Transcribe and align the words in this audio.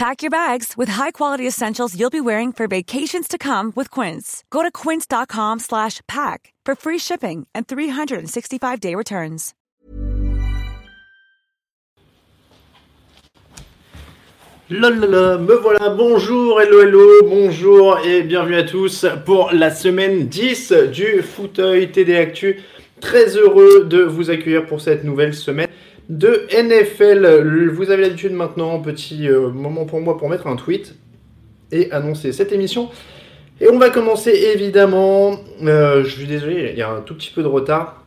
Pack 0.00 0.22
your 0.22 0.30
bags 0.30 0.78
with 0.78 0.88
high-quality 0.88 1.46
essentials 1.46 1.94
you'll 1.94 2.08
be 2.08 2.22
wearing 2.22 2.52
for 2.54 2.66
vacations 2.66 3.28
to 3.28 3.36
come 3.36 3.70
with 3.76 3.90
Quince. 3.90 4.42
Go 4.48 4.62
to 4.62 4.70
quince.com 4.70 5.58
slash 5.58 6.00
pack 6.08 6.54
for 6.64 6.74
free 6.74 6.96
shipping 6.96 7.46
and 7.54 7.68
365-day 7.68 8.94
returns. 8.94 9.52
Lolala, 14.70 15.38
me 15.38 15.54
voilà, 15.56 15.94
bonjour, 15.94 16.62
hello, 16.62 16.80
hello, 16.80 17.28
bonjour 17.28 17.98
et 18.02 18.22
bienvenue 18.22 18.56
à 18.56 18.62
tous 18.62 19.04
pour 19.26 19.52
la 19.52 19.70
semaine 19.70 20.28
10 20.28 20.72
du 20.94 21.20
fauteuil 21.20 21.92
TD 21.92 22.16
Actu. 22.16 22.62
Très 23.02 23.36
heureux 23.36 23.84
de 23.84 24.02
vous 24.02 24.30
accueillir 24.30 24.64
pour 24.64 24.80
cette 24.80 25.04
nouvelle 25.04 25.34
semaine 25.34 25.68
de 26.10 26.48
NFL. 26.52 27.68
Vous 27.68 27.90
avez 27.90 28.02
l'habitude 28.02 28.32
maintenant, 28.32 28.80
petit 28.80 29.28
euh, 29.28 29.48
moment 29.48 29.84
pour 29.84 30.00
moi 30.00 30.18
pour 30.18 30.28
mettre 30.28 30.48
un 30.48 30.56
tweet 30.56 30.96
et 31.70 31.90
annoncer 31.92 32.32
cette 32.32 32.50
émission. 32.50 32.90
Et 33.60 33.68
on 33.68 33.78
va 33.78 33.90
commencer 33.90 34.30
évidemment, 34.30 35.38
euh, 35.62 36.02
je 36.02 36.10
suis 36.10 36.26
désolé, 36.26 36.70
il 36.72 36.78
y 36.78 36.82
a 36.82 36.90
un 36.90 37.00
tout 37.00 37.14
petit 37.14 37.30
peu 37.30 37.42
de 37.42 37.48
retard. 37.48 38.04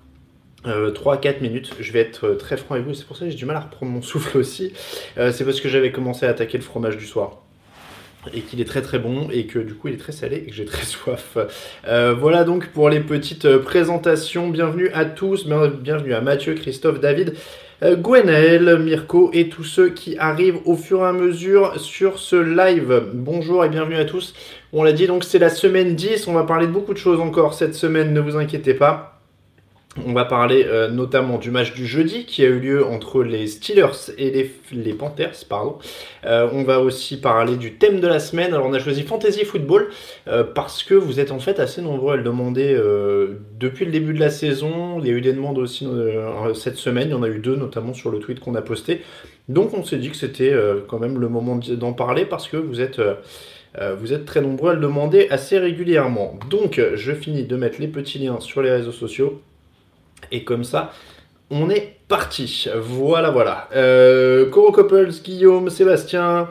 3-4 0.65 0.67
euh, 0.67 1.31
minutes, 1.41 1.73
je 1.79 1.91
vais 1.91 1.99
être 1.99 2.35
très 2.35 2.55
franc 2.55 2.75
avec 2.75 2.87
vous, 2.87 2.93
c'est 2.93 3.05
pour 3.05 3.17
ça 3.17 3.25
que 3.25 3.31
j'ai 3.31 3.37
du 3.37 3.45
mal 3.45 3.57
à 3.57 3.61
reprendre 3.61 3.91
mon 3.91 4.01
souffle 4.01 4.37
aussi. 4.37 4.73
c'est 5.15 5.43
parce 5.43 5.59
que 5.59 5.67
j'avais 5.69 5.91
commencé 5.91 6.25
à 6.25 6.29
attaquer 6.29 6.57
le 6.57 6.63
fromage 6.63 6.97
du 6.97 7.05
soir 7.05 7.41
et 8.33 8.39
qu'il 8.39 8.61
est 8.61 8.65
très 8.65 8.81
très 8.81 8.99
bon 8.99 9.27
et 9.29 9.45
que 9.45 9.59
du 9.59 9.73
coup 9.73 9.89
il 9.89 9.95
est 9.95 9.97
très 9.97 10.13
salé 10.13 10.37
et 10.37 10.49
que 10.49 10.53
j'ai 10.53 10.63
très 10.63 10.85
soif. 10.85 11.37
voilà 11.85 12.45
donc 12.45 12.69
pour 12.69 12.89
les 12.89 13.01
petites 13.01 13.57
présentations. 13.57 14.49
Bienvenue 14.49 14.89
à 14.93 15.03
tous, 15.03 15.45
bienvenue 15.45 16.13
à 16.13 16.21
Mathieu, 16.21 16.53
Christophe, 16.53 17.01
David, 17.01 17.35
Gwenaël, 17.83 18.79
Mirko 18.79 19.29
et 19.33 19.49
tous 19.49 19.65
ceux 19.65 19.89
qui 19.89 20.17
arrivent 20.17 20.59
au 20.63 20.77
fur 20.77 21.01
et 21.01 21.07
à 21.07 21.11
mesure 21.11 21.77
sur 21.81 22.17
ce 22.17 22.37
live. 22.37 23.09
Bonjour 23.13 23.65
et 23.65 23.69
bienvenue 23.69 23.97
à 23.97 24.05
tous. 24.05 24.33
On 24.71 24.83
l'a 24.83 24.93
dit 24.93 25.05
donc 25.05 25.25
c'est 25.25 25.37
la 25.37 25.49
semaine 25.49 25.93
10, 25.93 26.29
on 26.29 26.33
va 26.33 26.43
parler 26.43 26.67
de 26.67 26.71
beaucoup 26.71 26.93
de 26.93 26.97
choses 26.97 27.19
encore 27.19 27.53
cette 27.53 27.75
semaine, 27.75 28.13
ne 28.13 28.21
vous 28.21 28.37
inquiétez 28.37 28.73
pas. 28.73 29.12
On 30.05 30.13
va 30.13 30.25
parler 30.25 30.65
euh, 30.65 30.89
notamment 30.89 31.37
du 31.37 31.51
match 31.51 31.73
du 31.75 31.85
jeudi 31.85 32.25
qui 32.25 32.43
a 32.43 32.47
eu 32.47 32.59
lieu 32.59 32.83
entre 32.83 33.21
les 33.21 33.45
Steelers 33.45 34.11
et 34.17 34.49
les, 34.71 34.93
Panthers. 34.93 35.45
Euh, 36.25 36.49
on 36.51 36.63
va 36.63 36.79
aussi 36.79 37.17
parler 37.17 37.57
du 37.57 37.75
thème 37.75 37.99
de 37.99 38.07
la 38.07 38.19
semaine. 38.19 38.55
Alors 38.55 38.65
on 38.65 38.73
a 38.73 38.79
choisi 38.79 39.03
Fantasy 39.03 39.45
Football 39.45 39.89
euh, 40.27 40.43
parce 40.43 40.81
que 40.81 40.95
vous 40.95 41.19
êtes 41.19 41.31
en 41.31 41.37
fait 41.37 41.59
assez 41.59 41.83
nombreux 41.83 42.13
à 42.13 42.15
le 42.15 42.23
demander 42.23 42.75
depuis 43.59 43.85
le 43.85 43.91
début 43.91 44.13
de 44.13 44.19
la 44.19 44.31
saison. 44.31 44.99
Il 44.99 45.07
y 45.07 45.11
a 45.11 45.13
eu 45.13 45.21
des 45.21 45.33
demandes 45.33 45.59
aussi 45.59 45.87
cette 46.55 46.77
semaine. 46.77 47.09
Il 47.09 47.11
y 47.11 47.15
en 47.15 47.23
a 47.23 47.29
eu 47.29 47.37
deux 47.37 47.55
notamment 47.55 47.93
sur 47.93 48.09
le 48.09 48.17
tweet 48.17 48.39
qu'on 48.39 48.55
a 48.55 48.63
posté. 48.63 49.01
Donc 49.47 49.75
on 49.75 49.83
s'est 49.83 49.97
dit 49.97 50.09
que 50.09 50.17
c'était 50.17 50.55
quand 50.87 50.99
même 50.99 51.19
le 51.19 51.29
moment 51.29 51.55
d'en 51.55 51.93
parler 51.93 52.25
parce 52.25 52.47
que 52.47 52.57
vous 52.57 52.81
êtes... 52.81 52.99
vous 53.99 54.11
êtes 54.11 54.25
très 54.25 54.41
nombreux 54.41 54.71
à 54.71 54.73
le 54.73 54.81
demander 54.81 55.27
assez 55.29 55.59
régulièrement. 55.59 56.39
Donc, 56.49 56.81
je 56.95 57.11
finis 57.11 57.43
de 57.43 57.55
mettre 57.55 57.79
les 57.79 57.87
petits 57.87 58.17
liens 58.17 58.39
sur 58.39 58.63
les 58.63 58.71
réseaux 58.71 58.91
sociaux 58.91 59.41
et 60.33 60.43
comme 60.43 60.65
ça, 60.65 60.91
on 61.49 61.69
est 61.69 61.95
parti. 62.09 62.67
Voilà, 62.75 63.29
voilà. 63.29 63.69
Euh, 63.73 64.49
Coro 64.49 64.71
Couples, 64.73 65.11
Guillaume, 65.23 65.69
Sébastien, 65.69 66.49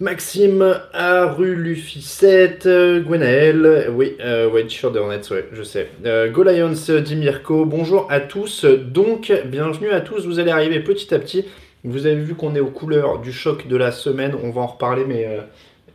Maxime, 0.00 0.78
Aru, 0.92 1.54
Luffy 1.54 2.02
7, 2.02 2.66
Gwenaël, 3.04 3.90
oui, 3.94 4.16
euh, 4.20 4.50
White 4.50 4.70
Shirt 4.70 4.92
de 4.92 5.00
ouais, 5.00 5.48
je 5.52 5.62
sais. 5.62 5.90
Euh, 6.04 6.30
Go 6.30 6.42
Lions, 6.42 7.00
Dimirko, 7.00 7.66
bonjour 7.66 8.06
à 8.10 8.20
tous. 8.20 8.64
Donc, 8.64 9.32
bienvenue 9.46 9.90
à 9.90 10.00
tous, 10.00 10.26
vous 10.26 10.38
allez 10.38 10.50
arriver 10.50 10.80
petit 10.80 11.14
à 11.14 11.18
petit. 11.18 11.44
Vous 11.84 12.06
avez 12.06 12.16
vu 12.16 12.34
qu'on 12.34 12.54
est 12.54 12.60
aux 12.60 12.70
couleurs 12.70 13.20
du 13.20 13.32
choc 13.32 13.68
de 13.68 13.76
la 13.76 13.92
semaine, 13.92 14.34
on 14.42 14.50
va 14.50 14.62
en 14.62 14.66
reparler, 14.66 15.04
mais 15.06 15.26
euh, 15.26 15.40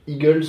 Eagles 0.08 0.46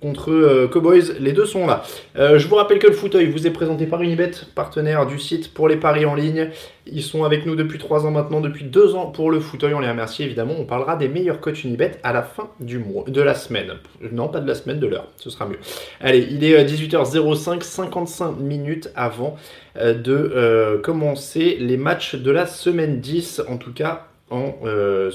contre 0.00 0.30
euh, 0.30 0.68
Cowboys, 0.68 1.14
les 1.18 1.32
deux 1.32 1.46
sont 1.46 1.66
là. 1.66 1.82
Euh, 2.16 2.38
je 2.38 2.46
vous 2.46 2.54
rappelle 2.54 2.78
que 2.78 2.86
le 2.86 2.92
fauteuil 2.92 3.26
vous 3.26 3.46
est 3.46 3.50
présenté 3.50 3.86
par 3.86 4.02
Unibet, 4.02 4.30
partenaire 4.54 5.06
du 5.06 5.18
site 5.18 5.52
pour 5.52 5.68
les 5.68 5.76
paris 5.76 6.06
en 6.06 6.14
ligne. 6.14 6.50
Ils 6.86 7.02
sont 7.02 7.24
avec 7.24 7.44
nous 7.44 7.56
depuis 7.56 7.78
3 7.78 8.06
ans 8.06 8.10
maintenant, 8.10 8.40
depuis 8.40 8.64
2 8.64 8.94
ans 8.94 9.06
pour 9.06 9.30
le 9.30 9.40
fauteuil, 9.40 9.74
on 9.74 9.80
les 9.80 9.88
remercie 9.88 10.22
évidemment. 10.22 10.54
On 10.58 10.64
parlera 10.64 10.96
des 10.96 11.08
meilleurs 11.08 11.40
coachs 11.40 11.64
Unibet 11.64 11.92
à 12.02 12.12
la 12.12 12.22
fin 12.22 12.48
du 12.60 12.78
mois, 12.78 13.04
de 13.06 13.20
la 13.20 13.34
semaine. 13.34 13.72
Non, 14.12 14.28
pas 14.28 14.40
de 14.40 14.46
la 14.46 14.54
semaine, 14.54 14.78
de 14.78 14.86
l'heure, 14.86 15.08
ce 15.16 15.30
sera 15.30 15.46
mieux. 15.46 15.58
Allez, 16.00 16.26
il 16.30 16.44
est 16.44 16.64
18h05, 16.64 17.32
euh, 17.32 17.60
55 17.60 18.38
minutes 18.38 18.90
avant 18.94 19.36
de 19.76 20.80
commencer 20.82 21.56
les 21.60 21.76
matchs 21.76 22.16
de 22.16 22.32
la 22.32 22.46
semaine 22.46 22.98
10, 23.00 23.42
en 23.48 23.58
tout 23.58 23.72
cas 23.72 24.07
euh, 24.30 25.10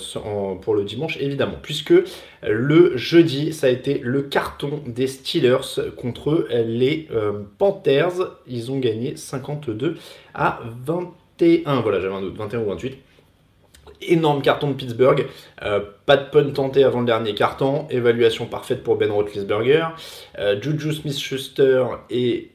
pour 0.61 0.73
le 0.73 0.83
dimanche 0.83 1.17
évidemment 1.19 1.57
puisque 1.61 1.93
le 2.41 2.97
jeudi 2.97 3.53
ça 3.53 3.67
a 3.67 3.69
été 3.69 3.99
le 3.99 4.23
carton 4.23 4.81
des 4.87 5.05
Steelers 5.05 5.91
contre 5.95 6.47
les 6.51 7.07
euh, 7.11 7.43
Panthers. 7.59 8.37
Ils 8.47 8.71
ont 8.71 8.79
gagné 8.79 9.15
52 9.15 9.97
à 10.33 10.61
21 10.85 11.81
voilà 11.81 11.99
j'avais 11.99 12.15
un 12.15 12.21
doute. 12.21 12.37
21 12.37 12.61
ou 12.61 12.69
28 12.69 12.97
énorme 14.01 14.41
carton 14.41 14.69
de 14.69 14.73
Pittsburgh. 14.73 15.27
Euh, 15.61 15.79
pas 16.07 16.17
de 16.17 16.29
pun 16.29 16.49
tenté 16.49 16.83
avant 16.83 17.01
le 17.01 17.05
dernier 17.05 17.35
carton. 17.35 17.87
Évaluation 17.91 18.47
parfaite 18.47 18.83
pour 18.83 18.97
Ben 18.97 19.11
Roethlisberger. 19.11 19.89
Juju 20.59 20.91
Smith-Schuster 20.91 21.85
et 22.09 22.49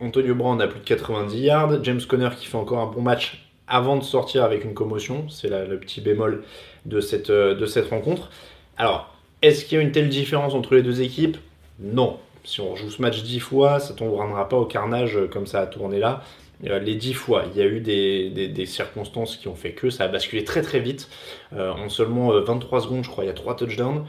Antonio 0.00 0.34
Brown 0.34 0.60
a 0.60 0.66
plus 0.66 0.80
de 0.80 0.84
90 0.84 1.38
yards. 1.38 1.84
James 1.84 2.00
Conner 2.06 2.30
qui 2.36 2.46
fait 2.46 2.58
encore 2.58 2.80
un 2.80 2.90
bon 2.90 3.00
match 3.00 3.49
avant 3.70 3.96
de 3.96 4.04
sortir 4.04 4.44
avec 4.44 4.64
une 4.64 4.74
commotion. 4.74 5.28
C'est 5.30 5.48
le 5.48 5.78
petit 5.78 6.02
bémol 6.02 6.42
de 6.84 7.00
cette, 7.00 7.30
euh, 7.30 7.54
de 7.54 7.64
cette 7.64 7.88
rencontre. 7.88 8.30
Alors, 8.76 9.14
est-ce 9.40 9.64
qu'il 9.64 9.78
y 9.78 9.80
a 9.80 9.84
une 9.84 9.92
telle 9.92 10.10
différence 10.10 10.52
entre 10.52 10.74
les 10.74 10.82
deux 10.82 11.00
équipes? 11.00 11.38
Non. 11.78 12.18
Si 12.44 12.60
on 12.60 12.76
joue 12.76 12.90
ce 12.90 13.00
match 13.00 13.22
dix 13.22 13.40
fois, 13.40 13.80
ça 13.80 13.92
ne 13.92 13.98
tournera 13.98 14.48
pas 14.48 14.56
au 14.56 14.66
carnage 14.66 15.18
comme 15.30 15.46
ça 15.46 15.60
a 15.60 15.66
tourné 15.66 15.98
là. 15.98 16.22
Euh, 16.66 16.78
les 16.78 16.94
dix 16.94 17.14
fois, 17.14 17.44
il 17.54 17.58
y 17.58 17.62
a 17.62 17.66
eu 17.66 17.80
des, 17.80 18.66
circonstances 18.66 19.36
qui 19.36 19.48
ont 19.48 19.54
fait 19.54 19.72
que 19.72 19.88
ça 19.88 20.04
a 20.04 20.08
basculé 20.08 20.44
très 20.44 20.62
très 20.62 20.80
vite. 20.80 21.08
Euh, 21.54 21.70
en 21.72 21.88
seulement 21.88 22.38
23 22.40 22.82
secondes, 22.82 23.04
je 23.04 23.10
crois, 23.10 23.24
il 23.24 23.28
y 23.28 23.30
a 23.30 23.34
trois 23.34 23.56
touchdowns. 23.56 24.04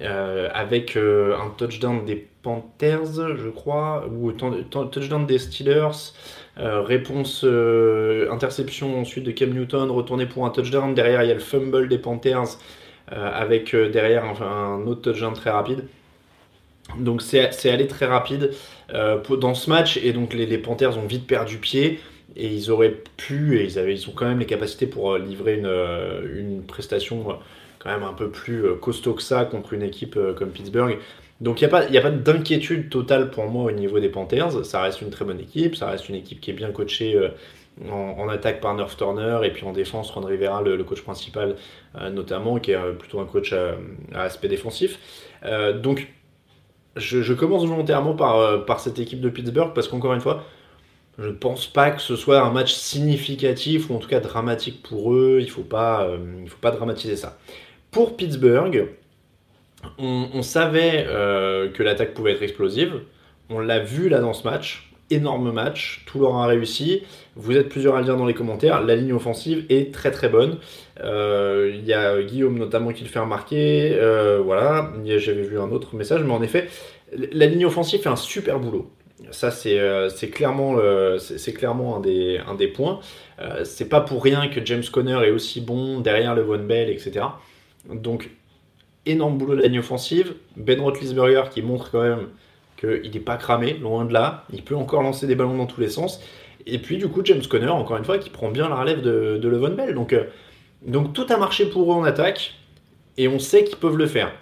Avec 0.00 0.96
un 0.96 1.50
touchdown 1.56 2.04
des 2.04 2.28
Panthers, 2.42 3.36
je 3.36 3.48
crois, 3.48 4.06
ou 4.10 4.32
touchdown 4.32 5.26
des 5.26 5.38
Steelers, 5.38 6.12
euh, 6.58 6.82
réponse, 6.82 7.42
euh, 7.44 8.30
interception 8.30 8.98
ensuite 9.00 9.24
de 9.24 9.30
Cam 9.30 9.50
Newton, 9.50 9.90
retourné 9.90 10.26
pour 10.26 10.46
un 10.46 10.50
touchdown. 10.50 10.94
Derrière, 10.94 11.22
il 11.22 11.28
y 11.28 11.30
a 11.30 11.34
le 11.34 11.40
fumble 11.40 11.88
des 11.88 11.98
Panthers 11.98 12.58
euh, 13.12 13.30
avec 13.32 13.74
derrière 13.74 14.42
un, 14.42 14.86
autre 14.86 15.02
touchdown 15.02 15.32
très 15.34 15.50
rapide. 15.50 15.84
Donc 16.98 17.22
c'est 17.22 17.70
allé 17.70 17.86
très 17.86 18.06
rapide 18.06 18.50
dans 18.92 19.54
ce 19.54 19.70
match 19.70 19.96
et 19.98 20.12
donc 20.12 20.34
les, 20.34 20.58
Panthers 20.58 20.98
ont 20.98 21.06
vite 21.06 21.24
perdu 21.24 21.58
pied 21.58 22.00
et 22.34 22.48
ils 22.48 22.68
auraient 22.72 22.96
pu 23.16 23.58
et 23.58 23.64
ils, 23.64 23.78
avaient, 23.78 23.94
ils 23.94 24.08
ont 24.08 24.12
quand 24.12 24.26
même 24.26 24.40
les 24.40 24.46
capacités 24.46 24.86
pour 24.86 25.16
livrer 25.16 25.54
une, 25.58 25.72
une 26.34 26.62
prestation 26.64 27.38
quand 27.80 27.90
même 27.90 28.04
un 28.04 28.12
peu 28.12 28.30
plus 28.30 28.76
costaud 28.80 29.14
que 29.14 29.22
ça 29.22 29.44
contre 29.44 29.72
une 29.72 29.82
équipe 29.82 30.16
comme 30.36 30.50
Pittsburgh. 30.50 30.98
Donc 31.40 31.62
il 31.62 31.68
n'y 31.68 31.74
a 31.74 32.00
pas, 32.02 32.10
pas 32.10 32.10
d'inquiétude 32.10 32.90
totale 32.90 33.30
pour 33.30 33.46
moi 33.46 33.64
au 33.64 33.70
niveau 33.70 33.98
des 33.98 34.10
Panthers. 34.10 34.64
Ça 34.64 34.82
reste 34.82 35.00
une 35.00 35.10
très 35.10 35.24
bonne 35.24 35.40
équipe, 35.40 35.74
ça 35.74 35.88
reste 35.88 36.08
une 36.08 36.14
équipe 36.14 36.40
qui 36.40 36.50
est 36.50 36.54
bien 36.54 36.70
coachée 36.70 37.16
euh, 37.16 37.30
en, 37.90 38.28
attaque 38.28 38.60
par 38.60 38.74
Nerf 38.74 38.94
Turner 38.96 39.38
et 39.44 39.50
puis 39.50 39.64
en 39.64 39.72
défense 39.72 40.10
Ron 40.10 40.20
Rivera, 40.20 40.60
le, 40.60 40.84
coach 40.84 41.00
principal 41.00 41.56
euh, 41.98 42.10
notamment, 42.10 42.58
qui 42.58 42.72
est 42.72 42.76
euh, 42.76 42.92
plutôt 42.92 43.20
un 43.20 43.24
coach 43.24 43.54
à, 43.54 43.76
aspect 44.14 44.48
défensif. 44.48 44.98
donc 45.82 46.08
je, 46.96 47.32
commence 47.32 47.64
volontairement 47.64 48.14
par, 48.14 48.80
cette 48.80 48.98
équipe 48.98 49.20
de 49.20 49.30
Pittsburgh 49.30 49.72
parce 49.74 49.88
qu'encore 49.88 50.12
une 50.12 50.20
fois, 50.20 50.44
je 51.18 51.28
ne 51.28 51.32
pense 51.32 51.66
pas 51.66 51.90
que 51.90 52.02
ce 52.02 52.16
soit 52.16 52.40
un 52.40 52.50
match 52.50 52.72
significatif 52.74 53.90
ou 53.90 53.94
en 53.94 53.98
tout 53.98 54.08
cas 54.08 54.20
dramatique 54.20 54.82
pour 54.82 55.14
eux. 55.14 55.38
Il 55.40 55.46
ne 55.46 55.50
faut, 55.50 55.64
euh, 55.72 56.46
faut 56.46 56.58
pas 56.60 56.70
dramatiser 56.70 57.16
ça. 57.16 57.38
Pour 57.90 58.16
Pittsburgh, 58.16 58.88
on, 59.98 60.42
savait 60.42 61.06
euh, 61.08 61.70
que 61.70 61.82
l'attaque 61.82 62.14
pouvait 62.14 62.32
être 62.32 62.42
explosive. 62.42 63.00
On 63.48 63.58
l'a 63.58 63.80
vu 63.80 64.08
là 64.08 64.20
dans 64.20 64.32
ce 64.32 64.46
match. 64.46 64.92
Énorme 65.10 65.50
match, 65.50 66.04
tout 66.06 66.20
leur 66.20 66.36
a 66.36 66.46
réussi. 66.46 67.02
Vous 67.34 67.56
êtes 67.56 67.68
plusieurs 67.68 67.96
à 67.96 67.98
le 67.98 68.04
dire 68.04 68.16
dans 68.16 68.26
les 68.26 68.34
commentaires. 68.34 68.80
La 68.82 68.94
ligne 68.94 69.12
offensive 69.12 69.64
est 69.68 69.92
très 69.92 70.12
très 70.12 70.28
bonne. 70.28 70.58
Euh, 71.02 71.72
il 71.74 71.84
y 71.84 71.92
a 71.92 72.22
Guillaume 72.22 72.56
notamment 72.58 72.92
qui 72.92 73.02
le 73.02 73.08
fait 73.08 73.18
remarquer. 73.18 73.98
voilà, 74.44 74.92
j'avais 75.16 75.42
vu 75.42 75.58
un 75.58 75.70
autre 75.70 75.96
message, 75.96 76.22
mais 76.22 76.32
en 76.32 76.42
effet, 76.42 76.68
la 77.32 77.46
ligne 77.46 77.66
offensive 77.66 78.00
fait 78.00 78.08
un 78.08 78.16
super 78.16 78.60
boulot. 78.60 78.88
Ça, 79.30 79.50
c'est 79.50 79.78
euh, 79.78 80.08
clairement, 80.32 80.76
un, 80.78 82.00
des, 82.00 82.68
points. 82.68 83.00
Euh, 83.40 83.64
c'est 83.64 83.88
pas 83.88 84.00
pour 84.00 84.22
rien 84.22 84.48
que 84.48 84.64
James 84.64 84.82
Conner 84.90 85.18
est 85.24 85.30
aussi 85.30 85.60
bon 85.60 86.00
derrière 86.00 86.34
le 86.34 86.42
Von 86.42 86.58
Bell, 86.58 86.90
etc. 86.90 87.26
Donc, 87.92 88.30
énorme 89.06 89.38
boulot 89.38 89.56
de 89.56 89.62
ligne 89.62 89.78
offensive. 89.78 90.34
Ben 90.56 90.80
Roethlisberger 90.80 91.44
qui 91.50 91.62
montre 91.62 91.90
quand 91.90 92.02
même 92.02 92.28
qu'il 92.76 93.10
n'est 93.12 93.20
pas 93.20 93.36
cramé, 93.36 93.74
loin 93.74 94.04
de 94.04 94.12
là. 94.12 94.44
Il 94.52 94.62
peut 94.62 94.76
encore 94.76 95.02
lancer 95.02 95.26
des 95.26 95.34
ballons 95.34 95.56
dans 95.56 95.66
tous 95.66 95.80
les 95.80 95.88
sens. 95.88 96.20
Et 96.66 96.78
puis, 96.78 96.98
du 96.98 97.08
coup, 97.08 97.22
James 97.24 97.42
Conner, 97.48 97.68
encore 97.68 97.96
une 97.96 98.04
fois, 98.04 98.18
qui 98.18 98.30
prend 98.30 98.50
bien 98.50 98.68
la 98.68 98.76
relève 98.76 99.02
de, 99.02 99.38
de 99.38 99.48
Von 99.48 99.70
Bell. 99.70 99.94
Donc, 99.94 100.12
euh, 100.12 100.24
donc, 100.86 101.12
tout 101.12 101.26
a 101.28 101.36
marché 101.36 101.66
pour 101.66 101.92
eux 101.92 101.96
en 101.96 102.04
attaque. 102.04 102.54
Et 103.16 103.28
on 103.28 103.38
sait 103.38 103.64
qu'ils 103.64 103.76
peuvent 103.76 103.98
le 103.98 104.06
faire 104.06 104.32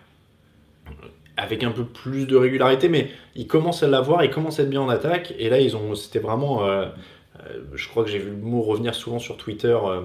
avec 1.38 1.62
un 1.62 1.70
peu 1.70 1.84
plus 1.84 2.26
de 2.26 2.36
régularité, 2.36 2.88
mais 2.88 3.10
ils 3.36 3.46
commencent 3.46 3.84
à 3.84 3.86
l'avoir, 3.86 4.24
ils 4.24 4.30
commencent 4.30 4.58
à 4.58 4.64
être 4.64 4.70
bien 4.70 4.82
en 4.82 4.88
attaque, 4.88 5.32
et 5.38 5.48
là 5.48 5.60
ils 5.60 5.76
ont, 5.76 5.94
c'était 5.94 6.18
vraiment, 6.18 6.66
euh, 6.66 6.86
euh, 7.46 7.60
je 7.74 7.88
crois 7.88 8.04
que 8.04 8.10
j'ai 8.10 8.18
vu 8.18 8.30
le 8.30 8.36
mot 8.36 8.62
revenir 8.62 8.94
souvent 8.94 9.18
sur 9.18 9.36
Twitter, 9.36 9.76
euh, 9.84 10.00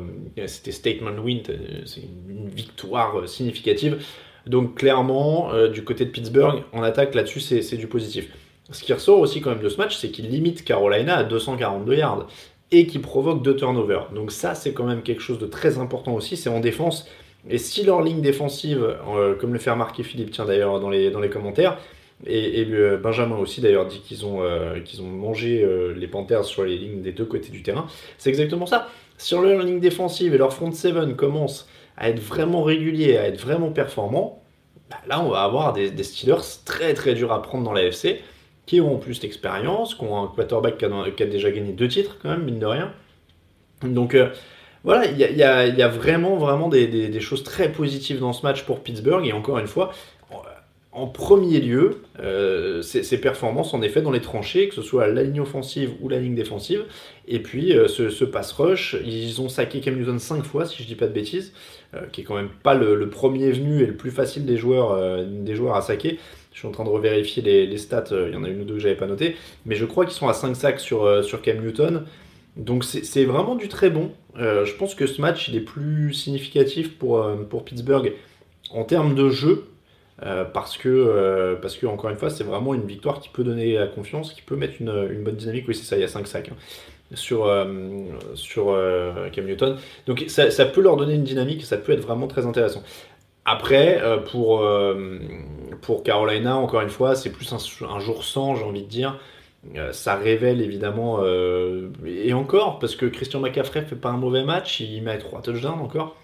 c'était 0.47 0.71
statement 0.71 1.21
win, 1.23 1.41
c'est 1.85 2.01
une 2.29 2.49
victoire 2.49 3.27
significative. 3.27 4.03
Donc 4.45 4.75
clairement, 4.75 5.51
du 5.69 5.85
côté 5.85 6.03
de 6.03 6.09
Pittsburgh, 6.09 6.63
en 6.73 6.83
attaque 6.83 7.15
là-dessus, 7.15 7.39
c'est 7.39 7.77
du 7.77 7.87
positif. 7.87 8.29
Ce 8.71 8.83
qui 8.83 8.91
ressort 8.91 9.19
aussi 9.19 9.39
quand 9.39 9.51
même 9.51 9.63
de 9.63 9.69
ce 9.69 9.77
match, 9.77 9.95
c'est 9.95 10.09
qu'il 10.09 10.29
limite 10.29 10.65
Carolina 10.65 11.17
à 11.17 11.23
242 11.23 11.95
yards 11.95 12.27
et 12.71 12.85
qui 12.87 12.99
provoque 12.99 13.41
deux 13.41 13.55
turnovers. 13.55 14.11
Donc 14.13 14.31
ça, 14.31 14.53
c'est 14.53 14.73
quand 14.73 14.85
même 14.85 15.01
quelque 15.01 15.21
chose 15.21 15.39
de 15.39 15.45
très 15.45 15.77
important 15.77 16.13
aussi. 16.13 16.35
C'est 16.35 16.49
en 16.49 16.59
défense, 16.59 17.07
et 17.49 17.57
si 17.57 17.83
leur 17.83 18.01
ligne 18.01 18.21
défensive, 18.21 18.97
euh, 19.07 19.35
comme 19.35 19.53
le 19.53 19.59
fait 19.59 19.71
remarquer 19.71 20.03
Philippe, 20.03 20.31
tiens 20.31 20.45
d'ailleurs 20.45 20.79
dans 20.79 20.89
les 20.89 21.29
commentaires, 21.29 21.77
et, 22.25 22.65
euh, 22.69 22.97
Benjamin 22.97 23.37
aussi 23.37 23.61
d'ailleurs 23.61 23.85
dit 23.85 23.99
qu'ils 23.99 24.25
ont, 24.25 24.43
euh, 24.43 24.79
ont 24.99 25.03
mangé 25.03 25.67
les 25.95 26.07
Panthers 26.07 26.45
sur 26.45 26.63
les 26.63 26.77
lignes 26.77 27.01
des 27.01 27.11
deux 27.11 27.25
côtés 27.25 27.49
du 27.49 27.63
terrain, 27.63 27.87
c'est 28.17 28.29
exactement 28.29 28.65
ça. 28.65 28.87
Si 29.17 29.33
leur 29.35 29.43
ligne 29.63 29.79
défensive 29.79 30.33
et 30.33 30.37
leur 30.37 30.53
front 30.53 30.71
seven 30.71 31.15
commencent 31.15 31.67
à 31.97 32.09
être 32.09 32.19
vraiment 32.19 32.63
réguliers, 32.63 33.17
à 33.17 33.27
être 33.27 33.39
vraiment 33.39 33.71
performants, 33.71 34.41
bah 34.89 34.97
là 35.07 35.21
on 35.21 35.29
va 35.29 35.43
avoir 35.43 35.73
des, 35.73 35.91
Steelers 36.03 36.41
très 36.65 36.93
très 36.93 37.13
durs 37.13 37.31
à 37.31 37.41
prendre 37.41 37.63
dans 37.63 37.73
la 37.73 37.83
FC, 37.83 38.21
qui 38.65 38.81
ont 38.81 38.95
en 38.95 38.97
plus 38.97 39.19
d'expérience, 39.19 39.95
qui 39.95 40.03
ont 40.03 40.23
un 40.23 40.27
quarterback 40.27 40.77
qui 40.77 40.85
a, 40.85 41.11
qui 41.11 41.23
a, 41.23 41.25
déjà 41.25 41.51
gagné 41.51 41.73
deux 41.73 41.87
titres 41.87 42.17
quand 42.21 42.29
même, 42.29 42.43
mine 42.43 42.59
de 42.59 42.65
rien. 42.65 42.93
Donc 43.83 44.15
voilà, 44.83 45.05
il 45.05 45.17
y 45.17 45.43
a, 45.43 45.87
vraiment, 45.87 46.35
vraiment 46.35 46.67
des, 46.67 47.19
choses 47.21 47.43
très 47.43 47.71
positives 47.71 48.19
dans 48.19 48.33
ce 48.33 48.45
match 48.45 48.63
pour 48.63 48.81
Pittsburgh. 48.81 49.25
Et 49.25 49.31
encore 49.31 49.57
une 49.59 49.67
fois, 49.67 49.93
en 50.93 51.07
premier 51.07 51.59
lieu, 51.59 52.03
euh, 52.19 52.81
ces, 52.81 53.19
performances 53.19 53.73
en 53.73 53.81
effet 53.81 54.01
dans 54.01 54.11
les 54.11 54.21
tranchées, 54.21 54.69
que 54.69 54.75
ce 54.75 54.81
soit 54.81 55.07
la 55.07 55.23
ligne 55.23 55.41
offensive 55.41 55.91
ou 56.01 56.09
la 56.09 56.19
ligne 56.19 56.35
défensive. 56.35 56.85
Et 57.27 57.39
puis 57.39 57.75
euh, 57.75 57.87
ce, 57.87 58.23
pass 58.23 58.51
rush, 58.51 58.95
ils 59.05 59.41
ont 59.41 59.49
saqué 59.49 59.79
Cam 59.79 59.95
Newton 59.95 60.19
5 60.19 60.43
fois, 60.43 60.65
si 60.65 60.81
je 60.83 60.87
dis 60.87 60.95
pas 60.95 61.07
de 61.07 61.13
bêtises, 61.13 61.53
euh, 61.95 62.01
qui 62.11 62.21
est 62.21 62.23
quand 62.23 62.35
même 62.35 62.49
pas 62.61 62.75
le, 62.75 63.09
premier 63.09 63.51
venu 63.51 63.81
et 63.81 63.85
le 63.85 63.95
plus 63.95 64.11
facile 64.11 64.45
des 64.45 64.57
joueurs, 64.57 65.25
des 65.25 65.55
joueurs 65.55 65.75
à 65.75 65.81
saquer. 65.81 66.19
Je 66.51 66.59
suis 66.59 66.67
en 66.67 66.71
train 66.71 66.83
de 66.83 66.89
revérifier 66.89 67.41
les, 67.41 67.77
stats, 67.77 68.05
il 68.11 68.33
y 68.33 68.35
en 68.35 68.43
a 68.43 68.49
une 68.49 68.61
ou 68.61 68.65
deux 68.65 68.75
que 68.75 68.79
j'avais 68.79 68.95
pas 68.95 69.07
noté, 69.07 69.35
mais 69.65 69.75
je 69.75 69.85
crois 69.85 70.05
qu'ils 70.05 70.13
sont 70.13 70.27
à 70.27 70.33
5 70.33 70.55
sacs 70.55 70.79
sur, 70.79 71.23
sur 71.23 71.41
Cam 71.41 71.59
Newton. 71.59 72.05
Donc 72.55 72.83
c'est 72.83 73.25
vraiment 73.25 73.55
du 73.55 73.67
très 73.67 73.89
bon. 73.89 74.11
Euh, 74.37 74.65
je 74.65 74.73
pense 74.75 74.93
que 74.95 75.07
ce 75.07 75.21
match 75.21 75.47
il 75.47 75.55
est 75.55 75.61
plus 75.61 76.13
significatif 76.13 76.97
pour, 76.97 77.21
euh, 77.21 77.35
pour 77.37 77.65
Pittsburgh 77.65 78.13
en 78.71 78.83
termes 78.83 79.15
de 79.15 79.29
jeu. 79.29 79.65
Euh, 80.25 80.45
parce 80.45 80.77
que, 80.77 81.57
parce 81.61 81.75
que 81.75 81.85
encore 81.85 82.09
une 82.09 82.17
fois, 82.17 82.29
c'est 82.29 82.43
vraiment 82.43 82.73
une 82.73 82.85
victoire 82.85 83.19
qui 83.19 83.29
peut 83.29 83.43
donner 83.43 83.73
la 83.73 83.87
confiance, 83.87 84.33
qui 84.33 84.41
peut 84.41 84.55
mettre 84.55 84.75
une, 84.79 85.23
bonne 85.23 85.35
dynamique. 85.35 85.65
Oui, 85.67 85.75
c'est 85.75 85.83
ça, 85.83 85.97
il 85.97 86.01
y 86.01 86.05
a 86.05 86.07
5 86.07 86.27
sacs 86.27 86.49
hein, 86.49 86.55
sur, 87.13 87.51
sur 88.35 88.77
Cam 89.31 89.45
Newton. 89.45 89.77
Donc 90.07 90.23
ça, 90.27 90.65
peut 90.65 90.81
leur 90.81 90.95
donner 90.95 91.15
une 91.15 91.23
dynamique, 91.23 91.65
ça 91.65 91.77
peut 91.77 91.91
être 91.91 92.01
vraiment 92.01 92.27
très 92.27 92.45
intéressant. 92.45 92.83
Après, 93.45 94.01
pour, 94.31 94.65
pour 95.81 96.03
Carolina, 96.03 96.55
encore 96.55 96.81
une 96.81 96.89
fois, 96.89 97.15
c'est 97.15 97.29
plus 97.29 97.51
un, 97.51 97.99
jour 97.99 98.23
sans, 98.23 98.55
j'ai 98.55 98.63
envie 98.63 98.83
de 98.83 98.89
dire. 98.89 99.19
Euh, 99.75 99.93
ça 99.93 100.15
révèle 100.15 100.61
évidemment, 100.61 101.19
euh, 101.21 101.89
et 102.05 102.33
encore, 102.33 102.79
parce 102.79 102.95
que 102.95 103.05
Christian 103.05 103.39
McCaffrey 103.39 103.81
fait 103.83 103.95
pas 103.95 104.09
un 104.09 104.17
mauvais 104.17 104.43
match, 104.43 104.81
il 104.81 105.01
met 105.01 105.17
3 105.17 105.41
touchdowns 105.41 105.79
encore. 105.79 106.17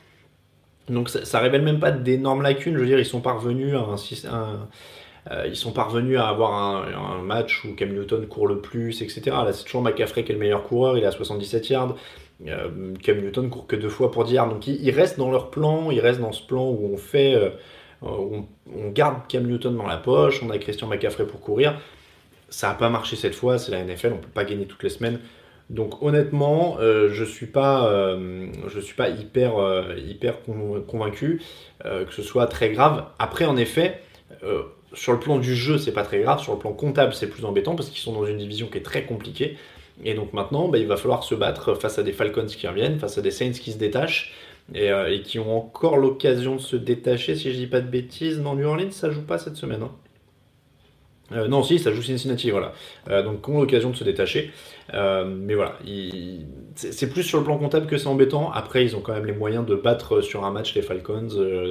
Donc 0.90 1.10
ça, 1.10 1.40
révèle 1.40 1.62
même 1.62 1.80
pas 1.80 1.92
d'énormes 1.92 2.42
lacunes, 2.42 2.76
je 2.76 2.80
veux 2.80 2.86
dire, 2.86 3.00
ils 3.00 3.06
sont 3.06 3.22
parvenus 3.22 3.76
à 3.76 4.68
euh, 5.32 5.46
ils 5.48 5.56
sont 5.56 5.72
parvenus 5.72 6.18
à 6.18 6.28
avoir 6.28 6.54
un, 6.54 7.22
match 7.22 7.64
où 7.66 7.76
Cam 7.76 7.90
Newton 7.90 8.26
court 8.28 8.48
le 8.48 8.62
plus, 8.62 9.02
etc. 9.02 9.22
Là, 9.28 9.54
c'est 9.54 9.66
toujours 9.66 9.82
McCaffrey 9.82 10.24
qui 10.24 10.32
est 10.32 10.34
le 10.34 10.40
meilleur 10.40 10.64
coureur, 10.64 10.98
il 10.98 11.04
est 11.04 11.08
à 11.08 11.12
77 11.12 11.70
yards. 11.70 11.96
Cam 13.04 13.18
Newton 13.18 13.50
court 13.50 13.68
que 13.68 13.76
deux 13.76 13.90
fois 13.90 14.12
pour 14.12 14.24
10 14.24 14.34
yards. 14.34 14.50
Donc 14.50 14.66
ils, 14.66 14.92
restent 14.92 15.20
dans 15.20 15.30
leur 15.30 15.52
plan, 15.52 15.92
ils 15.92 16.00
restent 16.00 16.22
dans 16.22 16.32
ce 16.32 16.46
plan 16.46 16.68
où 16.68 16.90
on 16.94 16.98
fait. 16.98 17.38
on, 18.02 18.46
on, 18.74 18.90
garde 18.90 19.28
Cam 19.28 19.46
Newton 19.46 19.76
dans 19.76 19.86
la 19.86 19.98
poche, 19.98 20.42
on 20.42 20.50
a 20.50 20.58
Christian 20.58 20.88
McCaffrey 20.88 21.28
pour 21.28 21.42
courir. 21.42 21.80
Ça 22.50 22.70
n'a 22.70 22.74
pas 22.74 22.90
marché 22.90 23.16
cette 23.16 23.36
fois, 23.36 23.60
c'est 23.60 23.72
la 23.72 23.84
NFL, 23.84 24.14
on 24.14 24.18
peut 24.18 24.30
pas 24.34 24.46
gagner 24.46 24.66
toutes 24.66 24.84
les 24.84 24.90
semaines. 24.90 25.20
Donc 25.70 26.02
honnêtement, 26.02 26.78
euh, 26.80 27.10
je 27.12 27.24
ne 27.24 27.28
suis, 27.28 27.46
pas, 27.46 27.88
euh, 27.92 28.48
suis 28.82 28.96
pas 28.96 29.10
hyper, 29.10 29.60
euh, 29.60 30.82
convaincu 30.88 31.42
que 31.84 32.14
ce 32.14 32.24
soit 32.24 32.48
très 32.48 32.72
grave. 32.72 33.06
Après, 33.20 33.46
en 33.46 33.56
effet, 33.56 34.02
sur 34.94 35.14
le 35.14 35.20
plan 35.20 35.38
du 35.38 35.56
jeu, 35.56 35.78
c'est 35.78 35.94
pas 35.94 36.04
très 36.04 36.20
grave. 36.20 36.42
Sur 36.42 36.54
le 36.54 36.60
plan 36.60 36.74
comptable, 36.74 37.14
c'est 37.14 37.28
plus 37.28 37.46
embêtant 37.46 37.76
parce 37.76 37.90
qu'ils 37.90 38.02
sont 38.02 38.14
dans 38.14 38.26
une 38.26 38.38
division 38.38 38.68
qui 38.68 38.80
est 38.80 38.84
très 38.84 39.06
compliquée. 39.06 39.58
Et 40.04 40.14
donc 40.14 40.34
maintenant, 40.34 40.68
bah, 40.68 40.78
il 40.78 40.88
va 40.88 40.98
falloir 40.98 41.24
se 41.24 41.36
battre 41.36 41.76
face 41.76 42.00
à 42.00 42.04
des 42.04 42.14
Falcons 42.14 42.46
qui 42.48 42.68
reviennent, 42.68 43.00
face 43.00 43.18
à 43.18 43.22
des 43.22 43.32
Saints 43.32 43.52
qui 43.52 43.72
se 43.72 43.78
détachent 43.78 44.34
et, 44.74 44.92
qui 45.24 45.40
ont 45.40 45.58
encore 45.58 45.98
l'occasion 45.98 46.56
de 46.56 46.62
se 46.62 46.76
détacher. 46.76 47.36
Si 47.36 47.52
je 47.52 47.58
dis 47.58 47.68
pas 47.68 47.82
de 47.82 47.88
bêtises, 47.88 48.40
non, 48.40 48.56
New 48.56 48.66
Orleans, 48.66 48.92
ça 48.92 49.12
joue 49.12 49.22
pas 49.22 49.38
cette 49.38 49.56
semaine. 49.56 49.84
Hein. 49.84 49.92
Euh, 51.32 51.48
non, 51.48 51.64
si, 51.64 51.80
ça 51.80 51.92
joue 51.92 52.02
Cincinnati, 52.02 52.52
voilà. 52.52 52.74
Euh, 53.10 53.24
donc, 53.24 53.48
ont 53.48 53.60
l'occasion 53.60 53.90
de 53.90 53.96
se 53.96 54.04
détacher. 54.04 54.52
Euh, 54.94 55.26
mais 55.26 55.56
voilà, 55.56 55.78
c'est 56.76 57.10
plus 57.10 57.24
sur 57.24 57.38
le 57.38 57.44
plan 57.44 57.58
comptable 57.58 57.88
que 57.88 57.98
c'est 57.98 58.08
embêtant. 58.08 58.52
Après, 58.52 58.84
ils 58.84 58.96
ont 58.96 59.02
quand 59.02 59.14
même 59.14 59.26
les 59.26 59.34
moyens 59.34 59.66
de 59.66 59.76
battre 59.76 60.22
sur 60.22 60.46
un 60.46 60.52
match 60.52 60.76
les 60.76 60.82
Falcons 60.82 61.30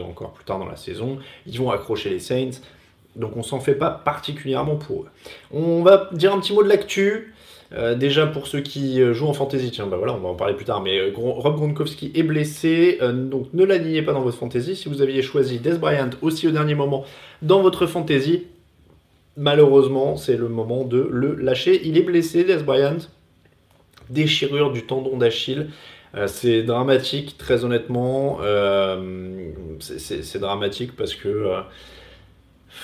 encore 0.08 0.32
plus 0.32 0.44
tard 0.44 0.58
dans 0.58 0.68
la 0.68 0.76
saison. 0.76 1.18
Ils 1.46 1.58
vont 1.58 1.70
accrocher 1.70 2.10
les 2.10 2.20
Saints. 2.20 2.60
Donc, 3.16 3.36
on 3.36 3.42
s'en 3.42 3.60
fait 3.60 3.74
pas 3.74 3.90
particulièrement 3.90 4.76
pour 4.76 5.02
eux. 5.02 5.08
On 5.52 5.82
va 5.82 6.08
dire 6.12 6.32
un 6.32 6.40
petit 6.40 6.52
mot 6.52 6.62
de 6.62 6.68
l'actu. 6.68 7.34
déjà 7.96 8.26
pour 8.26 8.46
ceux 8.46 8.60
qui 8.60 9.00
jouent 9.12 9.26
en 9.26 9.32
fantasy, 9.32 9.72
tiens, 9.72 9.86
bah 9.86 9.96
voilà, 9.96 10.14
on 10.14 10.18
va 10.18 10.28
en 10.28 10.34
parler 10.34 10.54
plus 10.54 10.64
tard, 10.64 10.80
mais 10.80 11.10
Rob 11.16 11.56
Gronkowski 11.56 12.12
est 12.14 12.22
blessé, 12.22 12.98
donc 13.02 13.48
ne 13.52 13.64
l'alignez 13.64 14.02
pas 14.02 14.12
dans 14.12 14.22
votre 14.22 14.38
fantasy. 14.38 14.76
Si 14.76 14.88
vous 14.88 15.02
aviez 15.02 15.22
choisi 15.22 15.58
Des 15.58 15.78
Bryant 15.78 16.10
aussi 16.22 16.46
au 16.46 16.52
dernier 16.52 16.76
moment 16.76 17.04
dans 17.42 17.60
votre 17.60 17.86
fantasy, 17.86 18.44
malheureusement, 19.38 20.16
c'est 20.16 20.36
le 20.36 20.48
moment 20.48 20.84
de 20.84 21.08
le 21.10 21.34
lâcher. 21.34 21.80
Il 21.86 21.96
est 21.96 22.02
blessé, 22.02 22.44
Des 22.44 22.56
Bryant. 22.56 22.98
Déchirure 24.10 24.72
du 24.72 24.84
tendon 24.84 25.16
d'Achille. 25.16 25.68
Euh, 26.14 26.26
c'est 26.26 26.62
dramatique, 26.62 27.36
très 27.38 27.64
honnêtement. 27.64 28.38
Euh, 28.42 29.50
c'est 29.80 30.38
dramatique 30.38 30.96
parce 30.96 31.14
que 31.14 31.28
euh, 31.28 31.60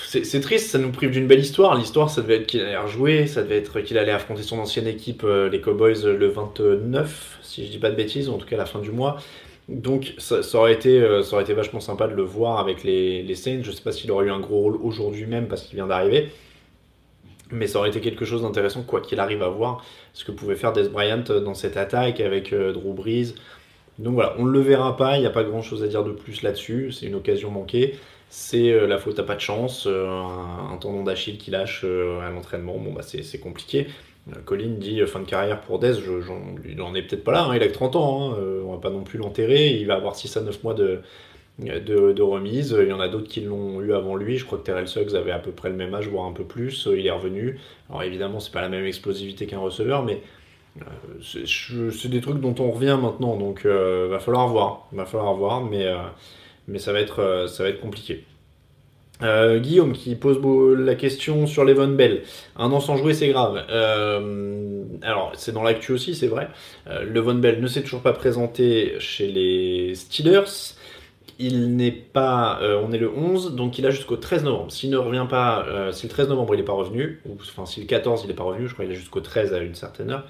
c'est 0.08 0.40
triste, 0.40 0.70
ça 0.70 0.78
nous 0.78 0.90
prive 0.90 1.10
d'une 1.10 1.26
belle 1.26 1.40
histoire. 1.40 1.74
L'histoire, 1.74 2.10
ça 2.10 2.22
devait 2.22 2.36
être 2.36 2.46
qu'il 2.46 2.60
allait 2.60 2.76
rejouer, 2.76 3.26
ça 3.26 3.42
devait 3.42 3.56
être 3.56 3.80
qu'il 3.80 3.98
allait 3.98 4.12
affronter 4.12 4.42
son 4.42 4.58
ancienne 4.58 4.86
équipe, 4.86 5.24
les 5.24 5.60
Cowboys, 5.60 6.04
le 6.04 6.26
29, 6.28 7.38
si 7.42 7.66
je 7.66 7.70
dis 7.70 7.78
pas 7.78 7.90
de 7.90 7.96
bêtises, 7.96 8.28
en 8.28 8.36
tout 8.36 8.46
cas 8.46 8.56
à 8.56 8.58
la 8.58 8.66
fin 8.66 8.80
du 8.80 8.90
mois. 8.90 9.18
Donc 9.68 10.14
ça, 10.18 10.40
aurait 10.54 10.74
été, 10.74 11.00
ça 11.22 11.34
aurait 11.34 11.44
été 11.44 11.54
vachement 11.54 11.80
sympa 11.80 12.06
de 12.06 12.14
le 12.14 12.22
voir 12.22 12.58
avec 12.58 12.84
les, 12.84 13.22
les 13.22 13.34
Saints. 13.34 13.62
Je 13.62 13.70
sais 13.70 13.82
pas 13.82 13.92
s'il 13.92 14.10
aurait 14.10 14.26
eu 14.26 14.30
un 14.30 14.40
gros 14.40 14.60
rôle 14.60 14.76
aujourd'hui 14.76 15.26
même 15.26 15.48
parce 15.48 15.62
qu'il 15.62 15.76
vient 15.76 15.86
d'arriver. 15.86 16.30
Mais 17.50 17.66
ça 17.66 17.78
aurait 17.78 17.90
été 17.90 18.00
quelque 18.00 18.24
chose 18.24 18.42
d'intéressant, 18.42 18.82
quoi 18.82 19.00
qu'il 19.00 19.20
arrive 19.20 19.42
à 19.42 19.48
voir, 19.48 19.84
ce 20.12 20.24
que 20.24 20.32
pouvait 20.32 20.56
faire 20.56 20.72
Des 20.72 20.88
Bryant 20.88 21.18
dans 21.18 21.54
cette 21.54 21.76
attaque 21.76 22.20
avec 22.20 22.52
euh, 22.52 22.72
Drew 22.72 22.94
Brees. 22.94 23.34
Donc 23.98 24.14
voilà, 24.14 24.34
on 24.38 24.44
ne 24.44 24.50
le 24.50 24.60
verra 24.60 24.96
pas, 24.96 25.16
il 25.16 25.20
n'y 25.20 25.26
a 25.26 25.30
pas 25.30 25.44
grand 25.44 25.62
chose 25.62 25.84
à 25.84 25.86
dire 25.86 26.02
de 26.02 26.10
plus 26.10 26.42
là-dessus, 26.42 26.90
c'est 26.90 27.06
une 27.06 27.14
occasion 27.14 27.50
manquée. 27.50 27.98
C'est 28.28 28.72
euh, 28.72 28.86
la 28.86 28.98
faute 28.98 29.18
à 29.20 29.22
pas 29.22 29.36
de 29.36 29.40
chance, 29.40 29.86
euh, 29.86 30.08
un, 30.08 30.76
tendon 30.78 31.04
d'Achille 31.04 31.38
qui 31.38 31.50
lâche 31.50 31.84
à 31.84 32.30
l'entraînement, 32.30 32.76
bon 32.78 32.92
bah 32.92 33.02
c'est 33.02 33.38
compliqué. 33.38 33.86
Colin 34.46 34.76
dit 34.78 35.00
fin 35.06 35.20
de 35.20 35.26
carrière 35.26 35.60
pour 35.60 35.78
Dez, 35.78 35.94
il 36.64 36.76
n'en 36.76 36.94
est 36.94 37.02
peut-être 37.02 37.24
pas 37.24 37.32
là, 37.32 37.44
hein, 37.44 37.56
il 37.56 37.62
a 37.62 37.68
que 37.68 37.72
30 37.72 37.96
ans, 37.96 38.32
hein, 38.32 38.36
on 38.64 38.72
va 38.72 38.78
pas 38.78 38.90
non 38.90 39.02
plus 39.02 39.18
l'enterrer, 39.18 39.72
il 39.72 39.86
va 39.86 39.96
avoir 39.96 40.16
6 40.16 40.36
à 40.38 40.40
9 40.40 40.64
mois 40.64 40.74
de, 40.74 41.02
remise. 42.22 42.76
Il 42.80 42.88
y 42.88 42.92
en 42.92 43.00
a 43.00 43.08
d'autres 43.08 43.28
qui 43.28 43.42
l'ont 43.42 43.82
eu 43.82 43.92
avant 43.92 44.16
lui. 44.16 44.38
Je 44.38 44.46
crois 44.46 44.58
que 44.58 44.64
Terrell 44.64 44.88
Suggs 44.88 45.14
avait 45.14 45.30
à 45.30 45.38
peu 45.38 45.50
près 45.50 45.68
le 45.68 45.76
même 45.76 45.94
âge, 45.94 46.08
voire 46.08 46.24
un 46.24 46.32
peu 46.32 46.44
plus. 46.44 46.88
Il 46.96 47.06
est 47.06 47.10
revenu. 47.10 47.58
Alors 47.90 48.02
évidemment, 48.02 48.40
c'est 48.40 48.52
pas 48.52 48.62
la 48.62 48.70
même 48.70 48.86
explosivité 48.86 49.46
qu'un 49.46 49.58
receveur, 49.58 50.02
mais 50.02 50.22
euh, 50.80 51.90
c'est 51.92 52.08
des 52.08 52.20
trucs 52.20 52.40
dont 52.40 52.54
on 52.58 52.70
revient 52.70 52.98
maintenant. 53.00 53.36
Donc 53.36 53.64
euh, 53.64 54.08
va 54.10 54.18
falloir 54.18 54.48
voir. 54.48 54.88
Va 54.92 55.04
falloir 55.04 55.34
voir, 55.34 55.62
mais, 55.64 55.86
euh, 55.86 55.98
mais 56.68 56.78
ça, 56.78 56.92
va 56.92 57.00
être, 57.00 57.46
ça 57.48 57.62
va 57.62 57.68
être 57.68 57.80
compliqué. 57.80 58.24
Guillaume 59.20 59.92
qui 59.92 60.16
pose 60.16 60.38
la 60.78 60.94
question 60.94 61.46
sur 61.46 61.64
Levon 61.64 61.88
Bell. 61.88 62.22
Un 62.56 62.72
an 62.72 62.80
sans 62.80 62.96
jouer, 62.96 63.14
c'est 63.14 63.28
grave. 63.28 63.64
alors, 65.02 65.32
c'est 65.34 65.52
dans 65.52 65.62
l'actu 65.62 65.92
aussi, 65.92 66.14
c'est 66.14 66.26
vrai. 66.26 66.48
Levon 66.86 67.36
Bell 67.36 67.60
ne 67.60 67.66
s'est 67.66 67.82
toujours 67.82 68.02
pas 68.02 68.12
présenté 68.12 68.94
chez 68.98 69.28
les 69.28 69.94
Steelers 69.94 70.74
il 71.38 71.76
n'est 71.76 71.90
pas. 71.90 72.60
Euh, 72.62 72.80
on 72.84 72.92
est 72.92 72.98
le 72.98 73.10
11, 73.10 73.54
donc 73.54 73.78
il 73.78 73.86
a 73.86 73.90
jusqu'au 73.90 74.16
13 74.16 74.44
novembre. 74.44 74.70
S'il 74.70 74.90
ne 74.90 74.96
revient 74.96 75.26
pas, 75.28 75.64
euh, 75.66 75.92
si 75.92 76.06
le 76.06 76.10
13 76.10 76.28
novembre 76.28 76.54
il 76.54 76.58
n'est 76.58 76.64
pas 76.64 76.72
revenu, 76.72 77.20
ou 77.26 77.34
enfin 77.40 77.66
si 77.66 77.80
le 77.80 77.86
14 77.86 78.22
il 78.24 78.28
n'est 78.28 78.34
pas 78.34 78.44
revenu, 78.44 78.68
je 78.68 78.74
crois 78.74 78.84
qu'il 78.84 78.94
a 78.94 78.98
jusqu'au 78.98 79.20
13 79.20 79.52
à 79.52 79.58
une 79.58 79.74
certaine 79.74 80.10
heure. 80.10 80.24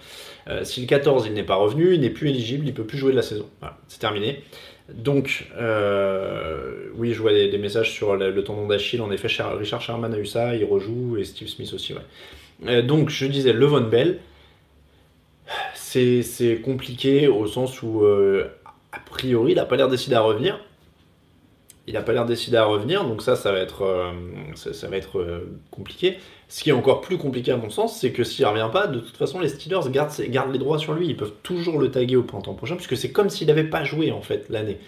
Euh, 0.48 0.64
si 0.64 0.80
le 0.80 0.86
14 0.86 1.26
il 1.26 1.34
n'est 1.34 1.42
pas 1.44 1.56
revenu, 1.56 1.94
il 1.94 2.00
n'est 2.00 2.10
plus 2.10 2.30
éligible, 2.30 2.66
il 2.66 2.74
peut 2.74 2.84
plus 2.84 2.98
jouer 2.98 3.12
de 3.12 3.16
la 3.16 3.22
saison. 3.22 3.46
Voilà, 3.60 3.76
c'est 3.88 4.00
terminé. 4.00 4.42
Donc, 4.92 5.48
oui, 6.96 7.12
je 7.12 7.20
vois 7.20 7.32
des, 7.32 7.58
messages 7.58 7.92
sur 7.92 8.16
le, 8.16 8.44
tendon 8.44 8.66
d'Achille. 8.66 9.00
En 9.00 9.10
effet, 9.10 9.28
Richard 9.56 9.80
Sherman 9.80 10.12
a 10.12 10.18
eu 10.18 10.26
ça, 10.26 10.54
il 10.54 10.64
rejoue, 10.64 11.16
et 11.16 11.24
Steve 11.24 11.48
Smith 11.48 11.72
aussi, 11.72 11.94
ouais. 11.94 12.82
donc, 12.82 13.08
je 13.08 13.26
disais, 13.26 13.52
Levon 13.52 13.82
Bell, 13.82 14.18
c'est 15.74 16.60
compliqué 16.62 17.28
au 17.28 17.46
sens 17.46 17.82
où, 17.82 18.04
a 18.04 18.98
priori, 19.06 19.52
il 19.52 19.56
n'a 19.56 19.64
pas 19.64 19.76
l'air 19.76 19.88
décidé 19.88 20.14
à 20.16 20.20
revenir 20.20 20.60
il 21.86 21.94
n'a 21.94 22.02
pas 22.02 22.12
l'air 22.12 22.24
décidé 22.24 22.56
à 22.56 22.64
revenir, 22.64 23.04
donc 23.04 23.22
ça, 23.22 23.36
ça 23.36 23.52
va 23.52 23.58
être, 23.58 23.82
euh, 23.82 24.12
euh, 25.16 25.40
compliqué. 25.70 26.18
Ce 26.54 26.62
qui 26.62 26.70
est 26.70 26.73
encore 26.73 27.00
plus 27.00 27.18
compliqué 27.18 27.50
à 27.50 27.56
mon 27.56 27.68
sens, 27.68 27.99
c'est 27.99 28.12
que 28.12 28.23
s'il 28.23 28.46
revient 28.46 28.70
pas, 28.73 28.87
de 28.87 29.00
toute 29.00 29.16
façon, 29.16 29.40
les 29.40 29.49
Steelers 29.49 29.90
gardent, 29.90 30.52
les 30.52 30.58
droits 30.61 30.78
sur 30.78 30.94
lui. 30.94 31.08
Ils 31.08 31.16
peuvent 31.16 31.34
toujours 31.42 31.80
le 31.80 31.90
taguer 31.90 32.14
au 32.14 32.23
printemps 32.23 32.54
prochain, 32.54 32.76
puisque 32.76 32.96
c'est 32.96 33.11
comme 33.11 33.28
s'il 33.28 33.49
n'avait 33.49 33.64
pas 33.64 33.82
joué 33.82 34.12
en 34.12 34.23
fait 34.23 34.46
l'année. 34.50 34.78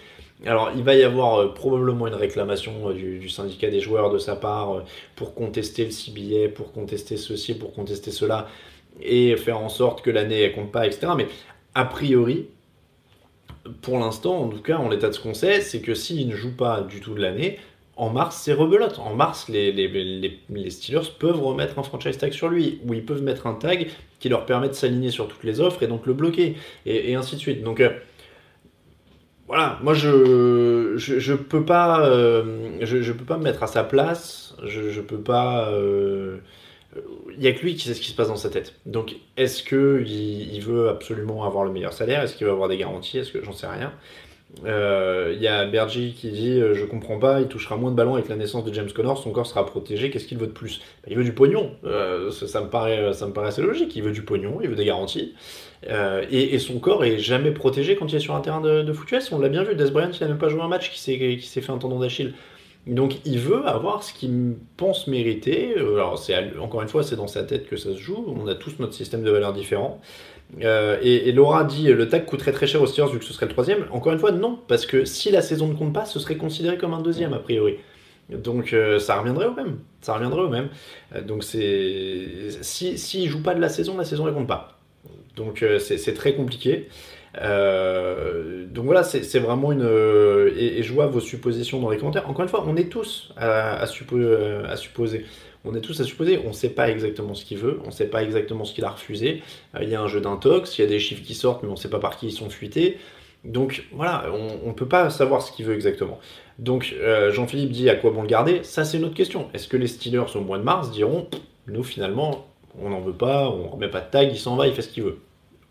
Alors, 0.45 0.71
il 0.77 0.83
va 0.83 0.95
y 0.95 1.03
avoir 1.03 1.35
euh, 1.35 1.53
probablement 1.53 2.07
une 2.07 2.13
réclamation 2.13 2.91
du, 2.91 3.27
syndicat 3.27 3.69
des 3.69 3.81
joueurs 3.81 4.13
de 4.13 4.17
sa 4.17 4.37
part 4.37 4.85
pour 5.17 5.35
contester 5.35 5.83
le 5.83 5.91
CBA, 5.91 6.53
pour 6.55 6.71
contester 6.71 7.17
ceci, 7.17 7.53
pour 7.53 7.73
contester 7.73 8.11
cela, 8.11 8.47
et 9.01 9.35
faire 9.35 9.59
en 9.59 9.67
sorte 9.67 10.01
que 10.01 10.09
l'année 10.09 10.47
ne 10.47 10.55
compte 10.55 10.71
pas, 10.71 10.87
etc. 10.87 11.11
Mais 11.17 11.27
a 11.75 11.83
priori, 11.83 12.47
pour 13.81 13.99
l'instant, 13.99 14.37
en 14.37 14.47
tout 14.47 14.61
cas, 14.61 14.77
en 14.77 14.87
l'état 14.87 15.09
de 15.09 15.13
ce 15.13 15.19
qu'on 15.19 15.33
sait, 15.33 15.59
c'est 15.59 15.81
que 15.81 15.95
s'il 15.95 16.29
ne 16.29 16.35
joue 16.37 16.55
pas 16.55 16.79
du 16.79 17.01
tout 17.01 17.13
de 17.13 17.21
l'année, 17.21 17.59
en 17.97 18.11
mars, 18.11 18.39
c'est 18.43 18.53
rebelote. 18.53 18.99
En 18.99 19.15
mars, 19.15 19.49
les, 19.49 19.71
les, 19.71 20.69
Steelers 20.69 21.09
peuvent 21.19 21.41
remettre 21.43 21.79
un 21.79 21.83
franchise 21.83 22.17
tag 22.17 22.31
sur 22.31 22.47
lui, 22.47 22.79
ou 22.85 22.93
ils 22.93 23.03
peuvent 23.03 23.23
mettre 23.23 23.47
un 23.47 23.55
tag 23.55 23.89
qui 24.19 24.29
leur 24.29 24.45
permet 24.45 24.69
de 24.69 24.73
s'aligner 24.73 25.09
sur 25.09 25.27
toutes 25.27 25.43
les 25.43 25.59
offres 25.59 25.81
et 25.83 25.87
donc 25.87 26.05
le 26.05 26.13
bloquer, 26.13 26.55
et, 26.85 27.15
ainsi 27.15 27.35
de 27.35 27.41
suite. 27.41 27.63
Donc, 27.63 27.79
euh, 27.79 27.89
voilà, 29.47 29.79
moi, 29.81 29.95
je 29.95 30.93
je, 30.97 31.33
peux 31.33 31.65
pas, 31.65 32.07
euh, 32.07 32.77
je, 32.81 33.11
peux 33.11 33.25
pas 33.25 33.37
me 33.37 33.43
mettre 33.43 33.63
à 33.63 33.67
sa 33.67 33.83
place, 33.83 34.55
je, 34.63 34.89
je 34.89 35.01
peux 35.01 35.19
pas... 35.19 35.69
Euh, 35.71 36.37
il 37.31 37.39
n'y 37.39 37.47
a 37.47 37.51
que 37.51 37.61
lui 37.61 37.75
qui 37.75 37.87
sait 37.87 37.93
ce 37.93 38.01
qui 38.01 38.09
se 38.09 38.15
passe 38.15 38.29
dans 38.29 38.37
sa 38.37 38.49
tête. 38.49 38.75
Donc, 38.85 39.15
est-ce 39.37 39.61
qu'il 39.61 40.07
il 40.07 40.61
veut 40.61 40.89
absolument 40.89 41.43
avoir 41.45 41.63
le 41.65 41.71
meilleur 41.71 41.93
salaire? 41.93 42.23
Est-ce 42.23 42.35
qu'il 42.35 42.45
veut 42.47 42.53
avoir 42.53 42.69
des 42.69 42.77
garanties? 42.77 43.19
Est-ce 43.19 43.31
que 43.31 43.43
j'en 43.43 43.53
sais 43.53 43.67
rien 43.67 43.91
Il 44.63 45.41
y 45.41 45.47
a 45.47 45.65
Bergie 45.65 46.13
qui 46.13 46.31
dit 46.31 46.59
euh, 46.59 46.73
Je 46.73 46.85
comprends 46.85 47.19
pas, 47.19 47.41
il 47.41 47.47
touchera 47.47 47.77
moins 47.77 47.91
de 47.91 47.95
ballons 47.95 48.15
avec 48.15 48.29
la 48.29 48.35
naissance 48.35 48.63
de 48.63 48.73
James 48.73 48.89
Connor, 48.91 49.17
son 49.17 49.31
corps 49.31 49.45
sera 49.45 49.65
protégé, 49.65 50.09
qu'est-ce 50.09 50.25
qu'il 50.25 50.37
veut 50.37 50.47
de 50.47 50.51
plus? 50.51 50.79
Ben, 51.03 51.11
Il 51.11 51.17
veut 51.17 51.23
du 51.23 51.33
pognon, 51.33 51.71
euh, 51.85 52.31
ça, 52.31 52.61
me 52.61 52.69
paraît, 52.69 53.13
ça 53.13 53.27
me 53.27 53.33
paraît 53.33 53.49
assez 53.49 53.61
logique. 53.61 53.95
Il 53.95 54.03
veut 54.03 54.11
du 54.11 54.23
pognon, 54.23 54.59
il 54.61 54.69
veut 54.69 54.75
des 54.75 54.85
garanties. 54.85 55.33
Et, 56.31 56.57
son 56.59 56.79
corps 56.79 57.05
est 57.05 57.19
jamais 57.19 57.51
protégé 57.51 57.95
quand 57.95 58.11
il 58.11 58.15
est 58.15 58.19
sur 58.19 58.35
un 58.35 58.41
terrain 58.41 58.61
de, 58.61 58.81
de 58.81 58.93
On 59.31 59.39
l'a 59.39 59.49
bien 59.49 59.63
vu, 59.63 59.75
Des 59.75 59.91
Bryant, 59.91 60.11
il 60.11 60.21
n'a 60.21 60.27
même 60.27 60.37
pas 60.37 60.49
joué 60.49 60.61
un 60.61 60.67
match 60.67 60.91
qui 60.91 60.99
s'est 60.99 61.61
fait 61.61 61.71
un 61.71 61.77
tendon 61.77 61.99
d'Achille. 61.99 62.33
Donc 62.87 63.17
il 63.25 63.39
veut 63.39 63.67
avoir 63.67 64.01
ce 64.01 64.13
qu'il 64.13 64.55
pense 64.77 65.07
mériter. 65.07 65.77
Euh, 65.77 65.95
alors 65.95 66.19
encore 66.61 66.81
une 66.81 66.87
fois, 66.87 67.03
c'est 67.03 67.17
dans 67.17 67.27
sa 67.27 67.43
tête 67.43 67.67
que 67.67 67.75
ça 67.75 67.91
se 67.91 67.97
joue. 67.97 68.23
On 68.27 68.47
a 68.47 68.55
tous 68.55 68.79
notre 68.79 68.93
système 68.93 69.23
de 69.23 69.29
valeurs 69.29 69.53
différent. 69.53 69.99
Euh, 70.63 70.97
et, 71.01 71.31
Laura 71.33 71.65
dit 71.65 71.87
le 71.87 72.07
tag 72.07 72.25
coûterait 72.25 72.53
très 72.53 72.67
cher 72.67 72.81
aux 72.81 72.87
Steelers 72.87 73.11
vu 73.11 73.19
que 73.19 73.25
ce 73.25 73.33
serait 73.33 73.45
le 73.45 73.51
troisième. 73.51 73.85
Encore 73.91 74.13
une 74.13 74.19
fois, 74.19 74.31
non, 74.31 74.59
parce 74.67 74.85
que 74.85 75.05
si 75.05 75.29
la 75.31 75.41
saison 75.41 75.67
ne 75.67 75.73
compte 75.73 75.93
pas, 75.93 76.05
ce 76.05 76.19
serait 76.19 76.37
considéré 76.37 76.77
comme 76.77 76.93
un 76.93 77.01
deuxième 77.01 77.33
a 77.33 77.39
priori. 77.39 77.75
Donc 78.29 78.73
euh, 78.73 78.99
ça 78.99 79.17
reviendrait 79.19 79.47
au 79.47 79.53
même. 79.53 79.79
Ça 80.01 80.13
reviendrait 80.13 80.41
au 80.41 80.49
même. 80.49 80.69
donc 81.25 81.43
c'est 81.43 82.49
si 82.61 82.97
s'il 82.97 83.25
ne 83.25 83.29
joue 83.29 83.43
pas 83.43 83.55
de 83.55 83.61
la 83.61 83.69
saison, 83.69 83.97
la 83.97 84.05
saison 84.05 84.25
ne 84.25 84.31
compte 84.31 84.47
pas. 84.47 84.79
Donc 85.35 85.63
c'est 85.79 86.13
très 86.13 86.33
compliqué. 86.33 86.87
Euh, 87.41 88.65
donc 88.67 88.85
voilà, 88.85 89.03
c'est 89.03 89.39
vraiment 89.39 89.71
une. 89.71 89.83
Euh, 89.83 90.51
et, 90.57 90.83
je 90.83 90.93
vois 90.93 91.07
vos 91.07 91.19
suppositions 91.19 91.79
dans 91.79 91.89
les 91.89 91.97
commentaires. 91.97 92.29
Encore 92.29 92.43
une 92.43 92.49
fois, 92.49 92.63
on 92.67 92.75
est 92.75 92.89
tous 92.89 93.33
à, 93.37 93.85
supposer. 93.85 95.25
On 95.67 95.75
est 95.75 95.81
tous 95.81 95.99
à 95.99 96.03
supposer. 96.03 96.39
On 96.45 96.49
ne 96.49 96.53
sait 96.53 96.69
pas 96.69 96.89
exactement 96.89 97.33
ce 97.33 97.45
qu'il 97.45 97.57
veut. 97.57 97.79
On 97.83 97.87
ne 97.87 97.91
sait 97.91 98.07
pas 98.07 98.23
exactement 98.23 98.65
ce 98.65 98.73
qu'il 98.73 98.85
a 98.85 98.89
refusé. 98.89 99.41
Euh, 99.75 99.79
il 99.83 99.89
y 99.89 99.95
a 99.95 100.01
un 100.01 100.07
jeu 100.07 100.21
d'intox. 100.21 100.77
Il 100.77 100.81
y 100.81 100.83
a 100.85 100.87
des 100.87 100.99
chiffres 100.99 101.23
qui 101.23 101.35
sortent, 101.35 101.63
mais 101.63 101.69
on 101.69 101.73
ne 101.73 101.77
sait 101.77 101.89
pas 101.89 101.99
par 101.99 102.17
qui 102.17 102.27
ils 102.27 102.31
sont 102.31 102.49
fuités. 102.49 102.97
Donc 103.43 103.85
voilà, 103.93 104.25
on 104.33 104.67
ne 104.67 104.73
peut 104.73 104.87
pas 104.87 105.09
savoir 105.09 105.41
ce 105.41 105.51
qu'il 105.51 105.65
veut 105.65 105.75
exactement. 105.75 106.19
Donc 106.59 106.93
Jean-Philippe 107.29 107.71
dit 107.71 107.89
à 107.89 107.95
quoi 107.95 108.11
bon 108.11 108.23
le 108.23 108.27
garder? 108.27 108.63
Ça, 108.63 108.83
c'est 108.83 108.97
une 108.97 109.05
autre 109.05 109.13
question. 109.13 109.47
Est-ce 109.53 109.67
que 109.67 109.77
les 109.77 109.87
Steelers 109.87 110.35
au 110.35 110.41
mois 110.41 110.57
de 110.57 110.63
mars 110.63 110.91
diront 110.91 111.29
nous 111.67 111.83
finalement, 111.83 112.47
on 112.81 112.89
n'en 112.89 113.01
veut 113.01 113.13
pas, 113.13 113.49
on 113.49 113.67
remet 113.67 113.89
pas 113.89 114.01
de 114.01 114.09
tag, 114.09 114.29
il 114.31 114.37
s'en 114.37 114.55
va, 114.55 114.67
il 114.67 114.73
fait 114.73 114.81
ce 114.81 114.89
qu'il 114.89 115.03
veut? 115.03 115.19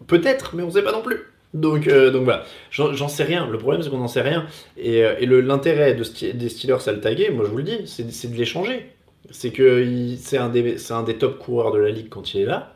Peut-être, 0.07 0.55
mais 0.55 0.63
on 0.63 0.67
ne 0.67 0.73
sait 0.73 0.83
pas 0.83 0.93
non 0.93 1.03
plus. 1.03 1.19
Donc, 1.55 1.89
euh, 1.89 2.11
donc 2.11 2.25
voilà, 2.25 2.45
j'en 2.71 3.09
sais 3.09 3.25
rien. 3.25 3.47
Le 3.49 3.57
problème, 3.57 3.83
c'est 3.83 3.91
qu'on 3.91 3.99
n'en 3.99 4.09
sait 4.09 4.21
rien. 4.21 4.47
Et, 4.77 5.03
euh, 5.03 5.43
l'intérêt 5.43 5.95
de 5.95 6.05
des 6.33 6.49
Steelers 6.49 6.89
à 6.89 6.93
le 6.93 7.01
taguer, 7.01 7.31
moi 7.31 7.45
je 7.45 7.51
vous 7.51 7.59
le 7.59 7.63
dis, 7.63 7.81
c'est 7.87 8.31
de 8.31 8.37
l'échanger. 8.37 8.91
C'est 9.31 9.51
que 9.51 10.15
c'est 10.19 10.39
un, 10.39 10.49
des, 10.49 11.19
top 11.19 11.39
coureurs 11.39 11.73
de 11.73 11.79
la 11.79 11.91
ligue 11.91 12.09
quand 12.09 12.35
il 12.35 12.43
est 12.43 12.45
là. 12.45 12.75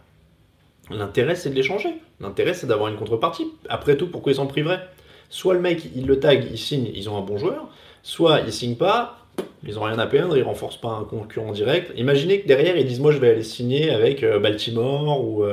L'intérêt, 0.90 1.36
c'est 1.36 1.50
de 1.50 1.54
l'échanger. 1.54 1.94
L'intérêt, 2.20 2.54
c'est 2.54 2.66
d'avoir 2.66 2.88
une 2.88 2.96
contrepartie. 2.96 3.46
Après 3.68 3.96
tout, 3.96 4.08
pourquoi 4.08 4.32
ils 4.32 4.36
s'en 4.36 4.46
priveraient? 4.46 4.80
Soit 5.28 5.54
le 5.54 5.60
mec, 5.60 5.88
il 5.94 6.06
le 6.06 6.18
tag, 6.18 6.46
il 6.50 6.58
signe, 6.58 6.90
ils 6.92 7.08
ont 7.08 7.16
un 7.16 7.22
bon 7.22 7.38
joueur. 7.38 7.68
Soit 8.02 8.40
il 8.40 8.52
signe 8.52 8.74
pas, 8.74 9.18
ils 9.64 9.78
ont 9.78 9.82
rien 9.82 9.98
à 9.98 10.06
perdre, 10.06 10.36
ils 10.36 10.42
renforcent 10.42 10.80
pas 10.80 10.88
un 10.88 11.04
concurrent 11.04 11.52
direct. 11.52 11.92
Imaginez 11.96 12.40
que 12.40 12.48
derrière, 12.48 12.76
ils 12.76 12.86
disent 12.86 13.00
Moi, 13.00 13.12
je 13.12 13.18
vais 13.18 13.30
aller 13.30 13.44
signer 13.44 13.90
avec 13.90 14.24
euh, 14.24 14.40
Baltimore 14.40 15.24
ou, 15.24 15.44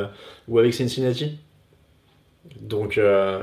ou 0.48 0.60
avec 0.60 0.74
Cincinnati. 0.74 1.38
Donc, 2.62 2.98
euh, 2.98 3.42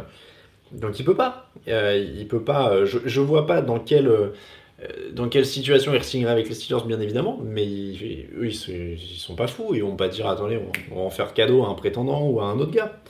donc 0.73 0.99
il 0.99 1.04
peut 1.04 1.14
pas. 1.14 1.50
Euh, 1.68 1.96
il 1.96 2.26
peut 2.28 2.42
pas. 2.42 2.70
Euh, 2.70 2.87
je, 2.87 2.99
je 3.04 3.20
vois 3.20 3.46
pas 3.46 3.62
dans 3.62 3.78
quelle, 3.78 4.11
dans 5.12 5.29
quelle 5.29 5.47
situation 5.47 5.95
il 5.95 6.03
signerait 6.03 6.33
avec 6.33 6.49
les 6.49 6.55
Steelers, 6.55 6.85
bien 6.87 7.00
évidemment. 7.00 7.41
Mais 7.43 7.64
eux, 7.67 8.47
ils, 8.47 8.99
sont 9.19 9.35
pas 9.35 9.47
fous. 9.47 9.75
Ils 9.75 9.83
vont 9.83 9.97
pas 9.97 10.09
dire 10.09 10.26
attendez, 10.26 10.59
on, 10.91 10.95
va 10.97 11.00
en 11.03 11.11
faire 11.11 11.35
cadeau 11.35 11.64
à 11.64 11.69
un 11.69 11.75
prétendant 11.75 12.26
ou 12.26 12.41
à 12.41 12.45
un 12.45 12.59
autre 12.59 12.73
gars. 12.73 13.00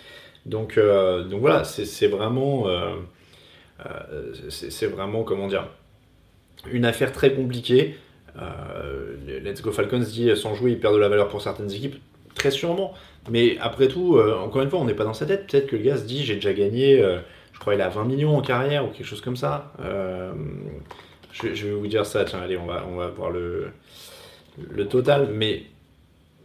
Donc, 0.47 0.78
donc 0.78 1.40
voilà, 1.40 1.64
c'est 1.64 2.09
vraiment. 2.09 2.66
c'est 4.49 4.87
vraiment, 4.87 5.23
comment 5.25 5.49
dire, 5.49 5.69
une 6.71 6.85
affaire 6.85 7.12
très 7.12 7.33
compliquée. 7.35 7.97
Let's 9.26 9.62
Go 9.62 9.73
Falcons 9.73 9.99
dit 9.99 10.37
sans 10.37 10.54
jouer, 10.54 10.73
il 10.73 10.81
perd 10.81 10.95
de 10.95 10.99
la 10.99 11.09
valeur 11.09 11.28
pour 11.28 11.43
certaines 11.43 11.73
équipes. 11.73 11.97
Très 12.35 12.50
sûrement. 12.50 12.95
Mais 13.31 13.57
après 13.61 13.88
tout, 13.88 14.16
euh, 14.16 14.37
encore 14.37 14.62
une 14.62 14.71
fois, 14.71 14.81
on 14.81 14.85
n'est 14.85 14.95
pas 14.95 15.04
dans 15.04 15.14
sa 15.14 15.26
tête. 15.26 15.47
Peut-être 15.47 15.66
que 15.66 15.76
le 15.76 15.83
gars 15.83 15.97
se 15.97 16.04
dit 16.04 16.25
j'ai 16.25 16.35
déjà 16.35 16.52
gagné, 16.52 17.00
euh, 17.02 17.19
je 17.52 17.59
crois 17.59 17.75
qu'il 17.75 17.83
a 17.83 17.88
20 17.88 18.04
millions 18.04 18.37
en 18.37 18.43
carrière 18.43 18.85
ou 18.85 18.88
quelque 18.88 19.07
chose 19.07 19.21
comme 19.21 19.37
ça. 19.37 19.73
Euh, 21.42 21.54
je, 21.54 21.66
vais 21.66 21.74
vous 21.74 21.86
dire 21.86 22.06
ça, 22.06 22.24
tiens, 22.24 22.40
allez, 22.40 22.56
on 22.56 22.66
va, 22.66 22.86
on 22.88 22.96
va 22.96 23.08
voir 23.08 23.30
le, 23.30 23.72
total. 24.88 25.30
Mais 25.32 25.64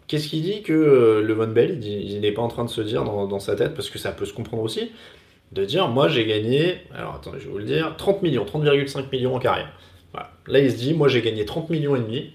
qu'est-ce 0.07 0.27
qu'il 0.27 0.41
dit 0.41 0.63
que 0.63 1.21
le 1.23 1.33
Von 1.33 1.47
Bell, 1.47 1.83
il 1.83 2.19
n'est 2.21 2.31
pas 2.31 2.41
en 2.41 2.47
train 2.47 2.65
de 2.65 2.69
se 2.69 2.81
dire 2.81 3.03
dans, 3.03 3.39
sa 3.39 3.55
tête, 3.55 3.75
parce 3.75 3.89
que 3.89 3.99
ça 3.99 4.11
peut 4.11 4.25
se 4.25 4.33
comprendre 4.33 4.63
aussi, 4.63 4.91
de 5.51 5.65
dire 5.65 5.87
moi 5.87 6.07
j'ai 6.07 6.25
gagné, 6.25 6.77
alors 6.93 7.15
attendez, 7.15 7.39
je 7.39 7.45
vais 7.45 7.51
vous 7.51 7.57
le 7.57 7.65
dire, 7.65 7.95
30 7.97 8.21
millions, 8.21 8.45
30,5 8.45 9.05
millions 9.11 9.35
en 9.35 9.39
carrière. 9.39 9.71
Là, 10.47 10.59
il 10.59 10.71
se 10.71 10.77
dit 10.77 10.93
moi 10.95 11.07
j'ai 11.07 11.21
gagné 11.21 11.45
30 11.45 11.69
millions 11.69 11.95
et 11.95 11.99
demi 11.99 12.31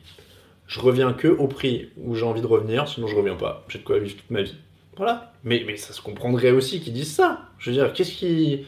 je 0.67 0.81
reviens 0.81 1.13
que 1.13 1.29
au 1.29 1.47
prix 1.47 1.91
où 1.97 2.15
j'ai 2.15 2.25
envie 2.25 2.41
de 2.41 2.47
revenir, 2.47 2.89
sinon 2.89 3.07
je 3.07 3.17
reviens 3.17 3.37
pas. 3.37 3.65
J'ai 3.69 3.79
de 3.79 3.85
quoi 3.85 3.99
vivre 3.99 4.17
toute 4.17 4.31
ma 4.31 4.43
vie. 4.43 4.57
Voilà. 4.97 5.33
Mais, 5.45 5.63
mais 5.67 5.77
ça 5.77 5.93
se 5.93 6.01
comprendrait 6.01 6.51
aussi 6.51 6.81
qu'ils 6.81 6.93
disent 6.93 7.15
ça. 7.15 7.43
Je 7.59 7.71
veux 7.71 7.77
dire, 7.77 7.93
qu'est-ce 7.93 8.13
qui. 8.13 8.65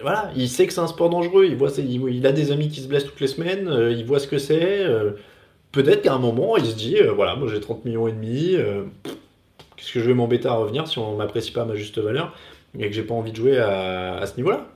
Voilà, 0.00 0.30
il 0.36 0.48
sait 0.48 0.66
que 0.66 0.72
c'est 0.72 0.80
un 0.80 0.86
sport 0.86 1.10
dangereux, 1.10 1.44
il, 1.44 1.56
voit, 1.56 1.70
il, 1.78 2.26
a 2.26 2.32
des 2.32 2.50
amis 2.50 2.68
qui 2.68 2.80
se 2.80 2.88
blessent 2.88 3.04
toutes 3.04 3.20
les 3.20 3.26
semaines, 3.26 3.68
euh, 3.68 3.92
il 3.92 4.04
voit 4.04 4.18
ce 4.18 4.26
que 4.26 4.38
c'est. 4.38 4.84
Euh, 4.84 5.12
peut-être 5.70 6.02
qu'à 6.02 6.14
un 6.14 6.18
moment, 6.18 6.56
il 6.56 6.64
se 6.64 6.74
dit, 6.74 6.96
euh, 6.96 7.12
voilà, 7.12 7.36
moi 7.36 7.48
j'ai 7.48 7.60
30 7.60 7.84
millions 7.84 8.08
et 8.08 8.12
demi, 8.12 8.56
Qu'est-ce 9.76 9.94
que 9.94 10.00
je 10.00 10.06
vais 10.06 10.14
m'embêter 10.14 10.46
à 10.46 10.54
revenir 10.54 10.86
si 10.86 11.00
on 11.00 11.16
m'apprécie 11.16 11.50
pas 11.50 11.64
ma 11.64 11.74
juste 11.74 11.98
valeur 11.98 12.36
et 12.78 12.86
que 12.88 12.92
j'ai 12.92 13.02
pas 13.02 13.14
envie 13.14 13.32
de 13.32 13.36
jouer 13.36 13.58
à, 13.58 14.24
ce 14.26 14.36
niveau-là? 14.36 14.68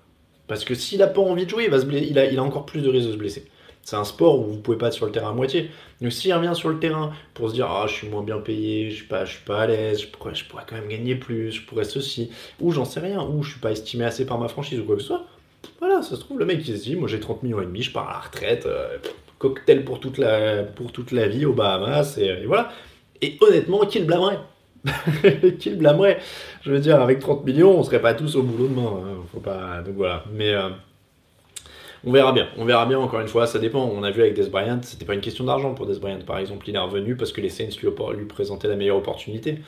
Parce 0.48 0.64
que 0.64 0.74
s'il 0.74 1.00
a 1.00 1.06
pas 1.06 1.20
envie 1.20 1.44
de 1.44 1.50
jouer, 1.50 1.64
il, 1.64 1.70
va 1.70 1.76
a, 1.76 2.24
il 2.24 2.38
a 2.38 2.42
encore 2.42 2.66
plus 2.66 2.82
de 2.82 2.88
risques 2.88 3.06
de 3.06 3.12
se 3.12 3.16
blesser. 3.16 3.46
C'est 3.86 3.94
un 3.94 4.02
sport 4.02 4.40
où 4.40 4.46
vous 4.46 4.58
pouvez 4.58 4.76
pas 4.76 4.88
être 4.88 4.94
sur 4.94 5.06
le 5.06 5.12
terrain 5.12 5.30
à 5.30 5.32
moitié. 5.32 5.70
Donc 6.00 6.10
s'il 6.10 6.34
revient 6.34 6.56
sur 6.56 6.70
le 6.70 6.80
terrain 6.80 7.12
pour 7.34 7.50
se 7.50 7.54
dire 7.54 7.68
ah 7.70 7.84
je 7.86 7.94
suis 7.94 8.08
moins 8.08 8.24
bien 8.24 8.38
payé, 8.38 8.90
je 8.90 8.96
suis 8.96 9.06
suis 9.26 9.44
pas 9.44 9.60
à 9.60 9.66
l'aise, 9.68 10.02
je 10.02 10.08
pourrais, 10.08 10.34
je 10.34 10.44
pourrais 10.44 10.64
quand 10.68 10.74
même 10.74 10.88
gagner 10.88 11.14
plus, 11.14 11.52
je 11.52 11.62
pourrais 11.64 11.84
ceci, 11.84 12.32
ou 12.60 12.72
j'en 12.72 12.84
sais 12.84 12.98
rien, 12.98 13.22
ou 13.22 13.44
je 13.44 13.52
suis 13.52 13.60
pas 13.60 13.70
estimé 13.70 14.04
assez 14.04 14.26
par 14.26 14.40
ma 14.40 14.48
franchise 14.48 14.80
ou 14.80 14.84
quoi 14.84 14.96
que 14.96 15.02
ce 15.02 15.06
soit. 15.06 15.24
Voilà, 15.78 16.02
ça 16.02 16.16
se 16.16 16.20
trouve 16.20 16.40
le 16.40 16.46
mec 16.46 16.66
il 16.66 16.76
se 16.76 16.82
dit 16.82 16.96
moi 16.96 17.06
j'ai 17.06 17.20
30 17.20 17.44
millions 17.44 17.62
et 17.62 17.64
demi, 17.64 17.80
je 17.80 17.92
pars 17.92 18.08
à 18.08 18.14
la 18.14 18.18
retraite, 18.18 18.66
euh, 18.66 18.98
cocktail 19.38 19.84
pour 19.84 20.00
toute 20.00 20.18
la 20.18 20.64
pour 20.64 20.90
toute 20.90 21.12
la 21.12 21.28
vie 21.28 21.46
aux 21.46 21.52
Bahamas 21.52 22.18
et, 22.18 22.44
voilà. 22.44 22.72
Et 23.22 23.36
honnêtement 23.40 23.86
qui 23.86 24.00
le 24.00 24.06
blâmerait 24.06 24.40
qui 25.60 25.70
le 25.70 25.76
blâmerait? 25.76 26.18
Je 26.62 26.72
veux 26.72 26.80
dire 26.80 27.00
avec 27.00 27.20
30 27.20 27.44
millions 27.44 27.78
on 27.78 27.84
serait 27.84 28.02
pas 28.02 28.14
tous 28.14 28.34
au 28.34 28.42
boulot 28.42 28.66
demain. 28.66 29.00
Hein. 29.00 29.22
Faut 29.32 29.38
pas 29.38 29.80
donc 29.82 29.94
voilà. 29.94 30.24
Mais 30.32 30.52
euh, 30.54 30.70
on 32.06 32.12
verra 32.12 32.32
bien. 32.32 32.48
On 32.56 32.64
verra 32.64 32.86
bien, 32.86 32.98
encore 32.98 33.20
une 33.20 33.28
fois, 33.28 33.46
ça 33.46 33.58
dépend. 33.58 33.84
On 33.84 34.04
a 34.04 34.12
vu 34.12 34.22
avec 34.22 34.34
Des 34.34 34.48
Bryant, 34.48 34.78
c'était 34.82 35.04
pas 35.04 35.14
une 35.14 35.20
question 35.20 35.44
d'argent 35.44 35.74
pour 35.74 35.86
Des 35.86 35.98
Bryant, 35.98 36.20
par 36.24 36.38
exemple. 36.38 36.68
Il 36.68 36.76
est 36.76 36.78
revenu 36.78 37.16
parce 37.16 37.32
que 37.32 37.40
les 37.40 37.50
Saints 37.50 37.68
lui, 37.82 38.24
présentaient 38.26 38.68
la 38.68 38.76
meilleure 38.76 38.96
opportunité. 38.96 39.58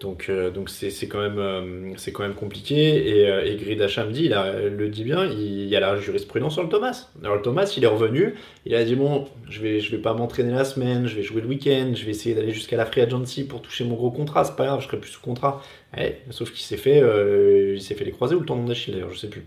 Donc, 0.00 0.26
euh, 0.28 0.50
donc 0.50 0.70
c'est, 0.70 0.90
quand 1.08 1.20
même, 1.20 1.38
euh, 1.38 1.92
c'est 1.96 2.12
quand 2.12 2.22
même 2.22 2.34
compliqué. 2.34 3.20
Et, 3.20 3.30
euh, 3.30 3.44
et 3.44 3.56
Grid 3.56 3.78
dit, 4.12 4.24
il 4.24 4.30
le 4.76 4.88
dit 4.88 5.04
bien, 5.04 5.24
il, 5.26 5.66
y 5.66 5.76
a 5.76 5.80
la 5.80 5.96
jurisprudence 5.96 6.54
sur 6.54 6.62
le 6.62 6.68
Thomas. 6.68 7.08
Alors 7.22 7.36
le 7.36 7.42
Thomas, 7.42 7.72
il 7.76 7.84
est 7.84 7.88
revenu, 7.88 8.34
il 8.66 8.74
a 8.74 8.84
dit 8.84 8.96
bon, 8.96 9.26
je 9.48 9.60
vais, 9.60 9.78
vais 9.78 9.98
pas 9.98 10.14
m'entraîner 10.14 10.52
la 10.52 10.64
semaine, 10.64 11.06
je 11.06 11.16
vais 11.16 11.22
jouer 11.22 11.42
le 11.42 11.48
week-end, 11.48 11.92
je 11.94 12.04
vais 12.04 12.10
essayer 12.10 12.34
d'aller 12.34 12.52
jusqu'à 12.52 12.76
la 12.76 12.86
free 12.86 13.02
agency 13.02 13.44
pour 13.44 13.62
toucher 13.62 13.84
mon 13.84 13.94
gros 13.94 14.10
contrat. 14.10 14.44
C'est 14.44 14.56
pas 14.56 14.66
grave, 14.66 14.80
je 14.80 14.86
serai 14.86 14.98
plus 14.98 15.10
sous 15.10 15.20
contrat. 15.20 15.62
Eh, 15.96 16.14
sauf 16.30 16.50
qu'il 16.50 16.64
s'est 16.64 16.76
fait, 16.76 17.00
fait 17.00 18.04
les 18.04 18.10
croisés 18.10 18.34
ou 18.34 18.40
le 18.40 18.46
tendon 18.46 18.64
d'Achille 18.64 18.94
d'ailleurs, 18.94 19.12
je 19.12 19.18
sais 19.18 19.28
plus. 19.28 19.46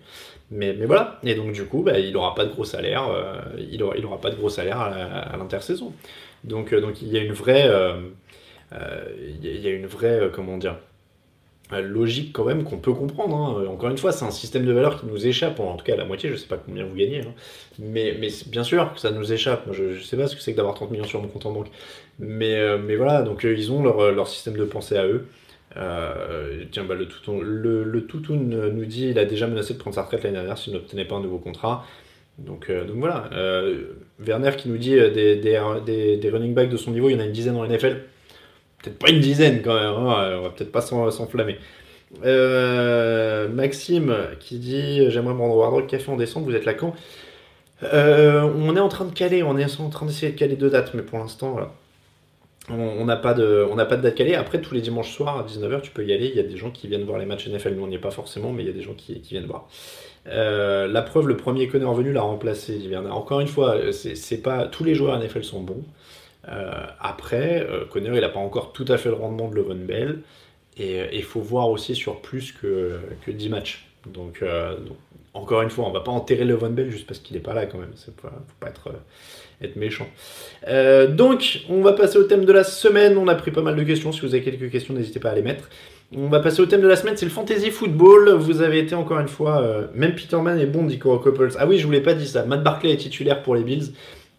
Mais, 0.51 0.73
voilà. 0.73 1.19
Et 1.23 1.35
donc 1.35 1.51
du 1.51 1.65
coup, 1.65 1.83
bah, 1.83 1.99
il 1.99 2.15
aura 2.15 2.33
pas 2.35 2.45
de 2.45 2.51
gros 2.51 2.65
salaire. 2.65 3.03
il 3.57 3.83
aura, 3.83 3.97
il 3.97 4.05
aura 4.05 4.21
pas 4.21 4.29
de 4.29 4.35
gros 4.35 4.49
salaire 4.49 4.79
à, 4.79 5.35
l'intersaison. 5.37 5.93
Donc, 6.43 6.73
donc 6.73 7.01
il 7.01 7.09
y 7.09 7.17
a 7.17 7.21
une 7.21 7.33
vraie 7.33 7.69
il 8.71 8.77
euh, 8.77 9.59
y, 9.61 9.67
a 9.67 9.71
une 9.71 9.87
vraie, 9.87 10.19
euh, 10.19 10.29
comment 10.29 10.57
dire, 10.57 10.77
euh, 11.73 11.81
logique 11.81 12.33
quand 12.33 12.43
même 12.43 12.63
qu'on 12.63 12.77
peut 12.77 12.93
comprendre. 12.93 13.35
Hein. 13.35 13.65
Encore 13.67 13.89
une 13.89 13.97
fois, 13.97 14.11
c'est 14.11 14.25
un 14.25 14.31
système 14.31 14.65
de 14.65 14.73
valeur 14.73 14.99
qui 14.99 15.05
nous 15.05 15.25
échappe, 15.25 15.59
en 15.59 15.77
tout 15.77 15.85
cas 15.85 15.93
à 15.93 15.97
la 15.97 16.05
moitié, 16.05 16.29
je 16.29 16.35
sais 16.35 16.47
pas 16.47 16.57
combien 16.57 16.85
vous 16.85 16.95
gagnez, 16.95 17.21
hein. 17.21 17.33
mais, 17.79 18.17
bien 18.47 18.63
sûr 18.63 18.93
que 18.93 18.99
ça 18.99 19.11
nous 19.11 19.31
échappe. 19.31 19.63
Je, 19.71 19.83
ne 19.83 19.99
sais 19.99 20.17
pas 20.17 20.27
ce 20.27 20.35
que 20.35 20.41
c'est 20.41 20.51
que 20.51 20.57
d'avoir 20.57 20.75
30 20.75 20.91
millions 20.91 21.05
sur 21.05 21.21
mon 21.21 21.27
compte 21.27 21.45
en 21.45 21.51
banque. 21.51 21.67
Mais, 22.19 22.95
voilà, 22.95 23.21
donc 23.21 23.43
ils 23.43 23.71
ont 23.71 23.83
leur, 23.83 24.27
système 24.27 24.57
de 24.57 24.65
pensée 24.65 24.97
à 24.97 25.05
eux. 25.05 25.27
Tiens, 26.71 26.83
bah, 26.83 26.95
le, 26.95 27.07
toutoun, 27.07 27.41
le, 27.41 28.71
nous 28.71 28.85
dit 28.85 29.09
il 29.09 29.19
a 29.19 29.25
déjà 29.25 29.47
menacé 29.47 29.73
de 29.73 29.79
prendre 29.79 29.95
sa 29.95 30.03
retraite 30.03 30.23
l'année 30.23 30.37
dernière 30.37 30.57
s'il 30.57 30.73
n'obtenait 30.73 31.05
pas 31.05 31.15
un 31.15 31.21
nouveau 31.21 31.37
contrat. 31.37 31.85
Donc, 32.37 32.71
voilà. 32.95 33.29
Werner 34.19 34.51
qui 34.57 34.69
nous 34.69 34.77
dit 34.77 34.95
des, 34.95 35.59
running 36.29 36.53
backs 36.53 36.69
de 36.69 36.77
son 36.77 36.91
niveau, 36.91 37.09
il 37.09 37.13
y 37.13 37.15
en 37.15 37.19
a 37.19 37.25
une 37.25 37.31
dizaine 37.31 37.59
la 37.61 37.67
NFL 37.67 37.97
peut-être 38.81 38.99
pas 38.99 39.09
une 39.09 39.19
dizaine 39.19 39.61
quand 39.61 39.75
même, 39.75 39.93
hein, 39.93 40.37
on 40.39 40.43
va 40.43 40.49
peut-être 40.49 40.71
pas 40.71 40.81
s'enflammer. 40.81 41.57
Euh, 42.23 43.49
Maxime 43.49 44.15
qui 44.39 44.59
dit 44.59 45.09
J'aimerais 45.09 45.33
me 45.33 45.39
rendre 45.41 45.73
au 45.73 45.81
Café 45.83 46.09
en 46.11 46.15
décembre, 46.15 46.47
vous 46.47 46.55
êtes 46.55 46.65
là 46.65 46.73
quand? 46.73 46.93
Euh, 47.83 48.41
On 48.41 48.75
est 48.75 48.79
en 48.79 48.89
train 48.89 49.05
de 49.05 49.13
caler, 49.13 49.43
on 49.43 49.57
est 49.57 49.79
en 49.79 49.89
train 49.89 50.05
d'essayer 50.05 50.31
de 50.31 50.37
caler 50.37 50.55
deux 50.55 50.69
dates, 50.69 50.93
mais 50.93 51.03
pour 51.03 51.19
l'instant, 51.19 51.51
voilà. 51.51 51.73
On 52.69 53.05
n'a 53.05 53.15
pas, 53.15 53.33
de, 53.33 53.65
on 53.71 53.77
pas 53.77 53.95
de 53.95 54.01
date 54.01 54.15
calée. 54.15 54.35
Après, 54.35 54.59
tous 54.59 54.73
les 54.73 54.81
dimanches 54.81 55.13
soirs 55.13 55.39
à 55.39 55.43
19h, 55.43 55.81
tu 55.81 55.91
peux 55.91 56.05
y 56.05 56.11
aller. 56.11 56.27
Il 56.27 56.35
y 56.35 56.39
a 56.39 56.43
des 56.43 56.57
gens 56.57 56.69
qui 56.69 56.87
viennent 56.87 57.05
voir 57.05 57.17
les 57.17 57.25
matchs 57.25 57.47
NFL. 57.47 57.75
Nous, 57.75 57.83
on 57.83 57.87
n'y 57.87 57.95
est 57.95 57.99
pas 57.99 58.11
forcément, 58.11 58.51
mais 58.51 58.63
il 58.63 58.65
y 58.65 58.69
a 58.69 58.73
des 58.73 58.81
gens 58.81 58.93
qui, 58.93 59.19
viennent 59.19 59.45
voir. 59.45 59.69
Euh, 60.27 60.85
la 60.87 61.01
preuve, 61.01 61.27
le 61.27 61.37
premier 61.37 61.69
Connor 61.69 61.93
venu 61.93 62.11
l'a 62.11 62.23
remplacé. 62.23 62.77
Encore 63.09 63.39
une 63.39 63.47
fois, 63.47 63.77
c'est 63.93 64.41
pas 64.41 64.65
tous 64.65 64.83
les 64.83 64.95
joueurs 64.95 65.17
NFL 65.17 65.43
sont 65.45 65.61
bons. 65.61 65.85
Euh, 66.49 66.85
après, 66.99 67.65
euh, 67.69 67.85
il 67.95 68.03
n'a 68.03 68.29
pas 68.29 68.39
encore 68.39 68.71
tout 68.73 68.85
à 68.87 68.97
fait 68.97 69.09
le 69.09 69.15
rendement 69.15 69.49
de 69.49 69.55
Levon 69.55 69.75
Bell. 69.75 70.21
Et 70.77 71.03
il 71.11 71.23
faut 71.23 71.41
voir 71.41 71.69
aussi 71.69 71.95
sur 71.95 72.21
plus 72.21 72.51
que, 72.51 72.99
que 73.25 73.31
10 73.31 73.49
matchs. 73.49 73.87
Donc, 74.05 74.41
euh, 74.41 74.77
encore 75.33 75.61
une 75.61 75.69
fois, 75.69 75.85
on 75.85 75.91
va 75.91 76.01
pas 76.01 76.11
enterrer 76.11 76.45
Levon 76.45 76.69
Bell 76.69 76.91
juste 76.91 77.07
parce 77.07 77.19
qu'il 77.19 77.35
n'est 77.35 77.41
pas 77.41 77.53
là 77.53 77.65
quand 77.65 77.79
même. 77.79 77.91
Il 77.93 77.99
ne 77.99 78.15
faut 78.15 78.29
pas 78.59 78.69
être, 78.69 78.91
être 79.61 79.75
méchant. 79.75 80.07
donc, 81.09 81.61
on 81.69 81.81
va 81.81 81.93
passer 81.93 82.17
au 82.17 82.23
thème 82.23 82.45
de 82.45 82.53
la 82.53 82.63
semaine. 82.63 83.17
On 83.17 83.27
a 83.27 83.35
pris 83.35 83.51
pas 83.51 83.61
mal 83.61 83.75
de 83.75 83.83
questions. 83.83 84.11
Si 84.11 84.21
vous 84.21 84.35
avez 84.35 84.43
quelques 84.43 84.71
questions, 84.71 84.93
n'hésitez 84.93 85.19
pas 85.19 85.31
à 85.31 85.35
les 85.35 85.41
mettre. 85.41 85.69
On 86.15 86.27
va 86.27 86.39
passer 86.39 86.61
au 86.61 86.65
thème 86.65 86.81
de 86.81 86.87
la 86.87 86.95
semaine, 86.95 87.17
c'est 87.17 87.25
le 87.25 87.31
fantasy 87.31 87.69
football. 87.69 88.29
Vous 88.29 88.61
avez 88.61 88.79
été 88.79 88.95
encore 88.95 89.19
une 89.19 89.27
fois, 89.27 89.89
même 89.93 90.15
Peterman 90.15 90.59
est 90.59 90.65
bon, 90.65 90.83
dit 90.83 90.99
Couples. 90.99 91.49
Ah 91.59 91.67
oui, 91.67 91.79
je 91.79 91.85
vous 91.85 91.91
l'ai 91.91 92.01
pas 92.01 92.13
dit 92.13 92.27
ça. 92.27 92.45
Matt 92.45 92.63
Barclay 92.63 92.93
est 92.93 92.97
titulaire 92.97 93.41
pour 93.41 93.55
les 93.55 93.63
Bills. 93.63 93.93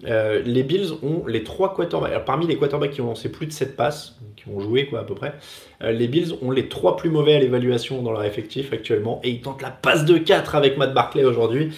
Euh, 0.05 0.43
les 0.45 0.63
Bills 0.63 0.93
ont 1.03 1.27
les 1.27 1.43
trois 1.43 1.75
quarterbacks. 1.75 2.25
parmi 2.25 2.47
les 2.47 2.57
quarterbacks 2.57 2.93
qui 2.93 3.01
ont 3.01 3.07
lancé 3.07 3.31
plus 3.31 3.47
de 3.47 3.53
7 3.53 3.77
passes, 3.77 4.17
qui 4.37 4.45
ont 4.49 4.61
joué 4.61 4.87
quoi 4.87 5.01
à 5.01 5.05
peu 5.05 5.15
près, 5.15 5.35
euh, 5.83 5.91
les 5.91 6.07
Bills 6.07 6.35
ont 6.43 6.51
les 6.51 6.69
trois 6.69 6.97
plus 6.97 7.11
mauvais 7.11 7.35
à 7.35 7.39
l'évaluation 7.41 8.03
dans 8.03 8.13
leur 8.13 8.25
effectif 8.25 8.73
actuellement. 8.73 9.21
Et 9.25 9.31
ils 9.31 9.41
tentent 9.41 9.63
la 9.63 9.71
passe 9.71 10.05
de 10.05 10.19
4 10.19 10.55
avec 10.55 10.79
Matt 10.79 10.95
Barclay 10.95 11.25
aujourd'hui. 11.25 11.73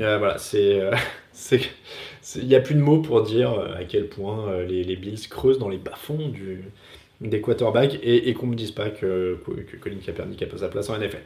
Euh, 0.00 0.18
voilà, 0.18 0.38
c'est. 0.38 0.80
Il 2.36 2.46
n'y 2.46 2.54
a 2.54 2.60
plus 2.60 2.74
de 2.74 2.80
mots 2.80 3.00
pour 3.00 3.22
dire 3.22 3.58
à 3.76 3.84
quel 3.84 4.08
point 4.08 4.62
les, 4.62 4.84
les 4.84 4.96
Bills 4.96 5.28
creusent 5.28 5.58
dans 5.58 5.68
les 5.68 5.78
bas-fonds 5.78 6.28
du, 6.28 6.64
des 7.20 7.40
quarterbacks 7.40 7.98
et, 8.02 8.32
qu'on 8.34 8.46
me 8.46 8.54
dise 8.54 8.70
pas 8.70 8.90
que, 8.90 9.38
que, 9.44 9.76
Colin 9.76 9.96
Kaepernick 10.04 10.40
a 10.42 10.46
pas 10.46 10.58
sa 10.58 10.68
place 10.68 10.88
en 10.88 10.98
NFL. 10.98 11.18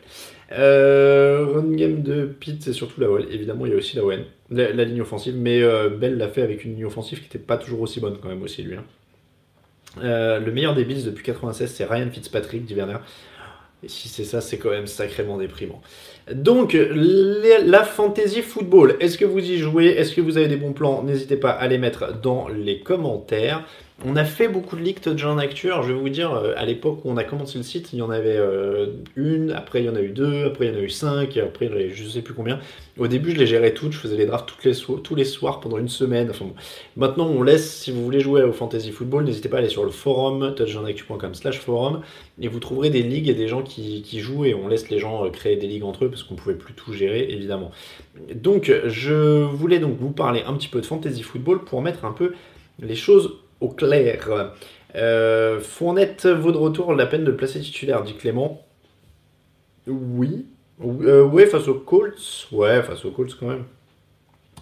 Euh, 0.53 1.47
run 1.55 1.73
game 1.73 2.03
de 2.03 2.25
Pitt, 2.25 2.63
c'est 2.63 2.73
surtout 2.73 3.01
la 3.01 3.11
OL. 3.11 3.27
Évidemment, 3.31 3.67
il 3.67 3.73
y 3.73 3.75
a 3.75 3.79
aussi 3.79 3.97
la 3.97 4.05
ON, 4.05 4.25
la, 4.51 4.85
ligne 4.85 5.03
offensive, 5.03 5.35
mais 5.37 5.63
euh, 5.63 5.91
Bell 5.91 6.17
l'a 6.17 6.29
fait 6.29 6.43
avec 6.43 6.65
une 6.65 6.75
ligne 6.75 6.87
offensive 6.87 7.19
qui 7.19 7.25
n'était 7.25 7.39
pas 7.39 7.59
toujours 7.59 7.83
aussi 7.83 8.01
bonne 8.01 8.17
quand 8.23 8.29
même 8.29 8.43
aussi 8.43 8.63
lui. 8.63 8.77
Hein. 8.77 8.85
Euh, 10.03 10.41
le 10.41 10.51
meilleur 10.51 10.75
des 10.75 10.85
Bills 10.85 11.05
depuis 11.05 11.25
96, 11.25 11.71
c'est 11.71 11.85
Ryan 11.85 12.09
Fitzpatrick, 12.11 12.65
Werner. 12.75 12.97
Et 13.85 13.89
si 13.89 14.09
c'est 14.09 14.25
ça, 14.25 14.41
c'est 14.41 14.59
quand 14.59 14.71
même 14.71 14.87
sacrément 14.87 15.39
déprimant. 15.39 15.81
Donc, 16.33 16.77
la 16.95 17.83
fantasy 17.83 18.43
football, 18.43 18.97
est-ce 19.01 19.19
que 19.19 19.25
vous 19.25 19.41
y 19.41 19.59
jouez? 19.59 19.87
Est-ce 19.87 20.15
que 20.15 20.21
vous 20.21 20.39
avez 20.39 20.47
des 20.47 20.57
bons 20.57 20.73
plans? 20.73 21.03
N'hésitez 21.03 21.37
pas 21.37 21.51
à 21.51 21.67
les 21.67 21.79
mettre 21.79 22.21
dans 22.21 22.47
les 22.49 22.81
commentaires. 22.81 23.65
On 24.05 24.17
a 24.17 24.25
fait 24.25 24.49
beaucoup 24.49 24.75
de 24.75 24.81
ligues 24.81 25.01
Touchdown 25.01 25.39
Actu. 25.39 25.69
Je 25.69 25.93
vais 25.93 25.99
vous 25.99 26.09
dire, 26.09 26.33
euh, 26.33 26.55
à 26.57 26.65
l'époque 26.65 27.05
où 27.05 27.11
on 27.11 27.17
a 27.17 27.23
commencé 27.23 27.57
le 27.57 27.63
site, 27.63 27.93
il 27.93 28.01
y 28.01 28.03
en 28.03 28.11
avait 28.11 28.37
euh, 28.37 28.87
une, 29.15 29.53
après 29.53 29.81
il 29.81 29.87
y 29.87 29.89
en 29.89 29.95
a 29.95 30.01
eu 30.01 30.09
deux, 30.09 30.47
après 30.47 30.67
il 30.67 30.73
y 30.73 30.77
en 30.77 30.79
a 30.81 30.83
eu 30.83 30.91
cinq, 30.91 31.37
après 31.37 31.71
je 31.91 32.09
sais 32.09 32.21
plus 32.21 32.35
combien. 32.35 32.59
Au 32.99 33.07
début, 33.07 33.31
je 33.31 33.39
les 33.39 33.47
gérais 33.47 33.75
toutes, 33.75 33.93
je 33.93 33.99
faisais 33.99 34.17
les 34.17 34.27
drafts 34.27 34.53
tous 35.05 35.15
les 35.15 35.25
soirs 35.25 35.61
pendant 35.61 35.79
une 35.79 35.89
semaine. 35.89 36.33
Maintenant, 36.97 37.27
on 37.29 37.43
laisse, 37.45 37.81
si 37.81 37.93
vous 37.93 38.03
voulez 38.03 38.19
jouer 38.19 38.43
au 38.43 38.53
fantasy 38.53 38.91
football, 38.91 39.25
n'hésitez 39.25 39.49
pas 39.49 39.59
à 39.59 39.61
aller 39.61 39.69
sur 39.69 39.85
le 39.85 39.91
forum, 39.91 40.53
touchdownactu.com 40.57 41.35
slash 41.35 41.61
forum, 41.61 42.01
et 42.41 42.49
vous 42.49 42.59
trouverez 42.59 42.91
des 42.91 43.03
ligues 43.03 43.29
et 43.29 43.35
des 43.35 43.47
gens 43.47 43.63
qui, 43.63 44.03
qui, 44.03 44.19
jouent, 44.19 44.45
et 44.45 44.55
on 44.55 44.67
laisse 44.67 44.91
les 44.91 44.99
gens 44.99 45.25
euh, 45.25 45.31
créer 45.31 45.57
des 45.57 45.69
ligues 45.69 45.85
entre 45.85 46.07
eux, 46.07 46.11
parce 46.11 46.25
qu'on 46.25 46.35
pouvait 46.35 46.57
plus 46.57 46.75
tout 46.75 46.93
gérer, 46.93 47.29
évidemment. 47.31 47.71
Donc, 48.35 48.73
je 48.87 49.45
voulais 49.45 49.79
donc 49.79 49.97
vous 49.99 50.11
parler 50.11 50.43
un 50.45 50.55
petit 50.55 50.69
peu 50.69 50.81
de 50.81 50.87
fantasy 50.87 51.23
football 51.23 51.65
pour 51.65 51.83
mettre 51.83 52.05
un 52.05 52.13
peu 52.13 52.33
les 52.81 52.97
choses 52.97 53.39
au 53.63 53.69
clair. 53.69 54.53
Euh, 54.95 55.61
Fournette 55.61 56.27
vaut 56.27 56.53
de 56.53 56.59
retour 56.59 56.95
la 56.95 57.07
peine 57.07 57.25
de 57.25 57.31
placer 57.31 57.61
titulaire, 57.61 58.03
dit 58.03 58.15
Clément. 58.15 58.63
Oui. 59.87 60.47
Euh, 60.83 61.25
ouais, 61.25 61.47
face 61.47 61.69
aux 61.69 61.75
Colts. 61.75 62.49
Ouais, 62.53 62.83
face 62.83 63.05
aux 63.05 63.11
Colts 63.11 63.35
quand 63.39 63.47
même. 63.47 63.65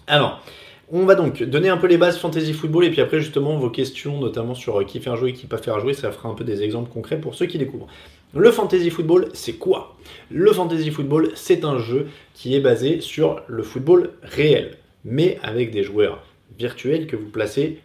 Alors, 0.07 0.43
on 0.91 1.05
va 1.05 1.15
donc 1.15 1.41
donner 1.43 1.69
un 1.69 1.77
peu 1.77 1.87
les 1.87 1.97
bases 1.97 2.17
fantasy 2.17 2.53
football 2.53 2.85
et 2.85 2.91
puis 2.91 3.01
après 3.01 3.19
justement 3.19 3.57
vos 3.57 3.69
questions, 3.69 4.19
notamment 4.19 4.55
sur 4.55 4.79
euh, 4.79 4.83
qui 4.83 4.99
faire 4.99 5.15
jouer, 5.15 5.33
qui 5.33 5.47
pas 5.47 5.57
faire 5.57 5.79
jouer, 5.79 5.93
ça 5.93 6.11
fera 6.11 6.29
un 6.29 6.33
peu 6.33 6.43
des 6.43 6.63
exemples 6.63 6.91
concrets 6.91 7.19
pour 7.19 7.35
ceux 7.35 7.45
qui 7.45 7.57
découvrent. 7.57 7.87
Le 8.33 8.51
fantasy 8.51 8.89
football, 8.89 9.27
c'est 9.33 9.53
quoi? 9.53 9.95
Le 10.29 10.51
fantasy 10.53 10.91
football, 10.91 11.31
c'est 11.35 11.65
un 11.65 11.79
jeu 11.79 12.07
qui 12.33 12.55
est 12.55 12.61
basé 12.61 13.01
sur 13.01 13.41
le 13.47 13.63
football 13.63 14.11
réel, 14.21 14.77
mais 15.03 15.37
avec 15.43 15.71
des 15.71 15.83
joueurs 15.83 16.23
virtuels 16.57 17.07
que 17.07 17.15
vous 17.15 17.29
placez 17.29 17.81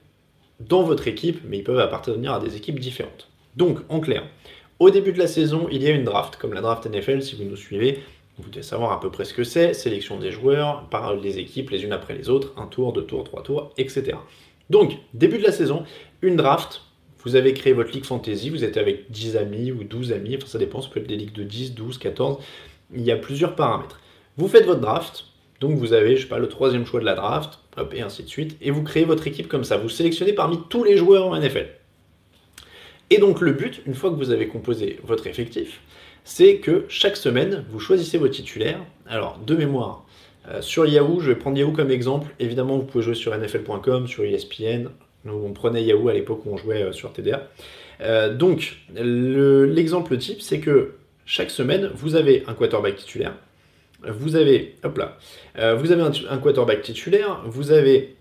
dans 0.60 0.82
votre 0.82 1.08
équipe, 1.08 1.40
mais 1.44 1.58
ils 1.58 1.64
peuvent 1.64 1.78
appartenir 1.78 2.34
à 2.34 2.40
des 2.40 2.56
équipes 2.56 2.80
différentes. 2.80 3.28
Donc, 3.56 3.80
en 3.88 4.00
clair, 4.00 4.24
au 4.78 4.90
début 4.90 5.12
de 5.12 5.18
la 5.18 5.26
saison, 5.26 5.68
il 5.70 5.82
y 5.82 5.86
a 5.86 5.90
une 5.90 6.04
draft, 6.04 6.36
comme 6.36 6.52
la 6.52 6.60
draft 6.60 6.86
NFL, 6.86 7.22
si 7.22 7.36
vous 7.36 7.44
nous 7.44 7.56
suivez, 7.56 8.00
vous 8.38 8.50
devez 8.50 8.62
savoir 8.62 8.92
à 8.92 9.00
peu 9.00 9.10
près 9.10 9.24
ce 9.24 9.32
que 9.32 9.44
c'est, 9.44 9.72
sélection 9.72 10.18
des 10.18 10.30
joueurs 10.30 10.88
par 10.90 11.14
les 11.14 11.38
équipes 11.38 11.70
les 11.70 11.84
unes 11.84 11.92
après 11.92 12.14
les 12.14 12.28
autres, 12.28 12.52
un 12.58 12.66
tour, 12.66 12.92
deux 12.92 13.04
tours, 13.04 13.24
trois 13.24 13.42
tours, 13.42 13.72
etc. 13.78 14.18
Donc, 14.68 14.98
début 15.14 15.38
de 15.38 15.44
la 15.44 15.52
saison, 15.52 15.84
une 16.20 16.36
draft, 16.36 16.82
vous 17.24 17.36
avez 17.36 17.54
créé 17.54 17.72
votre 17.72 17.92
ligue 17.92 18.04
fantasy, 18.04 18.50
vous 18.50 18.64
êtes 18.64 18.76
avec 18.76 19.10
10 19.10 19.36
amis 19.36 19.72
ou 19.72 19.84
12 19.84 20.12
amis, 20.12 20.36
enfin 20.36 20.46
ça 20.46 20.58
dépend, 20.58 20.82
ça 20.82 20.90
peut 20.90 21.00
être 21.00 21.06
des 21.06 21.16
ligues 21.16 21.32
de 21.32 21.44
10, 21.44 21.74
12, 21.74 21.98
14, 21.98 22.38
il 22.94 23.02
y 23.02 23.10
a 23.10 23.16
plusieurs 23.16 23.56
paramètres. 23.56 24.00
Vous 24.36 24.48
faites 24.48 24.66
votre 24.66 24.80
draft, 24.80 25.24
donc 25.60 25.76
vous 25.76 25.92
avez, 25.92 26.16
je 26.16 26.22
sais 26.22 26.28
pas, 26.28 26.38
le 26.38 26.48
troisième 26.48 26.86
choix 26.86 27.00
de 27.00 27.04
la 27.04 27.14
draft, 27.14 27.58
et 27.92 28.02
ainsi 28.02 28.22
de 28.22 28.28
suite. 28.28 28.56
Et 28.60 28.70
vous 28.70 28.82
créez 28.82 29.04
votre 29.04 29.26
équipe 29.26 29.48
comme 29.48 29.64
ça. 29.64 29.76
Vous 29.76 29.88
sélectionnez 29.88 30.32
parmi 30.32 30.58
tous 30.68 30.84
les 30.84 30.96
joueurs 30.96 31.26
en 31.26 31.38
NFL. 31.38 31.66
Et 33.10 33.18
donc 33.18 33.40
le 33.40 33.52
but, 33.52 33.82
une 33.86 33.94
fois 33.94 34.10
que 34.10 34.16
vous 34.16 34.30
avez 34.30 34.48
composé 34.48 34.98
votre 35.04 35.26
effectif, 35.26 35.80
c'est 36.24 36.56
que 36.56 36.84
chaque 36.88 37.16
semaine, 37.16 37.64
vous 37.70 37.78
choisissez 37.78 38.18
vos 38.18 38.28
titulaires. 38.28 38.80
Alors, 39.06 39.38
de 39.38 39.54
mémoire, 39.54 40.04
euh, 40.48 40.60
sur 40.60 40.86
Yahoo, 40.86 41.20
je 41.20 41.28
vais 41.28 41.36
prendre 41.36 41.56
Yahoo 41.56 41.70
comme 41.70 41.90
exemple. 41.90 42.34
Évidemment, 42.40 42.78
vous 42.78 42.84
pouvez 42.84 43.04
jouer 43.04 43.14
sur 43.14 43.36
NFL.com, 43.36 44.08
sur 44.08 44.24
ESPN. 44.24 44.88
Nous, 45.24 45.34
on 45.34 45.52
prenait 45.52 45.84
Yahoo 45.84 46.08
à 46.08 46.14
l'époque 46.14 46.44
où 46.44 46.52
on 46.52 46.56
jouait 46.56 46.82
euh, 46.82 46.92
sur 46.92 47.12
TDA. 47.12 47.48
Euh, 48.00 48.34
donc, 48.34 48.76
l'exemple 48.94 50.18
type, 50.18 50.42
c'est 50.42 50.60
que 50.60 50.94
chaque 51.24 51.50
semaine, 51.50 51.90
vous 51.94 52.16
avez 52.16 52.44
un 52.48 52.54
quarterback 52.54 52.96
titulaire. 52.96 53.34
Vous 54.02 54.36
avez, 54.36 54.76
hop 54.84 54.98
là, 54.98 55.16
vous 55.76 55.90
avez 55.90 56.02
un, 56.02 56.38
quarterback 56.38 56.82
titulaire. 56.82 57.42
Vous 57.46 57.72
avez 57.72 58.14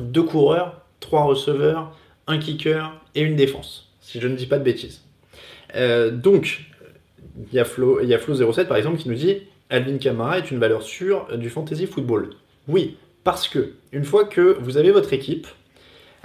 deux 0.00 0.22
coureurs, 0.22 0.82
trois 1.00 1.24
receveurs, 1.24 1.96
un 2.26 2.38
kicker 2.38 3.00
et 3.14 3.20
une 3.20 3.36
défense, 3.36 3.92
si 4.00 4.20
je 4.20 4.28
ne 4.28 4.34
dis 4.34 4.46
pas 4.46 4.58
de 4.58 4.64
bêtises. 4.64 5.02
donc, 5.74 6.64
il 7.36 7.54
y 7.54 7.58
a 7.58 7.64
Flo, 7.64 8.00
il 8.02 8.08
y 8.08 8.14
a 8.14 8.18
Flo07 8.18 8.66
par 8.66 8.76
exemple 8.76 8.98
qui 8.98 9.08
nous 9.08 9.14
dit 9.14 9.42
Alvin 9.70 9.98
Kamara 9.98 10.38
est 10.38 10.50
une 10.50 10.58
valeur 10.58 10.82
sûre 10.82 11.26
du 11.36 11.50
fantasy 11.50 11.86
football. 11.86 12.30
Oui, 12.68 12.96
parce 13.24 13.48
que 13.48 13.72
une 13.92 14.04
fois 14.04 14.24
que 14.24 14.58
vous 14.60 14.76
avez 14.76 14.90
votre 14.90 15.12
équipe, 15.12 15.46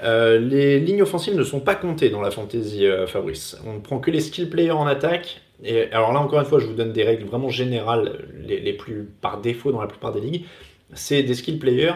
euh, 0.04 0.40
les 0.40 0.80
lignes 0.80 1.02
offensives 1.02 1.36
ne 1.36 1.44
sont 1.44 1.60
pas 1.60 1.76
comptées 1.76 2.10
dans 2.10 2.22
la 2.22 2.32
fantasy 2.32 2.86
euh, 2.86 3.08
Fabrice. 3.08 3.58
On 3.66 3.74
ne 3.74 3.80
prend 3.80 4.00
que 4.00 4.12
les 4.12 4.22
skill 4.22 4.50
players 4.50 4.72
en 4.72 4.88
attaque. 4.88 5.42
Et 5.64 5.92
alors 5.92 6.14
là, 6.14 6.20
encore 6.20 6.40
une 6.40 6.46
fois, 6.46 6.60
je 6.60 6.66
vous 6.66 6.74
donne 6.74 6.94
des 6.94 7.04
règles 7.04 7.26
vraiment 7.26 7.50
générales, 7.50 8.26
les, 8.46 8.74
plus 8.74 9.10
par 9.22 9.42
défaut 9.42 9.72
dans 9.72 9.82
la 9.82 9.88
plupart 9.88 10.14
des 10.14 10.22
ligues. 10.22 10.46
C'est 10.94 11.24
des 11.24 11.34
skill 11.34 11.60
players 11.60 11.94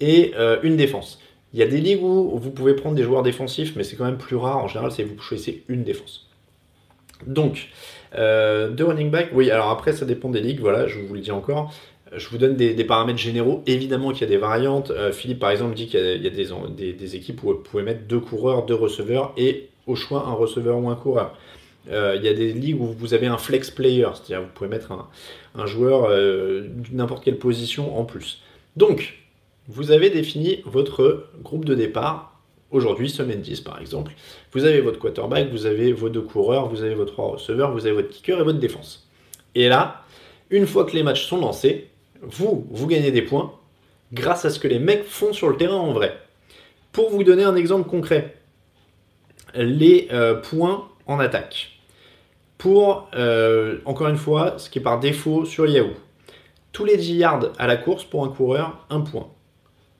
et 0.00 0.32
euh, 0.36 0.58
une 0.62 0.76
défense. 0.76 1.20
Il 1.52 1.60
y 1.60 1.62
a 1.62 1.66
des 1.66 1.80
ligues 1.80 2.02
où 2.02 2.36
vous 2.36 2.50
pouvez 2.50 2.74
prendre 2.74 2.96
des 2.96 3.04
joueurs 3.04 3.22
défensifs, 3.22 3.76
mais 3.76 3.84
c'est 3.84 3.96
quand 3.96 4.04
même 4.04 4.18
plus 4.18 4.36
rare. 4.36 4.58
En 4.58 4.68
général, 4.68 4.90
c'est 4.90 5.04
vous 5.04 5.18
choisissez 5.20 5.62
une 5.68 5.84
défense. 5.84 6.28
Donc, 7.26 7.68
euh, 8.16 8.70
deux 8.70 8.84
running 8.84 9.10
back, 9.10 9.28
oui, 9.32 9.50
alors 9.50 9.70
après, 9.70 9.92
ça 9.92 10.04
dépend 10.04 10.30
des 10.30 10.40
ligues, 10.40 10.60
voilà, 10.60 10.88
je 10.88 10.98
vous 10.98 11.14
le 11.14 11.20
dis 11.20 11.30
encore. 11.30 11.72
Je 12.16 12.28
vous 12.28 12.38
donne 12.38 12.54
des, 12.54 12.84
paramètres 12.84 13.18
généraux. 13.18 13.62
Évidemment 13.66 14.12
qu'il 14.12 14.22
y 14.22 14.24
a 14.24 14.28
des 14.28 14.36
variantes. 14.36 14.90
Euh, 14.90 15.10
Philippe, 15.10 15.40
par 15.40 15.50
exemple, 15.50 15.74
dit 15.74 15.86
qu'il 15.86 16.22
y 16.22 16.26
a, 16.26 16.30
des, 16.30 17.16
équipes 17.16 17.42
où 17.42 17.48
vous 17.48 17.54
pouvez 17.54 17.82
mettre 17.82 18.02
deux 18.06 18.20
coureurs, 18.20 18.66
deux 18.66 18.74
receveurs 18.74 19.32
et 19.36 19.68
au 19.86 19.96
choix 19.96 20.24
un 20.26 20.32
receveur 20.32 20.78
ou 20.78 20.88
un 20.90 20.94
coureur. 20.94 21.36
Euh, 21.90 22.16
il 22.16 22.24
y 22.24 22.28
a 22.28 22.34
des 22.34 22.52
ligues 22.52 22.80
où 22.80 22.86
vous 22.86 23.14
avez 23.14 23.26
un 23.26 23.38
flex 23.38 23.70
player, 23.70 24.08
c'est-à-dire 24.14 24.42
vous 24.42 24.52
pouvez 24.54 24.70
mettre 24.70 24.92
un, 25.54 25.66
joueur 25.66 26.10
n'importe 26.92 27.24
quelle 27.24 27.38
position 27.38 27.98
en 27.98 28.04
plus. 28.04 28.42
Donc, 28.76 29.18
vous 29.68 29.90
avez 29.90 30.10
défini 30.10 30.62
votre 30.64 31.28
groupe 31.42 31.64
de 31.64 31.74
départ 31.74 32.34
Aujourd'hui, 32.74 33.08
semaine 33.08 33.40
10 33.40 33.60
par 33.60 33.80
exemple, 33.80 34.10
vous 34.52 34.64
avez 34.64 34.80
votre 34.80 34.98
quarterback, 34.98 35.48
vous 35.48 35.66
avez 35.66 35.92
vos 35.92 36.08
deux 36.08 36.22
coureurs, 36.22 36.68
vous 36.68 36.82
avez 36.82 36.96
vos 36.96 37.04
trois 37.04 37.28
receveurs, 37.28 37.70
vous 37.70 37.86
avez 37.86 37.94
votre 37.94 38.08
kicker 38.08 38.40
et 38.40 38.42
votre 38.42 38.58
défense. 38.58 39.08
Et 39.54 39.68
là, 39.68 40.02
une 40.50 40.66
fois 40.66 40.84
que 40.84 40.90
les 40.96 41.04
matchs 41.04 41.26
sont 41.26 41.38
lancés, 41.38 41.88
vous, 42.20 42.66
vous 42.70 42.86
gagnez 42.88 43.12
des 43.12 43.22
points 43.22 43.54
grâce 44.12 44.44
à 44.44 44.50
ce 44.50 44.58
que 44.58 44.66
les 44.66 44.80
mecs 44.80 45.04
font 45.04 45.32
sur 45.32 45.48
le 45.48 45.56
terrain 45.56 45.76
en 45.76 45.92
vrai. 45.92 46.18
Pour 46.90 47.10
vous 47.10 47.22
donner 47.22 47.44
un 47.44 47.54
exemple 47.54 47.88
concret, 47.88 48.34
les 49.54 50.08
euh, 50.12 50.34
points 50.34 50.88
en 51.06 51.20
attaque. 51.20 51.73
Pour, 52.58 53.08
euh, 53.14 53.78
encore 53.84 54.08
une 54.08 54.16
fois, 54.16 54.54
ce 54.58 54.70
qui 54.70 54.78
est 54.78 54.82
par 54.82 55.00
défaut 55.00 55.44
sur 55.44 55.66
Yahoo. 55.66 55.94
Tous 56.72 56.84
les 56.84 56.96
10 56.96 57.14
yards 57.14 57.52
à 57.58 57.66
la 57.66 57.76
course 57.76 58.04
pour 58.04 58.24
un 58.24 58.28
coureur, 58.28 58.84
1 58.90 59.00
point. 59.00 59.28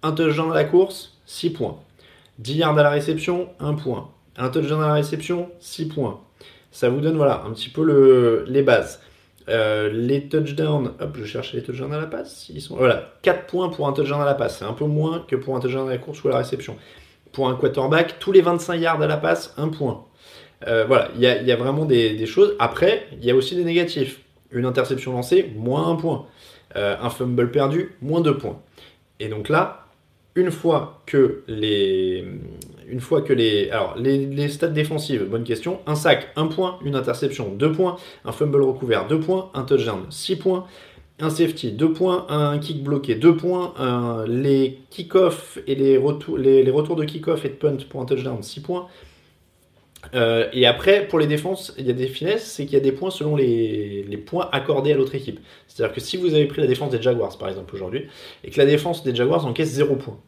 Un 0.02 0.12
touchdown 0.12 0.50
à 0.50 0.54
la 0.54 0.64
course, 0.64 1.18
6 1.26 1.50
points. 1.50 1.78
10 2.38 2.54
yards 2.56 2.78
à 2.78 2.82
la 2.82 2.90
réception, 2.90 3.48
1 3.60 3.74
point. 3.74 4.10
Un 4.36 4.48
touchdown 4.48 4.82
à 4.82 4.88
la 4.88 4.94
réception, 4.94 5.50
6 5.60 5.88
points. 5.88 6.20
Ça 6.72 6.88
vous 6.88 7.00
donne 7.00 7.16
voilà 7.16 7.44
un 7.46 7.52
petit 7.52 7.70
peu 7.70 7.84
le, 7.84 8.44
les 8.48 8.62
bases. 8.62 9.00
Euh, 9.48 9.90
les 9.92 10.28
touchdowns, 10.28 10.92
hop, 10.98 11.16
je 11.16 11.24
cherche 11.24 11.52
les 11.52 11.62
touchdowns 11.62 11.92
à 11.92 12.00
la 12.00 12.06
passe. 12.06 12.50
Voilà, 12.70 13.12
4 13.22 13.46
points 13.46 13.68
pour 13.68 13.86
un 13.86 13.92
touchdown 13.92 14.20
à 14.20 14.24
la 14.24 14.34
passe. 14.34 14.58
C'est 14.58 14.64
un 14.64 14.72
peu 14.72 14.86
moins 14.86 15.24
que 15.28 15.36
pour 15.36 15.54
un 15.54 15.60
touchdown 15.60 15.86
à 15.86 15.92
la 15.92 15.98
course 15.98 16.24
ou 16.24 16.28
à 16.28 16.32
la 16.32 16.38
réception. 16.38 16.76
Pour 17.32 17.48
un 17.48 17.54
quarterback, 17.54 18.18
tous 18.18 18.32
les 18.32 18.40
25 18.40 18.76
yards 18.76 19.02
à 19.02 19.06
la 19.06 19.16
passe, 19.16 19.54
1 19.56 19.68
point. 19.68 20.04
Euh, 20.66 20.84
voilà, 20.86 21.10
il 21.14 21.20
y 21.20 21.52
a, 21.52 21.56
vraiment 21.56 21.84
des, 21.84 22.26
choses. 22.26 22.54
Après, 22.58 23.06
il 23.12 23.24
y 23.24 23.30
a 23.30 23.34
aussi 23.34 23.56
des 23.56 23.64
négatifs. 23.64 24.20
Une 24.50 24.66
interception 24.66 25.12
lancée, 25.12 25.50
moins 25.56 25.88
1 25.90 25.96
point. 25.96 26.26
Euh, 26.76 26.96
un 27.00 27.10
fumble 27.10 27.50
perdu, 27.50 27.96
moins 28.02 28.20
2 28.20 28.36
points. 28.38 28.60
Et 29.20 29.28
donc 29.28 29.48
là, 29.48 29.86
une 30.34 30.50
fois 30.50 31.02
que 31.06 31.42
les, 31.46 32.24
une 32.88 33.00
fois 33.00 33.22
que 33.22 33.32
les, 33.32 33.70
alors 33.70 33.96
les, 33.96 34.48
stats 34.48 34.68
défensives, 34.68 35.24
bonne 35.24 35.44
question. 35.44 35.80
Un 35.86 35.94
sac, 35.94 36.32
un 36.36 36.46
point, 36.46 36.78
une 36.84 36.96
interception, 36.96 37.50
deux 37.50 37.72
points, 37.72 37.96
un 38.24 38.32
fumble 38.32 38.62
recouvert, 38.62 39.06
deux 39.06 39.20
points, 39.20 39.50
un 39.54 39.62
touchdown, 39.62 40.06
six 40.10 40.36
points, 40.36 40.66
un 41.20 41.30
safety, 41.30 41.70
deux 41.70 41.92
points, 41.92 42.26
un 42.28 42.58
kick 42.58 42.82
bloqué, 42.82 43.14
deux 43.14 43.36
points, 43.36 43.74
les 44.26 44.80
kick-off 44.90 45.58
et 45.66 45.76
les 45.76 45.96
retours, 45.96 46.36
les, 46.38 46.68
retours 46.70 46.96
de 46.96 47.04
kick-off 47.04 47.44
et 47.44 47.50
de 47.50 47.54
punt 47.54 47.76
pour 47.88 48.00
un 48.00 48.04
touchdown, 48.04 48.42
six 48.42 48.60
points. 48.60 48.88
Euh, 50.14 50.48
et 50.52 50.66
après, 50.66 51.06
pour 51.06 51.18
les 51.18 51.26
défenses, 51.26 51.74
il 51.78 51.86
y 51.86 51.90
a 51.90 51.94
des 51.94 52.06
finesses, 52.06 52.44
c'est 52.44 52.64
qu'il 52.64 52.74
y 52.74 52.80
a 52.80 52.80
des 52.80 52.92
points 52.92 53.10
selon 53.10 53.36
les, 53.36 54.04
les 54.08 54.16
points 54.16 54.48
accordés 54.52 54.92
à 54.92 54.96
l'autre 54.96 55.14
équipe. 55.14 55.40
C'est-à-dire 55.66 55.94
que 55.94 56.00
si 56.00 56.16
vous 56.16 56.34
avez 56.34 56.46
pris 56.46 56.60
la 56.60 56.66
défense 56.66 56.90
des 56.90 57.02
Jaguars, 57.02 57.36
par 57.38 57.48
exemple, 57.48 57.74
aujourd'hui, 57.74 58.06
et 58.42 58.50
que 58.50 58.58
la 58.58 58.66
défense 58.66 59.02
des 59.02 59.14
Jaguars 59.14 59.46
encaisse 59.46 59.70
0 59.70 59.96
points, 59.96 60.18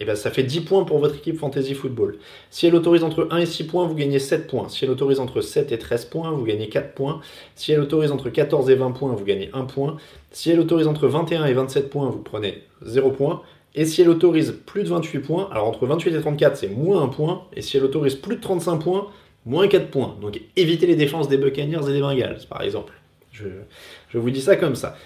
et 0.00 0.04
eh 0.04 0.06
bien 0.06 0.14
ça 0.14 0.30
fait 0.30 0.44
10 0.44 0.62
points 0.62 0.84
pour 0.84 0.98
votre 0.98 1.16
équipe 1.16 1.36
Fantasy 1.36 1.74
Football. 1.74 2.16
Si 2.48 2.66
elle 2.66 2.74
autorise 2.74 3.04
entre 3.04 3.28
1 3.30 3.36
et 3.36 3.44
6 3.44 3.64
points, 3.64 3.86
vous 3.86 3.94
gagnez 3.94 4.18
7 4.18 4.46
points. 4.46 4.66
Si 4.70 4.82
elle 4.82 4.90
autorise 4.90 5.20
entre 5.20 5.42
7 5.42 5.72
et 5.72 5.78
13 5.78 6.06
points, 6.06 6.30
vous 6.30 6.42
gagnez 6.42 6.70
4 6.70 6.94
points. 6.94 7.20
Si 7.54 7.70
elle 7.70 7.80
autorise 7.80 8.10
entre 8.10 8.30
14 8.30 8.70
et 8.70 8.76
20 8.76 8.92
points, 8.92 9.12
vous 9.12 9.26
gagnez 9.26 9.50
1 9.52 9.64
point. 9.64 9.98
Si 10.30 10.50
elle 10.50 10.58
autorise 10.58 10.86
entre 10.86 11.06
21 11.06 11.44
et 11.44 11.52
27 11.52 11.90
points, 11.90 12.08
vous 12.08 12.22
prenez 12.22 12.62
0 12.80 13.10
points. 13.10 13.42
Et 13.74 13.84
si 13.84 14.02
elle 14.02 14.08
autorise 14.08 14.58
plus 14.66 14.82
de 14.82 14.88
28 14.88 15.20
points, 15.20 15.48
alors 15.52 15.66
entre 15.68 15.86
28 15.86 16.14
et 16.14 16.20
34, 16.20 16.56
c'est 16.56 16.68
moins 16.68 17.02
1 17.02 17.08
point. 17.08 17.44
Et 17.54 17.62
si 17.62 17.76
elle 17.76 17.84
autorise 17.84 18.16
plus 18.16 18.36
de 18.36 18.40
35 18.40 18.78
points, 18.78 19.08
moins 19.46 19.68
4 19.68 19.90
points. 19.90 20.16
Donc 20.20 20.40
évitez 20.56 20.86
les 20.86 20.96
défenses 20.96 21.28
des 21.28 21.36
Buccaneers 21.36 21.88
et 21.88 21.92
des 21.92 22.00
Bengals, 22.00 22.38
par 22.48 22.62
exemple. 22.62 22.92
Je, 23.32 24.18
vous 24.18 24.30
dis 24.30 24.40
ça 24.40 24.56
comme 24.56 24.74
ça. 24.74 24.96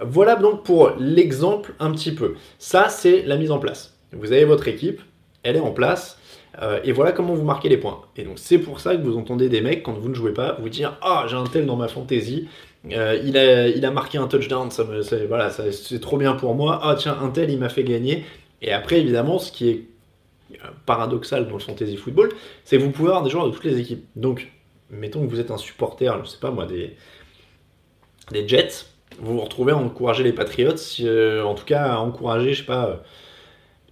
Voilà 0.00 0.36
donc 0.36 0.62
pour 0.62 0.92
l'exemple 0.98 1.74
un 1.80 1.90
petit 1.90 2.12
peu. 2.12 2.34
Ça, 2.58 2.88
c'est 2.88 3.22
la 3.22 3.36
mise 3.36 3.50
en 3.50 3.58
place. 3.58 3.96
Vous 4.12 4.32
avez 4.32 4.44
votre 4.44 4.68
équipe, 4.68 5.00
elle 5.42 5.56
est 5.56 5.60
en 5.60 5.70
place, 5.70 6.18
euh, 6.60 6.80
et 6.84 6.92
voilà 6.92 7.12
comment 7.12 7.34
vous 7.34 7.44
marquez 7.44 7.68
les 7.68 7.78
points. 7.78 8.02
Et 8.16 8.24
donc 8.24 8.38
c'est 8.38 8.58
pour 8.58 8.80
ça 8.80 8.94
que 8.94 9.02
vous 9.02 9.16
entendez 9.16 9.48
des 9.48 9.62
mecs, 9.62 9.82
quand 9.82 9.94
vous 9.94 10.08
ne 10.08 10.14
jouez 10.14 10.34
pas, 10.34 10.58
vous 10.60 10.68
dire 10.68 10.98
Ah, 11.00 11.24
j'ai 11.28 11.36
un 11.36 11.44
tel 11.44 11.64
dans 11.64 11.76
ma 11.76 11.88
fantasy, 11.88 12.48
euh, 12.90 13.20
il, 13.24 13.36
a, 13.36 13.68
il 13.68 13.84
a 13.84 13.90
marqué 13.90 14.18
un 14.18 14.26
touchdown, 14.26 14.68
c'est 14.70 16.00
trop 16.00 16.16
bien 16.16 16.34
pour 16.34 16.54
moi. 16.54 16.80
Ah, 16.82 16.96
tiens, 16.98 17.16
un 17.20 17.30
tel, 17.30 17.50
il 17.50 17.58
m'a 17.58 17.68
fait 17.68 17.84
gagner. 17.84 18.24
Et 18.60 18.72
après, 18.72 19.00
évidemment, 19.00 19.38
ce 19.38 19.52
qui 19.52 19.68
est 19.68 19.86
euh, 20.52 20.68
paradoxal 20.86 21.46
dans 21.46 21.54
le 21.54 21.60
fantasy 21.60 21.96
football, 21.96 22.30
c'est 22.64 22.78
que 22.78 22.82
vous 22.82 22.90
pouvez 22.90 23.08
avoir 23.08 23.22
des 23.22 23.30
joueurs 23.30 23.46
de 23.46 23.52
toutes 23.52 23.64
les 23.64 23.78
équipes. 23.78 24.04
Donc, 24.16 24.50
mettons 24.90 25.24
que 25.24 25.30
vous 25.30 25.40
êtes 25.40 25.50
un 25.50 25.56
supporter, 25.56 26.12
je 26.24 26.30
sais 26.30 26.40
pas 26.40 26.50
moi, 26.50 26.66
des, 26.66 26.96
Jets, 28.46 28.86
vous 29.18 29.34
vous 29.34 29.40
retrouvez 29.40 29.72
à 29.72 29.76
encourager 29.76 30.22
les 30.22 30.32
Patriots, 30.32 30.74
euh, 31.00 31.42
en 31.42 31.54
tout 31.54 31.64
cas 31.64 31.92
à 31.92 31.98
encourager, 31.98 32.54
je 32.54 32.60
sais 32.60 32.66
pas, 32.66 33.02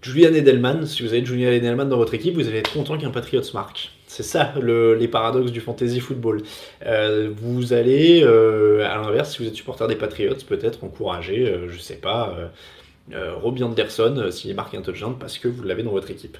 Julian 0.03 0.33
Edelman. 0.35 0.87
Si 0.87 1.03
vous 1.03 1.12
avez 1.12 1.24
Julian 1.24 1.50
Edelman 1.50 1.88
dans 1.88 1.96
votre 1.96 2.14
équipe, 2.14 2.35
vous 2.35 2.48
allez 2.48 2.59
être 2.59 2.72
content 2.72 2.96
qu'un 2.96 3.11
Patriots 3.11 3.42
marque. 3.55 3.90
C'est 4.10 4.24
ça 4.24 4.52
les 4.60 5.08
paradoxes 5.08 5.52
du 5.52 5.60
fantasy 5.60 6.00
football. 6.00 6.42
Euh, 6.84 7.30
vous 7.32 7.72
allez, 7.72 8.22
à 8.24 8.96
l'inverse, 8.96 9.32
si 9.32 9.42
vous 9.42 9.48
êtes 9.48 9.54
supporter 9.54 9.86
des 9.86 9.96
Patriots, 9.96 10.34
peut-être 10.48 10.82
encourager, 10.82 11.60
je 11.68 11.78
sais 11.78 11.96
pas, 11.96 12.36
Robbie 13.12 13.62
Anderson 13.62 14.28
s'il 14.30 14.54
marque 14.56 14.74
un 14.74 14.82
touchdown 14.82 15.16
parce 15.18 15.38
que 15.38 15.48
vous 15.48 15.62
l'avez 15.62 15.82
dans 15.82 15.92
votre 15.92 16.10
équipe. 16.10 16.38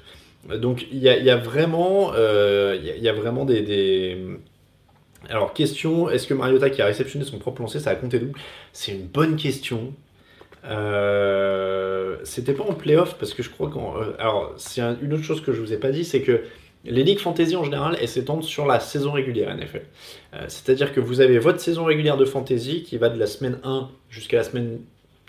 Donc 0.49 0.85
il 0.91 0.97
y, 0.97 1.07
a, 1.07 1.37
vraiment, 1.37 2.13
il 2.15 3.03
y, 3.03 3.07
a 3.07 3.13
vraiment 3.13 3.45
des 3.45 4.17
alors, 5.29 5.53
question, 5.53 6.09
est-ce 6.09 6.27
que 6.27 6.33
Mariota 6.33 6.69
qui 6.69 6.81
a 6.81 6.85
réceptionné 6.85 7.25
son 7.25 7.37
propre 7.37 7.61
lancer, 7.61 7.79
ça 7.79 7.91
a 7.91 7.95
compté 7.95 8.19
double? 8.19 8.37
C'est 8.73 8.91
une 8.91 9.05
bonne 9.05 9.35
question. 9.35 9.93
Euh, 10.65 12.17
c'était 12.23 12.53
pas 12.53 12.63
en 12.63 12.73
playoff 12.73 13.17
parce 13.17 13.33
que 13.33 13.43
je 13.43 13.49
crois 13.49 13.69
qu'en. 13.69 13.97
Euh, 13.97 14.13
alors, 14.19 14.53
c'est 14.57 14.81
une 15.01 15.13
autre 15.13 15.23
chose 15.23 15.41
que 15.41 15.53
je 15.53 15.61
vous 15.61 15.73
ai 15.73 15.77
pas 15.77 15.91
dit, 15.91 16.05
c'est 16.05 16.21
que 16.21 16.41
les 16.85 17.03
ligues 17.03 17.19
fantasy 17.19 17.55
en 17.55 17.63
général, 17.63 17.97
elles 18.01 18.07
s'étendent 18.07 18.43
sur 18.43 18.65
la 18.65 18.79
saison 18.79 19.11
régulière 19.11 19.55
NFL. 19.55 19.81
Euh, 20.33 20.45
c'est-à-dire 20.47 20.93
que 20.93 20.99
vous 20.99 21.21
avez 21.21 21.39
votre 21.39 21.59
saison 21.59 21.83
régulière 21.83 22.17
de 22.17 22.25
fantasy 22.25 22.83
qui 22.83 22.97
va 22.97 23.09
de 23.09 23.19
la 23.19 23.27
semaine 23.27 23.59
1 23.63 23.89
jusqu'à 24.09 24.37
la 24.37 24.43
semaine 24.43 24.79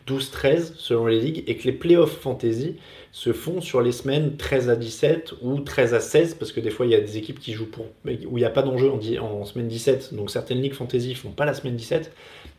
12-13 0.08 0.72
selon 0.76 1.06
les 1.06 1.20
ligues 1.20 1.44
et 1.46 1.56
que 1.56 1.64
les 1.64 1.72
playoffs 1.72 2.18
fantasy 2.18 2.76
se 3.12 3.32
font 3.32 3.60
sur 3.60 3.82
les 3.82 3.92
semaines 3.92 4.36
13 4.36 4.68
à 4.68 4.76
17 4.76 5.34
ou 5.42 5.60
13 5.60 5.94
à 5.94 6.00
16 6.00 6.34
parce 6.34 6.50
que 6.50 6.58
des 6.58 6.70
fois 6.70 6.86
il 6.86 6.92
y 6.92 6.94
a 6.96 7.00
des 7.00 7.18
équipes 7.18 7.38
qui 7.38 7.52
jouent 7.52 7.70
pour 7.70 7.84
où 8.04 8.08
il 8.08 8.40
n'y 8.40 8.44
a 8.44 8.50
pas 8.50 8.62
d'enjeu 8.62 8.90
en, 8.90 9.44
semaine 9.44 9.68
17 9.68 10.14
donc 10.14 10.32
certaines 10.32 10.60
ligues 10.60 10.74
fantasy 10.74 11.14
font 11.14 11.30
pas 11.30 11.44
la 11.44 11.54
semaine 11.54 11.76
17 11.76 12.10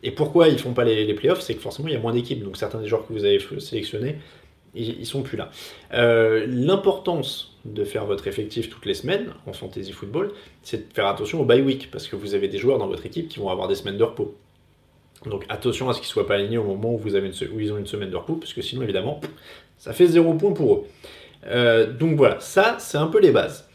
et 0.04 0.12
pourquoi 0.12 0.50
ils 0.50 0.60
font 0.60 0.74
pas 0.74 0.84
les, 0.84 1.06
les 1.06 1.14
playoffs? 1.14 1.42
C'est 1.42 1.56
que 1.56 1.62
forcément 1.62 1.88
il 1.88 1.94
y 1.94 1.98
a 1.98 2.00
moins 2.00 2.12
d'équipes. 2.12 2.44
Donc 2.44 2.58
certains 2.58 2.80
des 2.80 2.88
joueurs 2.88 3.08
que 3.08 3.14
vous 3.14 3.24
avez 3.24 3.40
sélectionnés 3.60 4.18
ils, 4.76 5.06
sont 5.06 5.22
plus 5.22 5.38
là. 5.38 5.52
L'importance 5.92 7.54
de 7.66 7.84
faire 7.84 8.06
votre 8.06 8.28
effectif 8.28 8.70
toutes 8.70 8.86
les 8.86 8.94
semaines 8.94 9.34
en 9.48 9.54
fantasy 9.54 9.92
football, 9.92 10.32
c'est 10.64 10.90
de 10.90 10.94
faire 10.94 11.08
attention 11.08 11.42
au 11.42 11.46
bye 11.46 11.62
week 11.62 11.90
parce 11.92 12.08
que 12.08 12.16
vous 12.16 12.34
avez 12.34 12.48
des 12.48 12.58
joueurs 12.58 12.78
dans 12.78 12.88
votre 12.88 13.06
équipe 13.06 13.30
qui 13.30 13.40
vont 13.40 13.50
avoir 13.50 13.68
des 13.68 13.76
semaines 13.76 13.98
de 13.98 14.04
repos. 14.04 14.36
Donc 15.26 15.46
attention 15.48 15.90
à 15.90 15.94
ce 15.94 16.00
qu'ils 16.00 16.08
soient 16.08 16.28
pas 16.28 16.36
alignés 16.36 16.58
au 16.58 16.66
moment 16.66 16.94
où, 16.94 16.98
vous 16.98 17.16
avez 17.16 17.32
où 17.54 17.60
ils 17.60 17.72
ont 17.72 17.78
une 17.78 17.88
semaine 17.88 18.10
de 18.10 18.16
repos, 18.16 18.36
parce 18.36 18.54
que 18.54 18.62
sinon 18.62 18.82
évidemment, 18.82 19.22
ça 19.78 19.94
fait 19.94 20.08
zéro 20.08 20.34
point 20.34 20.52
pour 20.52 20.74
eux. 20.74 20.84
Euh, 21.48 21.92
donc 21.92 22.18
voilà, 22.18 22.40
ça 22.40 22.76
c'est 22.80 22.98
un 22.98 23.08
peu 23.08 23.20
les 23.20 23.32
bases. 23.32 23.70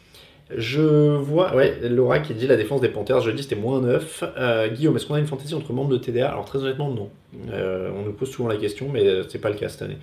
Je 0.54 1.14
vois, 1.16 1.54
ouais, 1.54 1.78
Laura 1.82 2.20
qui 2.20 2.32
dit 2.32 2.46
la 2.46 2.56
défense 2.56 2.80
des 2.80 2.88
Panthers, 2.88 3.20
je 3.20 3.30
dis 3.30 3.42
c'était 3.42 3.56
moins 3.56 3.80
9. 3.80 4.24
Euh, 4.38 4.68
Guillaume, 4.68 4.96
est-ce 4.96 5.06
qu'on 5.06 5.14
a 5.14 5.18
une 5.18 5.26
fantaisie 5.26 5.54
entre 5.54 5.72
membres 5.74 5.90
de 5.90 5.98
TDA 5.98 6.30
Alors 6.30 6.46
très 6.46 6.58
honnêtement, 6.58 6.90
non. 6.90 7.10
Euh, 7.50 7.90
on 7.94 8.02
nous 8.02 8.12
pose 8.12 8.30
souvent 8.30 8.48
la 8.48 8.56
question, 8.56 8.88
mais 8.90 9.22
c'est 9.28 9.40
pas 9.40 9.50
le 9.50 9.56
cas 9.56 9.68
cette 9.68 9.82
année. 9.82 9.98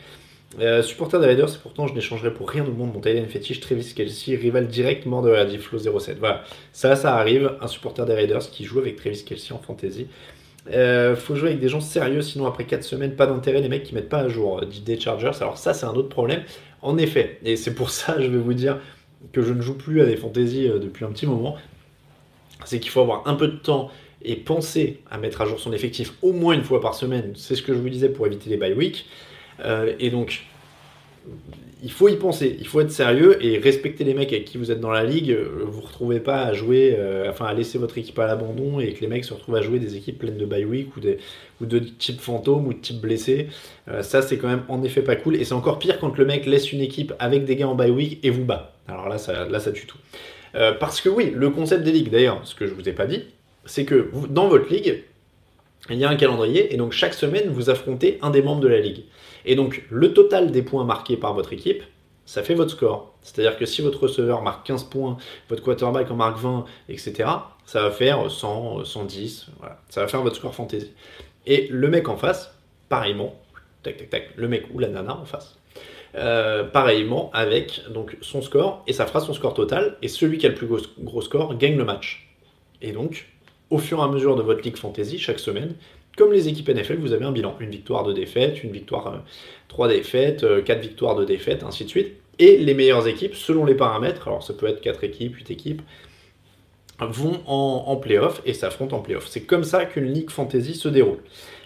Supporter 0.83 1.19
des 1.19 1.25
Raiders, 1.27 1.57
pourtant 1.61 1.87
je 1.87 1.93
n'échangerai 1.93 2.33
pour 2.33 2.49
rien 2.49 2.65
au 2.65 2.71
monde 2.71 2.93
mon 2.93 2.99
Thailand 2.99 3.27
fétiche, 3.27 3.59
Travis 3.59 3.93
Kelsey, 3.93 4.35
rival 4.35 4.67
direct 4.67 5.05
mort 5.05 5.21
de 5.21 5.29
la 5.29 5.45
Flow 5.57 5.79
07. 5.79 6.17
Voilà, 6.19 6.43
ça, 6.71 6.95
ça 6.95 7.15
arrive. 7.15 7.53
Un 7.61 7.67
supporter 7.67 8.05
des 8.05 8.13
Raiders 8.13 8.49
qui 8.49 8.63
joue 8.63 8.79
avec 8.79 8.95
Travis 8.95 9.23
Kelsey 9.23 9.53
en 9.53 9.59
fantasy. 9.59 10.07
Euh, 10.71 11.15
faut 11.15 11.35
jouer 11.35 11.49
avec 11.49 11.61
des 11.61 11.69
gens 11.69 11.79
sérieux, 11.79 12.21
sinon 12.21 12.47
après 12.47 12.65
4 12.65 12.83
semaines, 12.83 13.15
pas 13.15 13.27
d'intérêt, 13.27 13.61
les 13.61 13.69
mecs 13.69 13.83
qui 13.83 13.93
mettent 13.93 14.09
pas 14.09 14.19
à 14.19 14.27
jour 14.29 14.59
euh, 14.59 14.65
des 14.65 14.99
Chargers. 14.99 15.31
Alors 15.41 15.57
ça, 15.57 15.73
c'est 15.73 15.85
un 15.85 15.93
autre 15.93 16.09
problème. 16.09 16.43
En 16.81 16.97
effet, 16.97 17.39
et 17.43 17.55
c'est 17.55 17.73
pour 17.73 17.89
ça, 17.89 18.19
je 18.19 18.27
vais 18.27 18.37
vous 18.37 18.53
dire 18.53 18.79
que 19.31 19.41
je 19.41 19.53
ne 19.53 19.61
joue 19.61 19.77
plus 19.77 20.01
à 20.01 20.05
des 20.05 20.15
fantaisies 20.15 20.67
euh, 20.67 20.79
depuis 20.79 21.05
un 21.05 21.09
petit 21.09 21.27
moment, 21.27 21.55
c'est 22.63 22.79
qu'il 22.79 22.91
faut 22.91 23.01
avoir 23.01 23.27
un 23.27 23.35
peu 23.35 23.47
de 23.47 23.57
temps 23.57 23.91
et 24.23 24.35
penser 24.35 25.01
à 25.11 25.19
mettre 25.19 25.41
à 25.41 25.45
jour 25.45 25.59
son 25.59 25.71
effectif 25.71 26.13
au 26.23 26.31
moins 26.31 26.55
une 26.55 26.63
fois 26.63 26.81
par 26.81 26.95
semaine. 26.95 27.33
C'est 27.35 27.55
ce 27.55 27.61
que 27.61 27.73
je 27.73 27.79
vous 27.79 27.89
disais 27.89 28.09
pour 28.09 28.25
éviter 28.25 28.49
les 28.49 28.57
bye 28.57 28.73
week. 28.73 29.05
Et 29.99 30.09
donc, 30.09 30.45
il 31.85 31.91
faut 31.91 32.09
y 32.09 32.15
penser, 32.15 32.57
il 32.59 32.67
faut 32.67 32.81
être 32.81 32.91
sérieux 32.91 33.37
et 33.45 33.59
respecter 33.59 34.03
les 34.03 34.15
mecs 34.15 34.33
avec 34.33 34.45
qui 34.45 34.57
vous 34.57 34.71
êtes 34.71 34.79
dans 34.79 34.91
la 34.91 35.03
ligue. 35.03 35.31
Euh, 35.31 35.65
vous 35.67 35.81
ne 35.81 35.85
retrouvez 35.85 36.19
pas 36.19 36.41
à 36.41 36.51
jouer, 36.51 36.95
euh, 36.97 37.29
enfin 37.29 37.45
à 37.45 37.53
laisser 37.53 37.77
votre 37.77 37.97
équipe 37.99 38.17
à 38.17 38.25
l'abandon 38.25 38.79
et 38.79 38.93
que 38.93 39.01
les 39.01 39.07
mecs 39.07 39.23
se 39.23 39.35
retrouvent 39.35 39.55
à 39.55 39.61
jouer 39.61 39.77
des 39.77 39.95
équipes 39.95 40.17
pleines 40.17 40.37
de 40.37 40.45
bye 40.45 40.65
week 40.65 40.89
ou, 40.97 40.99
de 40.99 41.79
type 41.79 42.21
fantôme 42.21 42.65
ou 42.65 42.73
de 42.73 42.79
type 42.79 43.01
blessé. 43.01 43.49
Euh, 43.87 44.01
ça, 44.01 44.23
c'est 44.23 44.39
quand 44.39 44.47
même 44.47 44.63
en 44.67 44.81
effet 44.83 45.03
pas 45.03 45.15
cool. 45.15 45.35
Et 45.35 45.43
c'est 45.43 45.53
encore 45.53 45.77
pire 45.77 45.99
quand 45.99 46.17
le 46.17 46.25
mec 46.25 46.47
laisse 46.47 46.71
une 46.73 46.81
équipe 46.81 47.13
avec 47.19 47.45
des 47.45 47.55
gars 47.55 47.67
en 47.67 47.75
bye 47.75 47.91
week 47.91 48.19
et 48.23 48.31
vous 48.31 48.45
bat. 48.45 48.73
Alors 48.87 49.07
là, 49.07 49.19
ça, 49.19 49.47
là, 49.47 49.59
ça 49.59 49.71
tue 49.71 49.85
tout. 49.85 49.99
parce 50.79 51.01
que 51.01 51.09
oui, 51.09 51.33
le 51.35 51.51
concept 51.51 51.83
des 51.83 51.91
ligues, 51.91 52.09
d'ailleurs, 52.09 52.41
ce 52.45 52.55
que 52.55 52.65
je 52.65 52.73
vous 52.73 52.89
ai 52.89 52.93
pas 52.93 53.05
dit, 53.05 53.25
c'est 53.65 53.85
que 53.85 54.09
dans 54.29 54.47
votre 54.47 54.71
ligue, 54.73 55.03
il 55.89 55.97
y 55.97 56.05
a 56.05 56.09
un 56.09 56.15
calendrier 56.15 56.73
et 56.73 56.77
donc 56.77 56.91
chaque 56.91 57.13
semaine, 57.13 57.49
vous 57.49 57.69
affrontez 57.69 58.17
un 58.21 58.31
des 58.31 58.41
membres 58.41 58.61
de 58.61 58.67
la 58.67 58.79
ligue. 58.79 59.03
Et 59.45 59.55
donc, 59.55 59.83
le 59.89 60.13
total 60.13 60.51
des 60.51 60.63
points 60.63 60.83
marqués 60.83 61.17
par 61.17 61.33
votre 61.33 61.53
équipe, 61.53 61.83
ça 62.25 62.41
fait 62.41 62.55
votre 62.55 62.71
score. 62.71 63.15
C'est-à-dire 63.21 63.57
que 63.57 63.65
si 63.65 63.81
votre 63.81 64.03
receveur 64.03 64.41
marque 64.41 64.65
15 64.65 64.85
points, 64.85 65.17
votre 65.49 65.63
quarterback 65.63 66.09
en 66.09 66.15
marque 66.15 66.37
20, 66.37 66.65
etc., 66.89 67.29
ça 67.65 67.81
va 67.81 67.91
faire 67.91 68.29
100, 68.29 68.83
110, 68.83 69.47
voilà. 69.59 69.79
ça 69.89 70.01
va 70.01 70.07
faire 70.07 70.21
votre 70.21 70.35
score 70.35 70.53
fantasy. 70.53 70.91
Et 71.45 71.67
le 71.69 71.87
mec 71.87 72.09
en 72.09 72.17
face, 72.17 72.55
pareillement, 72.89 73.35
tac 73.83 73.97
tac 73.97 74.09
tac, 74.09 74.29
le 74.35 74.47
mec 74.47 74.65
ou 74.73 74.79
la 74.79 74.87
nana 74.87 75.17
en 75.17 75.25
face, 75.25 75.57
euh, 76.15 76.63
pareillement 76.63 77.29
avec 77.33 77.81
donc 77.91 78.17
son 78.21 78.41
score, 78.41 78.83
et 78.87 78.93
ça 78.93 79.05
fera 79.05 79.19
son 79.19 79.33
score 79.33 79.53
total, 79.53 79.97
et 80.01 80.07
celui 80.07 80.39
qui 80.39 80.47
a 80.47 80.49
le 80.49 80.55
plus 80.55 80.67
gros 80.99 81.21
score 81.21 81.55
gagne 81.57 81.77
le 81.77 81.85
match. 81.85 82.35
Et 82.81 82.91
donc, 82.91 83.27
au 83.69 83.77
fur 83.77 83.99
et 83.99 84.03
à 84.03 84.07
mesure 84.07 84.35
de 84.35 84.41
votre 84.41 84.61
ligue 84.61 84.77
fantasy, 84.77 85.17
chaque 85.17 85.39
semaine, 85.39 85.73
comme 86.17 86.31
les 86.31 86.47
équipes 86.47 86.69
NFL, 86.69 86.97
vous 86.97 87.13
avez 87.13 87.25
un 87.25 87.31
bilan. 87.31 87.55
Une 87.59 87.69
victoire, 87.69 88.03
de 88.03 88.13
défaite, 88.13 88.63
une 88.63 88.71
victoire, 88.71 89.07
euh, 89.07 89.17
trois 89.67 89.87
défaites, 89.87 90.43
euh, 90.43 90.61
quatre 90.61 90.81
victoires, 90.81 91.15
de 91.15 91.25
défaites, 91.25 91.63
ainsi 91.63 91.83
de 91.83 91.89
suite. 91.89 92.13
Et 92.39 92.57
les 92.57 92.73
meilleures 92.73 93.07
équipes, 93.07 93.35
selon 93.35 93.65
les 93.65 93.75
paramètres, 93.75 94.27
alors 94.27 94.43
ça 94.43 94.53
peut 94.53 94.67
être 94.67 94.81
quatre 94.81 95.03
équipes, 95.03 95.35
huit 95.35 95.51
équipes, 95.51 95.81
vont 96.99 97.41
en, 97.45 97.95
playoff 97.97 98.41
et 98.45 98.53
s'affrontent 98.53 98.95
en 98.95 99.01
playoff. 99.01 99.27
C'est 99.27 99.41
comme 99.41 99.65
ça 99.65 99.85
qu'une 99.85 100.05
ligue 100.05 100.29
fantasy 100.29 100.75
se 100.75 100.87
déroule. 100.87 101.19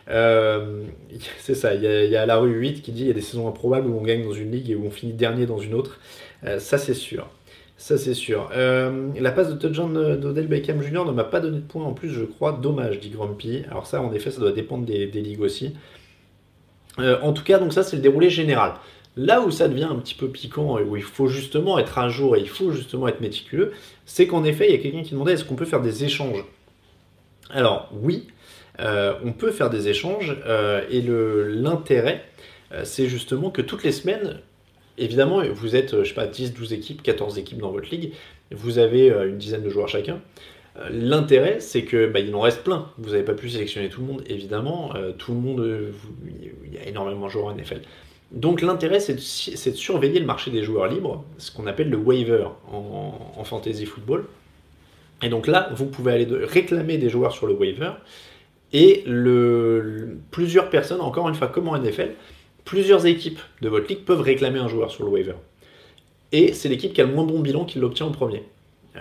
Euh, 0.10 0.84
c'est 1.40 1.54
ça, 1.54 1.76
il 1.76 1.82
y, 1.84 2.16
a, 2.16 2.26
la 2.26 2.38
rue 2.38 2.52
8 2.52 2.82
qui 2.82 2.92
dit 2.92 3.02
il 3.02 3.08
y 3.08 3.12
a 3.12 3.14
des 3.14 3.22
saisons 3.22 3.48
improbables 3.48 3.88
où 3.88 3.98
on 3.98 4.02
gagne 4.02 4.24
dans 4.24 4.34
une 4.34 4.52
ligue 4.52 4.72
et 4.72 4.76
où 4.76 4.86
on 4.86 4.92
finit 4.92 5.14
dernier 5.14 5.46
dans 5.46 5.60
une 5.60 5.76
autre. 5.76 6.00
ça 6.58 6.80
c'est 6.80 6.96
sûr. 6.96 7.28
Ça, 7.80 7.98
c'est 7.98 8.14
sûr. 8.14 8.50
Euh, 8.54 9.08
la 9.18 9.32
passe 9.32 9.48
de 9.48 9.56
touchdown 9.58 10.18
d'Odell 10.18 10.48
Beckham 10.48 10.82
Jr. 10.82 11.06
ne 11.06 11.14
m'a 11.14 11.24
pas 11.24 11.40
donné 11.40 11.60
de 11.60 11.64
points 11.64 11.86
en 11.86 11.94
plus, 11.94 12.10
je 12.10 12.26
crois. 12.26 12.52
Dommage, 12.52 13.00
dit 13.00 13.10
Grumpy. 13.10 13.64
Alors, 13.72 13.88
ça, 13.88 14.02
en 14.02 14.12
effet, 14.12 14.32
ça 14.32 14.42
doit 14.42 14.52
dépendre 14.52 14.86
des, 14.86 15.08
ligues 15.08 15.40
aussi. 15.40 15.74
Euh, 17.00 17.18
en 17.22 17.32
tout 17.32 17.42
cas, 17.42 17.58
donc 17.58 17.72
ça, 17.72 17.84
c'est 17.84 17.96
le 17.96 18.02
déroulé 18.02 18.30
général. 18.30 18.74
Là 19.16 19.40
où 19.40 19.50
ça 19.50 19.70
devient 19.70 19.88
un 19.90 19.96
petit 19.96 20.14
peu 20.14 20.28
piquant 20.28 20.78
où 20.78 20.98
il 20.98 21.04
faut 21.04 21.28
justement 21.28 21.80
être 21.80 21.98
à 21.98 22.10
jour 22.10 22.36
et 22.36 22.42
il 22.42 22.50
faut 22.50 22.72
justement 22.72 23.08
être 23.08 23.22
méticuleux, 23.22 23.72
c'est 24.06 24.28
qu'en 24.28 24.44
effet, 24.44 24.68
il 24.68 24.76
y 24.76 24.78
a 24.78 24.82
quelqu'un 24.82 25.02
qui 25.02 25.12
demandait 25.12 25.32
est-ce 25.32 25.46
qu'on 25.46 25.56
peut 25.56 25.64
faire 25.64 25.82
des 25.82 26.04
échanges? 26.04 26.44
Alors, 27.50 27.90
oui, 27.94 28.28
euh, 28.82 29.14
on 29.24 29.32
peut 29.32 29.52
faire 29.52 29.70
des 29.70 29.88
échanges 29.88 30.36
et 30.90 31.02
l'intérêt, 31.02 32.26
c'est 32.84 33.08
justement 33.08 33.52
que 33.52 33.62
toutes 33.62 33.86
les 33.86 33.94
semaines, 33.94 34.42
évidemment, 35.00 35.42
vous 35.52 35.76
êtes, 35.76 36.04
je 36.04 36.08
sais 36.08 36.14
pas, 36.14 36.28
10, 36.28 36.54
12 36.54 36.74
équipes, 36.74 37.02
14 37.02 37.38
équipes 37.38 37.60
dans 37.60 37.72
votre 37.72 37.90
ligue, 37.90 38.14
vous 38.52 38.80
avez 38.80 39.12
euh, 39.12 39.30
une 39.30 39.38
dizaine 39.38 39.64
de 39.64 39.70
joueurs 39.70 39.88
chacun. 39.88 40.22
Euh, 40.78 40.90
l'intérêt, 40.92 41.60
c'est 41.60 41.84
que 41.84 42.08
bah, 42.08 42.20
il 42.20 42.34
en 42.36 42.42
reste 42.42 42.64
plein. 42.64 42.90
Vous 42.98 43.12
n'avez 43.12 43.24
pas 43.24 43.34
pu 43.34 43.50
sélectionner 43.50 43.90
tout 43.90 44.02
le 44.02 44.08
monde, 44.08 44.24
évidemment. 44.28 44.96
Euh, 44.96 45.12
tout 45.12 45.34
le 45.34 45.40
monde, 45.40 45.94
il 46.26 46.74
y 46.74 46.78
a 46.78 46.88
énormément 46.88 47.28
de 47.28 47.32
joueurs 47.32 47.48
en 47.48 47.56
NFL. 47.56 47.82
Donc 48.32 48.62
l'intérêt, 48.62 49.00
c'est 49.00 49.16
de, 49.16 49.76
surveiller 49.76 50.20
le 50.20 50.26
marché 50.26 50.52
des 50.52 50.64
joueurs 50.64 50.88
libres, 50.88 51.24
ce 51.40 51.52
qu'on 51.52 51.66
appelle 51.66 51.90
le 51.90 51.98
waiver 51.98 52.46
en, 52.72 53.44
fantasy 53.44 53.88
football. 53.88 54.26
Et 55.24 55.30
donc 55.30 55.48
là, 55.48 55.72
vous 55.74 55.88
pouvez 55.88 56.14
aller 56.14 56.28
réclamer 56.30 57.00
des 57.00 57.10
joueurs 57.10 57.32
sur 57.32 57.48
le 57.48 57.54
waiver. 57.54 57.92
Et 58.72 59.04
plusieurs 60.30 60.70
personnes, 60.70 61.02
encore 61.02 61.28
une 61.28 61.34
fois, 61.34 61.48
comme 61.48 61.70
en 61.70 61.78
NFL, 61.80 62.12
plusieurs 62.70 63.08
équipes 63.08 63.40
de 63.64 63.70
votre 63.70 63.88
ligue 63.88 64.06
peuvent 64.06 64.22
réclamer 64.22 64.60
un 64.60 64.68
joueur 64.68 64.92
sur 64.92 65.04
le 65.04 65.10
waiver. 65.10 65.34
Et 66.32 66.54
c'est 66.54 66.70
l'équipe 66.70 66.94
qui 66.94 67.02
a 67.02 67.04
le 67.04 67.12
moins 67.12 67.24
bon 67.24 67.40
bilan 67.40 67.66
qui 67.66 67.80
l'obtient 67.80 68.06
en 68.06 68.12
premier. 68.12 68.44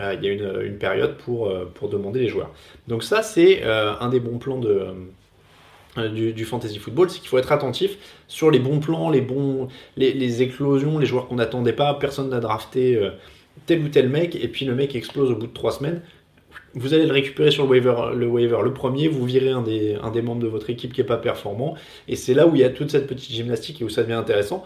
Euh, 0.00 0.14
il 0.14 0.24
y 0.24 0.30
a 0.30 0.62
une, 0.62 0.78
période 0.78 1.18
pour, 1.18 1.48
euh, 1.48 1.70
pour 1.74 1.90
demander 1.90 2.18
les 2.20 2.28
joueurs. 2.28 2.50
Donc 2.86 3.02
ça, 3.02 3.22
c'est 3.22 3.60
euh, 3.64 3.92
un 4.00 4.08
des 4.08 4.20
bons 4.20 4.38
plans 4.38 4.58
du, 4.58 6.44
fantasy 6.46 6.78
football, 6.78 7.10
c'est 7.10 7.18
qu'il 7.20 7.28
faut 7.28 7.36
être 7.36 7.52
attentif 7.52 7.98
sur 8.26 8.50
les 8.50 8.58
bons 8.58 8.80
plans, 8.80 9.10
les, 9.10 9.26
les, 9.98 10.42
éclosions, 10.42 10.98
les 10.98 11.04
joueurs 11.04 11.28
qu'on 11.28 11.36
n'attendait 11.36 11.74
pas. 11.74 11.92
Personne 11.92 12.30
n'a 12.30 12.40
drafté 12.40 12.98
tel 13.66 13.82
ou 13.82 13.88
tel 13.88 14.08
mec, 14.08 14.34
et 14.34 14.48
puis 14.48 14.64
le 14.64 14.74
mec 14.74 14.94
explose 14.96 15.30
au 15.30 15.36
bout 15.36 15.46
de 15.46 15.52
trois 15.52 15.72
semaines 15.72 16.00
vous 16.78 16.94
allez 16.94 17.06
le 17.06 17.12
récupérer 17.12 17.50
sur 17.50 17.64
le 17.64 17.70
waiver, 17.70 17.94
le 18.14 18.26
waiver 18.26 18.58
le 18.62 18.72
premier, 18.72 19.08
vous 19.08 19.24
virez 19.24 19.50
un 19.50 19.62
des, 19.62 20.22
membres 20.22 20.42
de 20.42 20.46
votre 20.46 20.70
équipe 20.70 20.92
qui 20.92 21.00
n'est 21.00 21.06
pas 21.06 21.16
performant, 21.16 21.74
et 22.06 22.16
c'est 22.16 22.34
là 22.34 22.46
où 22.46 22.54
il 22.54 22.60
y 22.60 22.64
a 22.64 22.70
toute 22.70 22.90
cette 22.90 23.06
petite 23.06 23.32
gymnastique 23.32 23.80
et 23.80 23.84
où 23.84 23.88
ça 23.88 24.02
devient 24.02 24.14
intéressant. 24.14 24.64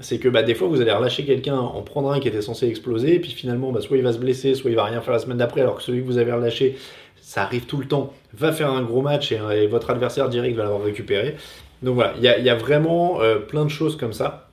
C'est 0.00 0.18
que 0.18 0.28
bah, 0.28 0.42
des 0.42 0.54
fois 0.54 0.66
vous 0.66 0.80
allez 0.80 0.90
relâcher 0.90 1.24
quelqu'un, 1.24 1.56
en 1.56 1.82
prendre 1.82 2.10
un 2.10 2.18
qui 2.18 2.28
était 2.28 2.42
censé 2.42 2.66
exploser, 2.66 3.14
et 3.14 3.20
puis 3.20 3.30
finalement 3.30 3.70
bah, 3.70 3.80
soit 3.80 3.96
il 3.96 4.02
va 4.02 4.12
se 4.12 4.18
blesser, 4.18 4.54
soit 4.54 4.70
il 4.70 4.76
va 4.76 4.84
rien 4.84 5.00
faire 5.00 5.12
la 5.12 5.20
semaine 5.20 5.38
d'après, 5.38 5.60
alors 5.60 5.76
que 5.76 5.82
celui 5.82 6.00
que 6.00 6.06
vous 6.06 6.18
avez 6.18 6.32
relâché, 6.32 6.76
ça 7.20 7.42
arrive 7.42 7.66
tout 7.66 7.78
le 7.78 7.86
temps, 7.86 8.12
va 8.34 8.52
faire 8.52 8.70
un 8.70 8.82
gros 8.82 9.02
match 9.02 9.32
et, 9.32 9.66
votre 9.66 9.90
adversaire 9.90 10.28
direct 10.28 10.56
va 10.56 10.64
l'avoir 10.64 10.82
récupéré. 10.82 11.36
Donc 11.82 11.94
voilà, 11.94 12.14
il 12.16 12.22
y, 12.22 12.48
a, 12.48 12.54
vraiment 12.54 13.20
euh, 13.20 13.36
plein 13.36 13.64
de 13.64 13.70
choses 13.70 13.96
comme 13.96 14.12
ça. 14.12 14.48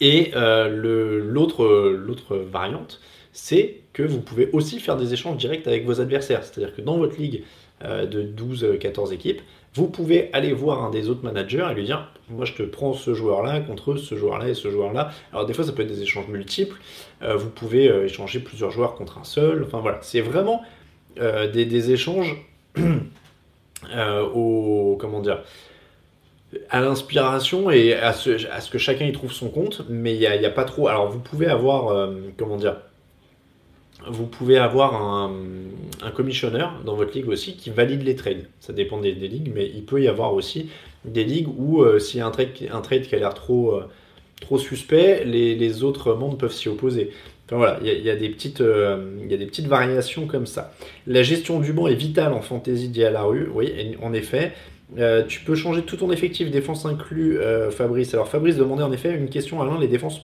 Et 0.00 0.32
euh, 0.34 0.68
l'autre 1.22 2.36
variante, 2.50 3.00
c'est 3.34 3.80
que 3.92 4.04
vous 4.04 4.20
pouvez 4.20 4.48
aussi 4.52 4.78
faire 4.78 4.96
des 4.96 5.12
échanges 5.12 5.36
directs 5.36 5.66
avec 5.66 5.84
vos 5.84 6.00
adversaires. 6.00 6.44
C'est-à-dire 6.44 6.74
que 6.74 6.80
dans 6.80 6.96
votre 6.96 7.16
ligue 7.18 7.42
euh, 7.84 8.06
de 8.06 8.22
12-14 8.22 9.12
équipes, 9.12 9.42
vous 9.74 9.88
pouvez 9.88 10.30
aller 10.32 10.52
voir 10.52 10.84
un 10.84 10.90
des 10.90 11.10
autres 11.10 11.24
managers 11.24 11.66
et 11.68 11.74
lui 11.74 11.84
dire 11.84 12.12
Moi, 12.30 12.44
je 12.44 12.52
te 12.52 12.62
prends 12.62 12.92
ce 12.92 13.12
joueur-là 13.12 13.60
contre 13.60 13.96
ce 13.96 14.14
joueur-là 14.14 14.50
et 14.50 14.54
ce 14.54 14.70
joueur-là. 14.70 15.10
Alors, 15.32 15.46
des 15.46 15.52
fois, 15.52 15.64
ça 15.64 15.72
peut 15.72 15.82
être 15.82 15.88
des 15.88 16.02
échanges 16.02 16.28
multiples. 16.28 16.76
Euh, 17.22 17.34
vous 17.34 17.50
pouvez 17.50 17.88
euh, 17.88 18.04
échanger 18.04 18.38
plusieurs 18.38 18.70
joueurs 18.70 18.94
contre 18.94 19.18
un 19.18 19.24
seul. 19.24 19.64
Enfin, 19.64 19.80
voilà. 19.80 19.98
C'est 20.02 20.20
vraiment 20.20 20.62
des, 21.16 21.90
échanges 21.90 22.36
au. 24.32 24.96
Comment 25.00 25.20
dire 25.20 25.42
à 26.70 26.80
l'inspiration 26.80 27.68
et 27.72 27.94
à 27.94 28.12
ce, 28.12 28.70
que 28.70 28.78
chacun 28.78 29.06
y 29.06 29.10
trouve 29.10 29.32
son 29.32 29.48
compte, 29.48 29.82
mais 29.88 30.14
il 30.14 30.20
n'y 30.20 30.46
a, 30.46 30.50
pas 30.50 30.62
trop. 30.62 30.86
Alors 30.86 31.10
vous 31.10 31.18
pouvez 31.18 31.46
avoir, 31.46 32.08
comment 32.36 32.56
dire, 32.56 32.76
vous 34.08 34.26
pouvez 34.26 34.58
avoir 34.58 34.94
un, 34.94 35.32
commissionneur 36.14 36.80
dans 36.84 36.94
votre 36.94 37.14
ligue 37.14 37.28
aussi 37.28 37.56
qui 37.56 37.70
valide 37.70 38.02
les 38.02 38.14
trades. 38.14 38.46
Ça 38.60 38.72
dépend 38.72 39.00
des, 39.00 39.12
ligues, 39.12 39.50
mais 39.54 39.70
il 39.74 39.84
peut 39.84 40.02
y 40.02 40.08
avoir 40.08 40.34
aussi 40.34 40.68
des 41.04 41.24
ligues 41.24 41.48
où 41.48 41.82
euh, 41.82 41.98
s'il 41.98 42.18
y 42.18 42.22
a 42.22 42.26
un 42.26 42.30
trade, 42.30 42.52
qui 42.52 43.14
a 43.14 43.18
l'air 43.18 43.34
trop, 43.34 43.74
euh, 43.74 43.88
trop 44.40 44.58
suspect, 44.58 45.24
les, 45.24 45.82
autres 45.82 46.14
membres 46.14 46.36
peuvent 46.36 46.52
s'y 46.52 46.68
opposer. 46.68 47.10
Enfin 47.46 47.56
voilà, 47.56 47.78
il 47.82 48.02
y, 48.02 48.10
a 48.10 48.16
des 48.16 48.28
petites, 48.30 48.62
euh, 48.62 49.18
il 49.22 49.30
y 49.30 49.34
a 49.34 49.36
des 49.36 49.46
petites 49.46 49.66
variations 49.66 50.26
comme 50.26 50.46
ça. 50.46 50.72
La 51.06 51.22
gestion 51.22 51.60
du 51.60 51.72
banc 51.72 51.88
est 51.88 51.94
vitale 51.94 52.32
en 52.32 52.40
fantasy 52.40 52.88
dit 52.88 53.04
à 53.04 53.10
la 53.10 53.22
rue, 53.22 53.50
oui, 53.52 53.96
en 54.02 54.14
effet. 54.14 54.52
tu 55.28 55.40
peux 55.40 55.54
changer 55.54 55.82
tout 55.82 55.96
ton 55.96 56.10
effectif, 56.10 56.50
défense 56.50 56.86
inclus, 56.86 57.38
Fabrice. 57.70 58.14
Alors 58.14 58.28
Fabrice 58.28 58.56
demandait 58.56 58.82
en 58.82 58.92
effet 58.92 59.14
une 59.14 59.28
question 59.28 59.60
à 59.60 59.66
l'un, 59.66 59.78
les 59.78 59.88
défenses. 59.88 60.23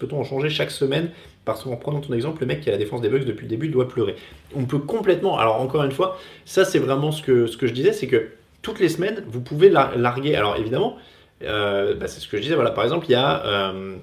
Peut-on 0.00 0.18
en 0.18 0.24
changer 0.24 0.50
chaque 0.50 0.72
semaine 0.72 1.12
Parce 1.44 1.62
qu'en 1.62 1.76
prenant 1.76 2.00
ton 2.00 2.14
exemple, 2.14 2.40
le 2.40 2.48
mec 2.48 2.60
qui 2.60 2.68
a 2.68 2.72
la 2.72 2.78
défense 2.78 3.00
des 3.00 3.08
Bucks 3.08 3.24
depuis 3.24 3.44
le 3.44 3.48
début 3.48 3.68
doit 3.68 3.86
pleurer. 3.86 4.16
On 4.56 4.64
peut 4.64 4.80
complètement. 4.80 5.38
Alors, 5.38 5.60
encore 5.60 5.84
une 5.84 5.92
fois, 5.92 6.18
ça, 6.44 6.64
c'est 6.64 6.80
vraiment 6.80 7.12
ce 7.12 7.22
que, 7.22 7.46
ce 7.46 7.56
que 7.56 7.68
je 7.68 7.72
disais 7.72 7.92
c'est 7.92 8.08
que 8.08 8.30
toutes 8.60 8.80
les 8.80 8.88
semaines, 8.88 9.22
vous 9.28 9.40
pouvez 9.40 9.70
larguer. 9.70 10.34
Alors, 10.34 10.56
évidemment, 10.56 10.96
euh, 11.44 11.94
bah, 11.94 12.08
c'est 12.08 12.18
ce 12.18 12.26
que 12.26 12.38
je 12.38 12.42
disais. 12.42 12.56
Voilà, 12.56 12.72
par 12.72 12.82
exemple, 12.82 13.06
il 13.08 13.12
y 13.12 13.14
a. 13.14 13.46
Euh, 13.46 13.94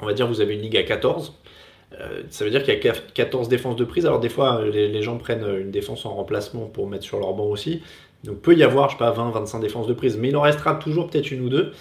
on 0.00 0.06
va 0.06 0.12
dire, 0.12 0.26
vous 0.26 0.40
avez 0.40 0.54
une 0.54 0.62
ligue 0.62 0.76
à 0.76 0.82
14. 0.82 1.38
Euh, 2.00 2.22
ça 2.28 2.44
veut 2.44 2.50
dire 2.50 2.64
qu'il 2.64 2.74
y 2.74 2.88
a 2.88 2.92
14 3.14 3.48
défenses 3.48 3.76
de 3.76 3.84
prise. 3.84 4.06
Alors, 4.06 4.18
des 4.18 4.28
fois, 4.28 4.64
les, 4.64 5.02
gens 5.02 5.18
prennent 5.18 5.46
une 5.60 5.70
défense 5.70 6.04
en 6.04 6.14
remplacement 6.16 6.66
pour 6.66 6.88
mettre 6.88 7.04
sur 7.04 7.20
leur 7.20 7.32
banc 7.34 7.44
aussi. 7.44 7.80
Donc, 8.24 8.40
peut 8.40 8.56
y 8.56 8.64
avoir, 8.64 8.88
je 8.88 8.94
sais 8.94 8.98
pas, 8.98 9.12
20, 9.12 9.30
25 9.30 9.60
défenses 9.60 9.86
de 9.86 9.94
prise. 9.94 10.16
Mais 10.16 10.30
il 10.30 10.36
en 10.36 10.40
restera 10.40 10.74
toujours 10.74 11.08
peut-être 11.08 11.30
une 11.30 11.42
ou 11.42 11.48
deux. 11.48 11.72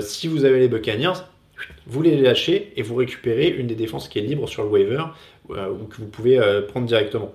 si 0.00 0.28
vous 0.28 0.44
avez 0.44 0.58
les 0.58 0.68
Buccaneers, 0.68 1.22
vous 1.86 2.02
les 2.02 2.16
lâchez 2.16 2.72
et 2.76 2.82
vous 2.82 2.94
récupérez 2.94 3.48
une 3.48 3.66
des 3.66 3.74
défenses 3.74 4.08
qui 4.08 4.18
est 4.18 4.22
libre 4.22 4.48
sur 4.48 4.62
le 4.62 4.68
waiver 4.68 5.02
euh, 5.50 5.70
ou 5.70 5.86
que 5.86 5.96
vous 5.96 6.06
pouvez 6.06 6.38
euh, 6.38 6.62
prendre 6.62 6.86
directement. 6.86 7.32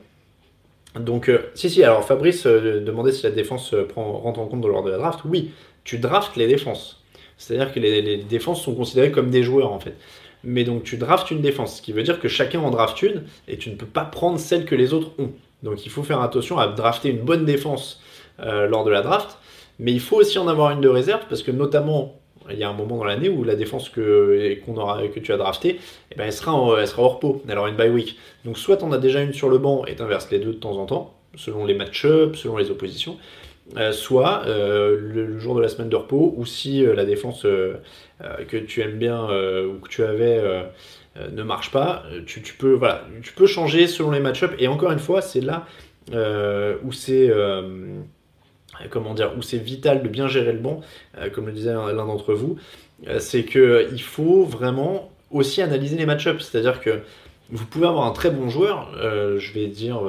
Donc, 0.99 1.29
euh, 1.29 1.39
si, 1.53 1.69
si, 1.69 1.83
alors 1.83 2.03
Fabrice 2.03 2.45
demandait 2.45 3.13
si 3.13 3.23
la 3.23 3.31
défense 3.31 3.73
prend, 3.89 4.11
rentre 4.13 4.39
en 4.39 4.47
compte 4.47 4.61
dans 4.61 4.67
l'ordre 4.67 4.87
de 4.87 4.91
la 4.91 4.97
draft. 4.97 5.21
Oui, 5.25 5.51
tu 5.83 5.97
draftes 5.97 6.35
les 6.35 6.47
défenses. 6.47 7.01
C'est-à-dire 7.37 7.73
que 7.73 7.79
les, 7.79 8.17
défenses 8.17 8.61
sont 8.61 8.75
considérées 8.75 9.11
comme 9.11 9.31
des 9.31 9.41
joueurs 9.41 9.71
en 9.71 9.79
fait. 9.79 9.95
Mais 10.43 10.63
donc 10.63 10.83
tu 10.83 10.97
draftes 10.97 11.31
une 11.31 11.41
défense, 11.41 11.77
ce 11.77 11.81
qui 11.81 11.91
veut 11.91 12.03
dire 12.03 12.19
que 12.19 12.27
chacun 12.27 12.59
en 12.59 12.71
draft 12.71 13.01
une 13.01 13.23
et 13.47 13.57
tu 13.57 13.69
ne 13.69 13.75
peux 13.75 13.85
pas 13.85 14.05
prendre 14.05 14.39
celle 14.39 14.65
que 14.65 14.75
les 14.75 14.93
autres 14.93 15.11
ont. 15.17 15.31
Donc 15.63 15.85
il 15.85 15.89
faut 15.91 16.03
faire 16.03 16.21
attention 16.21 16.57
à 16.57 16.67
drafter 16.67 17.09
une 17.09 17.21
bonne 17.21 17.45
défense 17.45 18.01
lors 18.39 18.83
de 18.83 18.89
la 18.91 19.01
draft. 19.01 19.37
Mais 19.79 19.91
il 19.91 19.99
faut 19.99 20.17
aussi 20.17 20.37
en 20.39 20.47
avoir 20.47 20.71
une 20.71 20.81
de 20.81 20.87
réserve 20.87 21.21
parce 21.29 21.41
que 21.41 21.51
notamment 21.51 22.20
il 22.49 22.57
y 22.57 22.63
a 22.63 22.69
un 22.69 22.73
moment 22.73 22.97
dans 22.97 23.03
l'année 23.03 23.29
où 23.29 23.43
la 23.43 23.55
défense 23.55 23.89
que, 23.89 24.57
aura, 24.67 25.07
que 25.07 25.19
tu 25.19 25.31
as 25.31 25.37
draftée, 25.37 25.79
eh 26.11 26.15
ben, 26.15 26.25
elle, 26.25 26.33
sera 26.33 26.79
elle 26.79 26.87
sera 26.87 27.03
hors 27.03 27.19
pot, 27.19 27.43
elle 27.47 27.57
aura 27.57 27.69
une 27.69 27.75
bye 27.75 27.89
week. 27.89 28.17
Donc 28.45 28.57
soit 28.57 28.77
tu 28.77 28.83
en 28.83 28.91
as 28.91 28.97
déjà 28.97 29.21
une 29.21 29.33
sur 29.33 29.49
le 29.49 29.57
banc 29.57 29.85
et 29.85 29.95
tu 29.95 30.01
inverses 30.01 30.29
les 30.31 30.39
deux 30.39 30.53
de 30.53 30.59
temps 30.59 30.77
en 30.77 30.85
temps, 30.85 31.13
selon 31.35 31.65
les 31.65 31.73
match-ups, 31.73 32.37
selon 32.37 32.57
les 32.57 32.71
oppositions, 32.71 33.17
euh, 33.77 33.91
soit 33.93 34.43
euh, 34.47 34.97
le, 34.99 35.39
jour 35.39 35.55
de 35.55 35.61
la 35.61 35.69
semaine 35.69 35.87
de 35.87 35.95
repos, 35.95 36.33
ou 36.35 36.45
si 36.45 36.85
euh, 36.85 36.93
la 36.93 37.05
défense 37.05 37.43
que 37.43 38.57
tu 38.57 38.81
aimes 38.81 38.97
bien 38.97 39.23
ou 39.23 39.79
que 39.79 39.89
tu 39.89 40.03
avais 40.03 40.41
ne 41.31 41.43
marche 41.43 41.71
pas, 41.71 42.03
tu, 42.25 42.41
tu, 42.41 42.53
peux, 42.53 42.73
voilà, 42.73 43.05
tu 43.23 43.33
peux 43.33 43.47
changer 43.47 43.87
selon 43.87 44.11
les 44.11 44.19
match-ups. 44.19 44.53
Et 44.59 44.67
encore 44.67 44.91
une 44.91 44.99
fois, 44.99 45.21
c'est 45.21 45.41
là 45.41 45.65
où 46.83 46.91
c'est 46.91 47.31
comment 48.89 49.13
dire, 49.13 49.33
où 49.37 49.41
c'est 49.41 49.57
vital 49.57 50.03
de 50.03 50.07
bien 50.07 50.27
gérer 50.27 50.53
le 50.53 50.59
banc, 50.59 50.81
euh, 51.17 51.29
comme 51.29 51.47
le 51.47 51.51
disait 51.51 51.73
l'un 51.73 52.05
d'entre 52.05 52.33
vous, 52.33 52.57
euh, 53.07 53.19
c'est 53.19 53.43
qu'il 53.43 54.01
faut 54.01 54.43
vraiment 54.43 55.11
aussi 55.29 55.61
analyser 55.61 55.97
les 55.97 56.05
match-ups. 56.05 56.43
C'est-à-dire 56.43 56.81
que 56.81 57.01
vous 57.49 57.65
pouvez 57.65 57.87
avoir 57.87 58.05
un 58.05 58.11
très 58.11 58.31
bon 58.31 58.49
joueur, 58.49 58.91
euh, 58.97 59.39
je 59.39 59.53
vais 59.53 59.67
dire, 59.67 60.01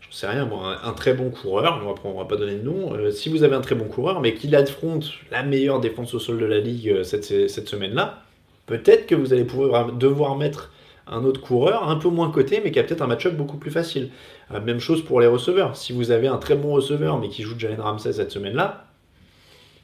je 0.00 0.14
sais 0.14 0.26
rien, 0.26 0.48
un, 0.82 0.92
très 0.92 1.14
bon 1.14 1.30
coureur, 1.30 1.80
on 1.82 2.12
va, 2.12 2.18
va 2.18 2.24
pas 2.26 2.36
donner 2.36 2.56
de 2.56 2.62
nom. 2.62 3.10
si 3.10 3.28
vous 3.28 3.42
avez 3.42 3.54
un 3.54 3.60
très 3.60 3.74
bon 3.74 3.86
coureur, 3.86 4.20
mais 4.20 4.34
qu'il 4.34 4.54
affronte 4.54 5.10
la 5.30 5.42
meilleure 5.42 5.80
défense 5.80 6.14
au 6.14 6.18
sol 6.18 6.38
de 6.38 6.46
la 6.46 6.58
ligue 6.58 7.02
cette, 7.02 7.48
cette 7.48 7.68
semaine-là, 7.68 8.22
peut-être 8.66 9.06
que 9.06 9.14
vous 9.14 9.32
allez 9.32 9.44
pouvoir 9.44 9.92
devoir 9.92 10.36
mettre 10.36 10.70
un 11.10 11.24
autre 11.24 11.40
coureur 11.40 11.88
un 11.88 11.96
peu 11.96 12.08
moins 12.08 12.30
coté, 12.30 12.60
mais 12.64 12.70
qui 12.70 12.78
a 12.78 12.84
peut-être 12.84 13.02
un 13.02 13.08
match-up 13.08 13.34
beaucoup 13.34 13.56
plus 13.56 13.70
facile. 13.70 14.10
Euh, 14.54 14.60
même 14.60 14.78
chose 14.78 15.02
pour 15.02 15.20
les 15.20 15.26
receveurs. 15.26 15.76
Si 15.76 15.92
vous 15.92 16.12
avez 16.12 16.28
un 16.28 16.38
très 16.38 16.54
bon 16.54 16.72
receveur, 16.72 17.18
mais 17.18 17.28
qui 17.28 17.42
joue 17.42 17.58
Jalen 17.58 17.80
Ramsey 17.80 18.12
cette 18.12 18.30
semaine-là, 18.30 18.86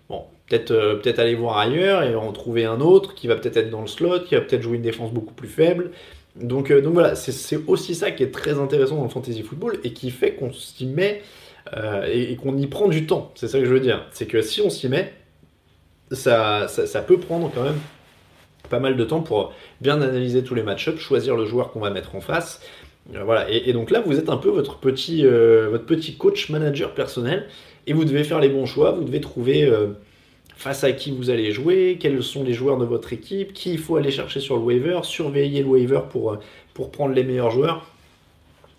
bon, 0.09 0.23
peut-être 0.49 0.71
euh, 0.71 0.97
peut 0.97 1.15
aller 1.19 1.35
voir 1.35 1.59
ailleurs 1.59 2.05
et 2.05 2.15
en 2.15 2.33
trouver 2.33 2.65
un 2.65 2.81
autre 2.81 3.15
qui 3.15 3.27
va 3.27 3.35
peut-être 3.35 3.57
être 3.57 3.71
dans 3.71 3.81
le 3.81 3.89
slot, 3.89 4.21
qui 4.21 4.37
va 4.37 4.41
peut-être 4.41 4.63
jouer 4.63 4.77
une 4.77 4.83
défense 4.83 5.13
beaucoup 5.13 5.35
plus 5.35 5.49
faible. 5.49 5.91
Donc, 6.37 6.71
euh, 6.71 6.81
donc 6.81 6.95
voilà, 6.95 7.17
c'est 7.17 7.61
aussi 7.67 7.95
ça 7.95 8.13
qui 8.13 8.23
est 8.23 8.31
très 8.31 8.59
intéressant 8.59 8.97
dans 8.97 9.05
le 9.05 9.09
fantasy 9.09 9.43
football 9.43 9.79
et 9.83 9.93
qui 9.93 10.11
fait 10.11 10.35
qu'on 10.35 10.53
s'y 10.53 10.87
met 10.87 11.23
et, 12.07 12.37
qu'on 12.37 12.57
y 12.57 12.69
prend 12.69 12.87
du 12.87 13.07
temps. 13.07 13.33
C'est 13.35 13.49
ça 13.49 13.59
que 13.59 13.65
je 13.65 13.73
veux 13.73 13.81
dire. 13.81 14.07
C'est 14.13 14.27
que 14.27 14.41
si 14.41 14.61
on 14.61 14.71
s'y 14.71 14.89
met, 14.89 15.13
ça, 16.13 16.69
ça, 16.69 17.03
peut 17.03 17.19
prendre 17.19 17.51
quand 17.53 17.65
même 17.65 17.81
pas 18.67 18.81
mal 18.81 18.97
de 18.97 19.05
temps 19.05 19.21
pour 19.21 19.53
bien 19.81 20.01
analyser 20.01 20.43
tous 20.45 20.55
les 20.55 20.63
match-ups, 20.63 20.99
choisir 20.99 21.37
le 21.37 21.47
joueur 21.47 21.71
qu'on 21.71 21.81
va 21.81 21.91
mettre 21.91 22.15
en 22.15 22.21
face. 22.21 22.61
Euh, 23.15 23.23
voilà, 23.25 23.51
et, 23.51 23.73
donc 23.73 23.91
là, 23.91 24.03
vous 24.05 24.19
êtes 24.19 24.29
un 24.29 24.37
peu 24.37 24.49
votre 24.49 24.79
petit, 24.79 25.25
euh, 25.25 25.69
votre 25.71 25.87
petit 25.87 26.17
coach 26.17 26.51
manager 26.51 26.93
personnel, 26.93 27.47
et 27.87 27.93
vous 27.93 28.05
devez 28.05 28.25
faire 28.25 28.41
les 28.41 28.49
bons 28.49 28.67
choix, 28.67 28.91
vous 28.91 29.05
devez 29.05 29.21
trouver 29.21 29.65
euh, 29.65 29.89
face 30.57 30.83
à 30.85 30.93
qui 30.93 31.13
vous 31.13 31.31
allez 31.31 31.53
jouer, 31.53 31.99
quels 32.01 32.23
sont 32.23 32.43
les 32.43 32.53
joueurs 32.53 32.79
de 32.79 32.85
votre 32.85 33.13
équipe, 33.13 33.53
qui 33.53 33.73
il 33.73 33.79
faut 33.79 33.97
aller 33.97 34.11
chercher 34.11 34.41
sur 34.41 34.57
le 34.57 34.63
waiver, 34.63 35.01
surveiller 35.05 35.63
le 35.63 35.69
waiver 35.69 36.01
pour, 36.11 36.39
pour 36.75 36.91
prendre 36.91 37.15
les 37.15 37.23
meilleurs 37.23 37.51
joueurs. 37.51 37.87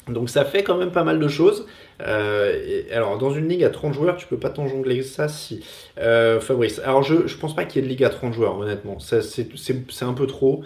Donc 0.10 0.30
ça 0.30 0.46
fait 0.46 0.64
quand 0.64 0.78
même 0.78 0.92
pas 0.92 1.04
mal 1.04 1.20
de 1.20 1.28
choses. 1.28 1.66
Euh, 2.02 2.84
alors 2.92 3.18
dans 3.18 3.32
une 3.32 3.48
ligue 3.48 3.64
à 3.64 3.70
30 3.70 3.94
joueurs, 3.94 4.18
tu 4.18 4.28
peux 4.28 4.38
pas 4.38 4.50
t'en 4.50 4.68
jongler 4.68 5.02
ça 5.04 5.28
si. 5.28 5.64
Euh, 5.98 6.40
Fabrice, 6.40 6.80
alors 6.80 7.04
je, 7.04 7.28
je 7.28 7.38
pense 7.38 7.56
pas 7.56 7.66
qu'il 7.66 7.82
y 7.82 7.86
ait 7.86 7.88
de 7.88 7.92
ligue 7.92 8.04
à 8.04 8.10
30 8.10 8.34
joueurs, 8.34 8.58
honnêtement. 8.58 8.98
C'est 9.00 10.04
un 10.04 10.14
peu 10.14 10.28
trop. 10.28 10.64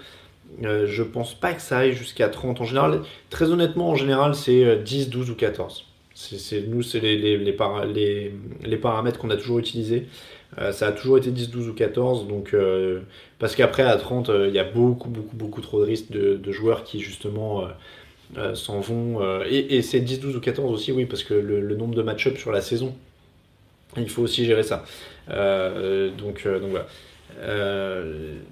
Euh, 0.63 0.85
je 0.85 1.03
pense 1.03 1.33
pas 1.33 1.53
que 1.53 1.61
ça 1.61 1.79
aille 1.79 1.93
jusqu'à 1.93 2.27
30 2.27 2.61
en 2.61 2.65
général. 2.65 3.01
Très 3.29 3.49
honnêtement, 3.51 3.89
en 3.89 3.95
général, 3.95 4.35
c'est 4.35 4.77
10, 4.77 5.09
12 5.09 5.29
ou 5.31 5.35
14. 5.35 5.85
C'est 6.13 6.67
nous, 6.67 6.83
c'est 6.83 6.99
les, 6.99 7.17
les, 7.17 7.37
les, 7.37 8.33
les, 8.63 8.77
paramètres 8.77 9.17
qu'on 9.17 9.29
a 9.29 9.37
toujours 9.37 9.57
utilisés. 9.57 10.07
ça 10.71 10.87
a 10.87 10.91
toujours 10.91 11.17
été 11.17 11.31
10, 11.31 11.49
12 11.49 11.69
ou 11.69 11.73
14. 11.73 12.27
Donc, 12.27 12.53
parce 13.39 13.55
qu'après, 13.55 13.83
à 13.83 13.95
30, 13.95 14.29
il 14.47 14.53
y 14.53 14.59
a 14.59 14.63
beaucoup, 14.65 15.09
beaucoup, 15.09 15.35
beaucoup 15.35 15.61
trop 15.61 15.79
de 15.79 15.85
risques 15.85 16.11
de, 16.11 16.35
de 16.35 16.51
joueurs 16.51 16.83
qui, 16.83 16.99
justement, 16.99 17.63
euh, 18.37 18.55
s'en 18.55 18.79
vont. 18.79 19.21
Euh, 19.21 19.43
et, 19.49 19.81
c'est 19.81 19.99
10, 19.99 20.21
12 20.21 20.35
ou 20.37 20.39
14 20.39 20.71
aussi, 20.71 20.91
oui, 20.91 21.05
parce 21.05 21.23
que 21.23 21.33
le, 21.33 21.75
nombre 21.75 21.95
de 21.95 22.01
match-up 22.01 22.37
sur 22.37 22.51
la 22.51 22.61
saison, 22.61 22.95
il 23.97 24.09
faut 24.09 24.21
aussi 24.21 24.45
gérer 24.45 24.63
ça. 24.63 24.85
Euh, 25.29 26.11
donc, 26.11 26.47
donc 26.47 26.69
voilà. 26.69 26.85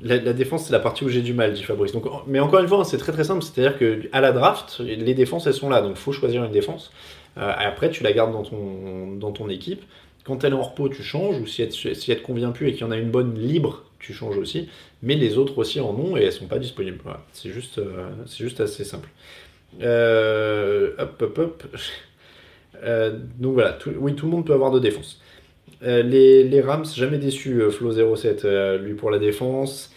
la, 0.01 0.33
défense, 0.33 0.65
c'est 0.65 0.73
la 0.73 0.79
partie 0.79 1.05
où 1.05 1.09
j'ai 1.09 1.21
du 1.21 1.33
mal, 1.33 1.53
dit 1.53 1.63
Fabrice. 1.63 1.93
Donc, 1.93 2.05
mais 2.27 2.39
encore 2.39 2.59
une 2.59 2.67
fois, 2.67 2.83
c'est 2.83 2.97
très 2.97 3.13
très 3.13 3.23
simple. 3.23 3.41
C'est-à-dire 3.41 3.77
qu'à 3.77 4.19
la 4.19 4.31
draft, 4.33 4.79
les 4.79 5.13
défenses, 5.13 5.47
elles 5.47 5.53
sont 5.53 5.69
là. 5.69 5.81
Donc, 5.81 5.95
faut 5.95 6.11
choisir 6.11 6.43
une 6.43 6.51
défense. 6.51 6.91
après, 7.37 7.89
tu 7.89 8.03
la 8.03 8.11
gardes 8.11 8.33
dans 8.33 8.43
ton, 8.43 9.15
dans 9.15 9.31
ton 9.31 9.49
équipe. 9.49 9.83
Quand 10.25 10.43
elle 10.43 10.51
est 10.51 10.57
en 10.57 10.61
repos, 10.61 10.89
tu 10.89 11.03
changes. 11.03 11.39
Ou 11.39 11.47
si 11.47 11.61
elle, 11.61 11.71
si 11.71 11.95
te 11.95 12.21
convient 12.21 12.51
plus 12.51 12.67
et 12.67 12.73
qu'il 12.73 12.81
y 12.81 12.83
en 12.83 12.91
a 12.91 12.97
une 12.97 13.11
bonne 13.11 13.39
libre, 13.39 13.85
tu 13.99 14.13
changes 14.13 14.37
aussi. 14.37 14.67
Mais 15.03 15.15
les 15.15 15.37
autres 15.37 15.57
aussi 15.57 15.79
en 15.79 15.91
ont 15.91 16.17
et 16.17 16.23
elles 16.23 16.33
sont 16.33 16.47
pas 16.47 16.59
disponibles. 16.59 16.99
C'est 17.31 17.51
juste, 17.51 17.79
c'est 18.25 18.43
juste 18.43 18.59
assez 18.59 18.83
simple. 18.83 19.07
Euh, 19.82 20.91
hop, 20.97 21.21
hop, 21.21 21.38
hop. 21.38 21.63
Euh, 22.84 23.17
donc 23.38 23.53
voilà, 23.53 23.77
oui, 23.97 24.15
tout 24.15 24.25
le 24.25 24.32
monde 24.32 24.45
peut 24.45 24.53
avoir 24.53 24.71
de 24.71 24.79
défense. 24.79 25.21
Euh, 25.84 26.01
les, 26.03 26.62
Rams, 26.62 26.86
jamais 26.86 27.17
déçu, 27.17 27.62
Flo07, 27.62 28.78
lui 28.78 28.93
pour 28.93 29.11
la 29.11 29.20
défense. 29.20 29.93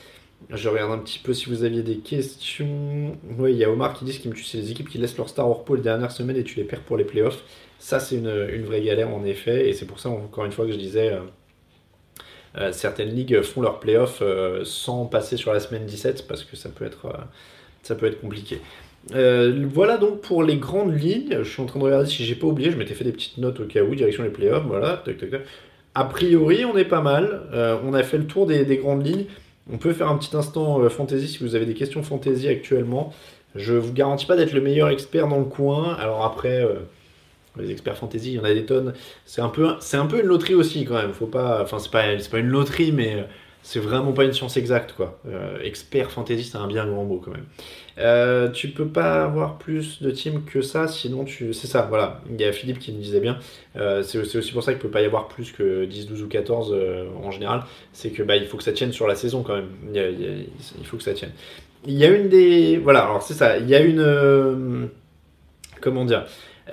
Je 0.51 0.69
regarde 0.69 0.91
un 0.91 0.99
petit 0.99 1.21
peu 1.21 1.35
si 1.35 1.49
vous 1.49 1.65
aviez 1.65 1.83
des 1.83 1.99
questions. 1.99 3.17
Oui, 3.39 3.53
il 3.53 3.59
y 3.59 3.65
a 3.65 3.71
Omar 3.71 3.95
qui 3.95 4.05
dit 4.05 4.13
ce 4.13 4.21
qui 4.21 4.29
me 4.29 4.35
tue, 4.35 4.45
c'est 4.45 4.59
les 4.59 4.71
équipes 4.73 4.89
qui 4.89 4.99
laissent 4.99 5.17
leur 5.17 5.29
star 5.29 5.49
hors 5.49 5.61
repos 5.61 5.77
les 5.77 5.83
dernières 5.83 6.11
semaines 6.11 6.37
et 6.37 6.45
tu 6.45 6.57
les 6.57 6.65
perds 6.65 6.83
pour 6.83 6.97
les 6.97 7.05
playoffs. 7.05 7.43
Ça, 7.79 8.01
c'est 8.01 8.17
une, 8.17 8.63
vraie 8.65 8.83
galère 8.83 9.11
en 9.11 9.25
effet, 9.25 9.69
et 9.69 9.73
c'est 9.73 9.87
pour 9.87 9.99
ça, 10.01 10.09
encore 10.09 10.45
une 10.45 10.53
fois, 10.53 10.67
que 10.67 10.73
je 10.73 10.79
disais. 10.79 11.17
certaines 12.73 13.11
ligues 13.11 13.43
font 13.43 13.61
leurs 13.63 13.81
playoffs 13.81 14.23
sans 14.65 15.07
passer 15.07 15.37
sur 15.37 15.53
la 15.53 15.61
semaine 15.61 15.87
17 15.87 16.27
parce 16.27 16.45
que 16.45 16.57
ça 16.57 16.69
peut 16.69 16.85
être 16.85 18.21
compliqué. 18.21 18.61
Euh, 19.15 19.67
voilà 19.73 19.97
donc 19.97 20.21
pour 20.21 20.43
les 20.43 20.57
grandes 20.57 20.99
lignes. 20.99 21.39
Je 21.43 21.49
suis 21.49 21.63
en 21.63 21.67
train 21.67 21.79
de 21.81 21.85
regarder 21.85 22.09
si 22.09 22.25
j'ai 22.25 22.35
pas 22.35 22.47
oublié. 22.47 22.71
Je 22.71 22.77
m'étais 22.77 22.95
fait 22.95 23.05
des 23.05 23.13
petites 23.13 23.39
notes 23.39 23.61
au 23.61 23.65
cas 23.65 23.83
où, 23.83 23.95
direction 23.95 24.23
les 24.23 24.31
playoffs. 24.31 24.65
Voilà. 24.67 25.03
A 25.95 26.05
priori, 26.05 26.65
on 26.65 26.77
est 26.77 26.85
pas 26.85 27.03
mal. 27.03 27.43
Euh, 27.53 27.77
on 27.85 27.95
a 27.95 28.03
fait 28.03 28.19
le 28.19 28.27
tour 28.27 28.47
des, 28.47 28.65
grandes 28.77 29.07
lignes. 29.07 29.27
On 29.73 29.79
peut 29.79 29.93
faire 29.93 30.09
un 30.09 30.17
petit 30.17 30.37
instant 30.37 30.89
fantasy 30.89 31.29
si 31.29 31.39
vous 31.39 31.55
avez 31.55 31.67
des 31.67 31.75
questions 31.75 32.03
fantasy 32.03 32.49
actuellement. 32.49 33.13
Je 33.55 33.75
vous 33.75 33.93
garantis 33.93 34.27
pas 34.27 34.37
d'être 34.37 34.53
le 34.53 34.61
meilleur 34.61 34.89
expert 34.89 35.29
dans 35.29 35.39
le 35.39 35.45
coin. 35.45 35.95
Alors 35.95 36.25
après, 36.25 36.67
les 37.59 37.71
experts 37.71 37.97
fantasy, 37.97 38.33
il 38.33 38.35
y 38.35 38.41
en 38.41 38.45
a 38.45 38.55
des 38.55 38.65
tonnes. 38.65 38.95
C'est 39.27 39.43
un 39.43 39.49
peu, 39.49 39.69
c'est 39.81 39.97
un 39.97 40.07
peu 40.07 40.21
une 40.21 40.27
loterie 40.27 40.55
aussi 40.55 40.85
quand 40.85 40.95
même. 40.95 41.13
Faut 41.13 41.27
pas, 41.27 41.63
enfin 41.63 41.79
c'est 41.79 41.91
pas, 41.91 42.19
c'est 42.19 42.31
pas 42.31 42.39
une 42.39 42.49
loterie, 42.49 42.93
mais 42.93 43.25
c'est 43.63 43.81
vraiment 43.81 44.13
pas 44.13 44.25
une 44.25 44.33
science 44.33 44.57
exacte 44.57 44.93
quoi. 44.93 45.19
Euh, 45.29 45.59
expert 45.63 46.11
fantasy, 46.11 46.45
c'est 46.45 46.59
un 46.59 46.67
bien 46.67 46.87
grand 46.87 47.05
mot 47.05 47.21
quand 47.25 47.31
même. 47.31 47.47
Euh, 47.99 48.49
tu 48.49 48.69
peux 48.69 48.87
pas 48.87 49.25
avoir 49.25 49.59
plus 49.59 50.03
de 50.03 50.11
teams 50.11 50.45
que 50.45 50.63
ça, 50.63 50.89
sinon 50.89 51.25
tu. 51.25 51.53
C'est 51.53 51.67
ça, 51.67 51.87
voilà. 51.89 52.21
Il 52.31 52.41
y 52.41 52.45
a 52.45 52.53
Philippe 52.53 52.79
qui 52.79 52.93
me 52.93 53.01
disait 53.01 53.21
bien. 53.21 53.39
Euh, 53.77 54.03
c'est 54.03 54.19
aussi 54.19 54.53
pour 54.53 54.63
ça 54.63 54.73
qu'il 54.73 54.81
peut 54.81 54.91
pas 54.91 55.03
y 55.03 55.05
avoir 55.05 55.29
plus 55.29 55.53
que 55.53 55.85
10, 55.85 56.07
12 56.07 56.23
ou 56.23 56.29
14 56.29 56.77
en 57.23 57.31
général. 57.31 57.65
C'est 57.93 58.11
que 58.11 58.23
bah, 58.23 58.37
il 58.37 58.47
faut 58.47 58.57
que 58.57 58.65
ça 58.65 58.73
tienne 58.73 58.93
sur 58.93 59.07
la 59.07 59.15
saison 59.15 59.43
quand 59.43 59.55
même. 59.55 59.69
Il, 59.95 60.87
faut 60.87 60.97
que 60.97 61.03
ça 61.03 61.15
tienne. 61.15 61.33
Il 61.87 61.95
y 61.95 62.05
a 62.05 62.09
une 62.09 62.29
des. 62.29 62.79
Voilà, 62.79 63.05
alors 63.05 63.23
c'est 63.23 63.35
ça. 63.35 63.59
Il 63.59 63.69
y 63.69 63.75
a 63.75 63.81
une. 63.81 64.89
comment 65.81 66.05
dire? 66.05 66.27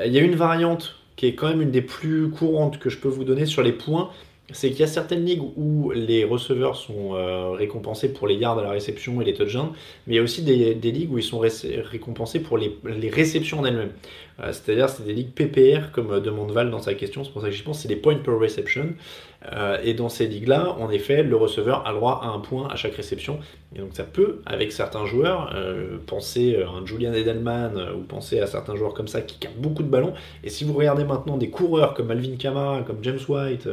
Il 0.06 0.14
y 0.14 0.20
a 0.20 0.22
une 0.22 0.36
variante 0.36 0.96
qui 1.16 1.26
est 1.26 1.36
quand 1.36 1.50
même 1.50 1.62
une 1.62 1.72
des 1.72 1.82
plus 1.82 2.30
courantes 2.30 2.80
que 2.80 2.90
je 2.90 2.98
peux 2.98 3.10
vous 3.10 3.26
donner 3.26 3.46
sur 3.46 3.62
les 3.62 3.74
points 3.74 4.10
c'est 4.54 4.70
qu'il 4.70 4.80
y 4.80 4.84
a 4.84 4.88
certaines 4.88 5.26
ligues 5.26 5.44
où 5.56 5.92
les 5.92 6.24
receveurs 6.24 6.76
sont 6.76 7.14
euh, 7.14 7.52
récompensés 7.52 8.14
pour 8.14 8.28
les 8.28 8.36
yards 8.36 8.58
à 8.60 8.64
la 8.64 8.72
réception 8.72 9.22
et 9.22 9.26
les 9.26 9.34
touchdowns, 9.34 9.72
mais 10.08 10.14
il 10.14 10.18
y 10.18 10.20
a 10.20 10.24
aussi 10.24 10.42
des, 10.42 10.74
ligues 10.74 11.12
où 11.12 11.18
ils 11.18 11.24
sont 11.24 11.40
récompensés 11.40 12.40
pour 12.40 12.58
les, 12.58 12.72
réceptions 13.10 13.60
en 13.60 13.66
elles-mêmes. 13.66 13.92
Euh, 14.40 14.54
c'est-à-dire, 14.54 14.90
c'est 14.90 15.04
des 15.04 15.14
ligues 15.14 15.34
PPR, 15.34 15.92
comme 15.92 16.12
euh, 16.12 16.20
demande 16.20 16.52
Val 16.52 16.72
dans 16.72 16.80
sa 16.80 16.94
question, 16.94 17.24
c'est 17.24 17.32
pour 17.32 17.42
ça 17.42 17.50
que 17.50 17.54
j'y 17.54 17.64
pense, 17.64 17.82
c'est 17.82 17.88
des 17.88 17.96
points 17.96 18.16
per 18.16 18.32
reception. 18.32 18.94
et 19.84 19.94
dans 19.94 20.10
ces 20.10 20.28
ligues-là, 20.28 20.76
en 20.80 20.90
effet, 20.90 21.24
le 21.24 21.36
receveur 21.36 21.86
a 21.86 21.92
le 21.92 21.98
droit 21.98 22.22
à 22.24 22.28
un 22.28 22.40
point 22.40 22.68
à 22.70 22.76
chaque 22.76 22.96
réception. 22.96 23.40
Et 23.76 23.80
donc 23.80 23.92
ça 23.94 24.04
peut, 24.04 24.42
avec 24.46 24.72
certains 24.72 25.06
joueurs, 25.06 25.56
penser 26.08 26.62
à 26.62 26.70
un 26.70 26.86
Julian 26.86 27.14
Edelman 27.14 27.74
ou 27.96 28.02
penser 28.02 28.42
à 28.42 28.48
certains 28.48 28.76
joueurs 28.76 28.94
comme 28.94 29.08
ça 29.08 29.22
qui 29.22 29.38
captent 29.38 29.60
beaucoup 29.60 29.84
de 29.84 29.88
ballons. 29.88 30.14
Et 30.44 30.50
si 30.50 30.66
vous 30.66 30.74
regardez 30.74 31.06
maintenant 31.06 31.38
des 31.38 31.50
coureurs 31.50 31.94
comme 31.94 32.12
Alvin 32.12 32.36
Kamara, 32.38 32.82
comme 32.82 33.02
James 33.02 33.20
White, 33.30 33.70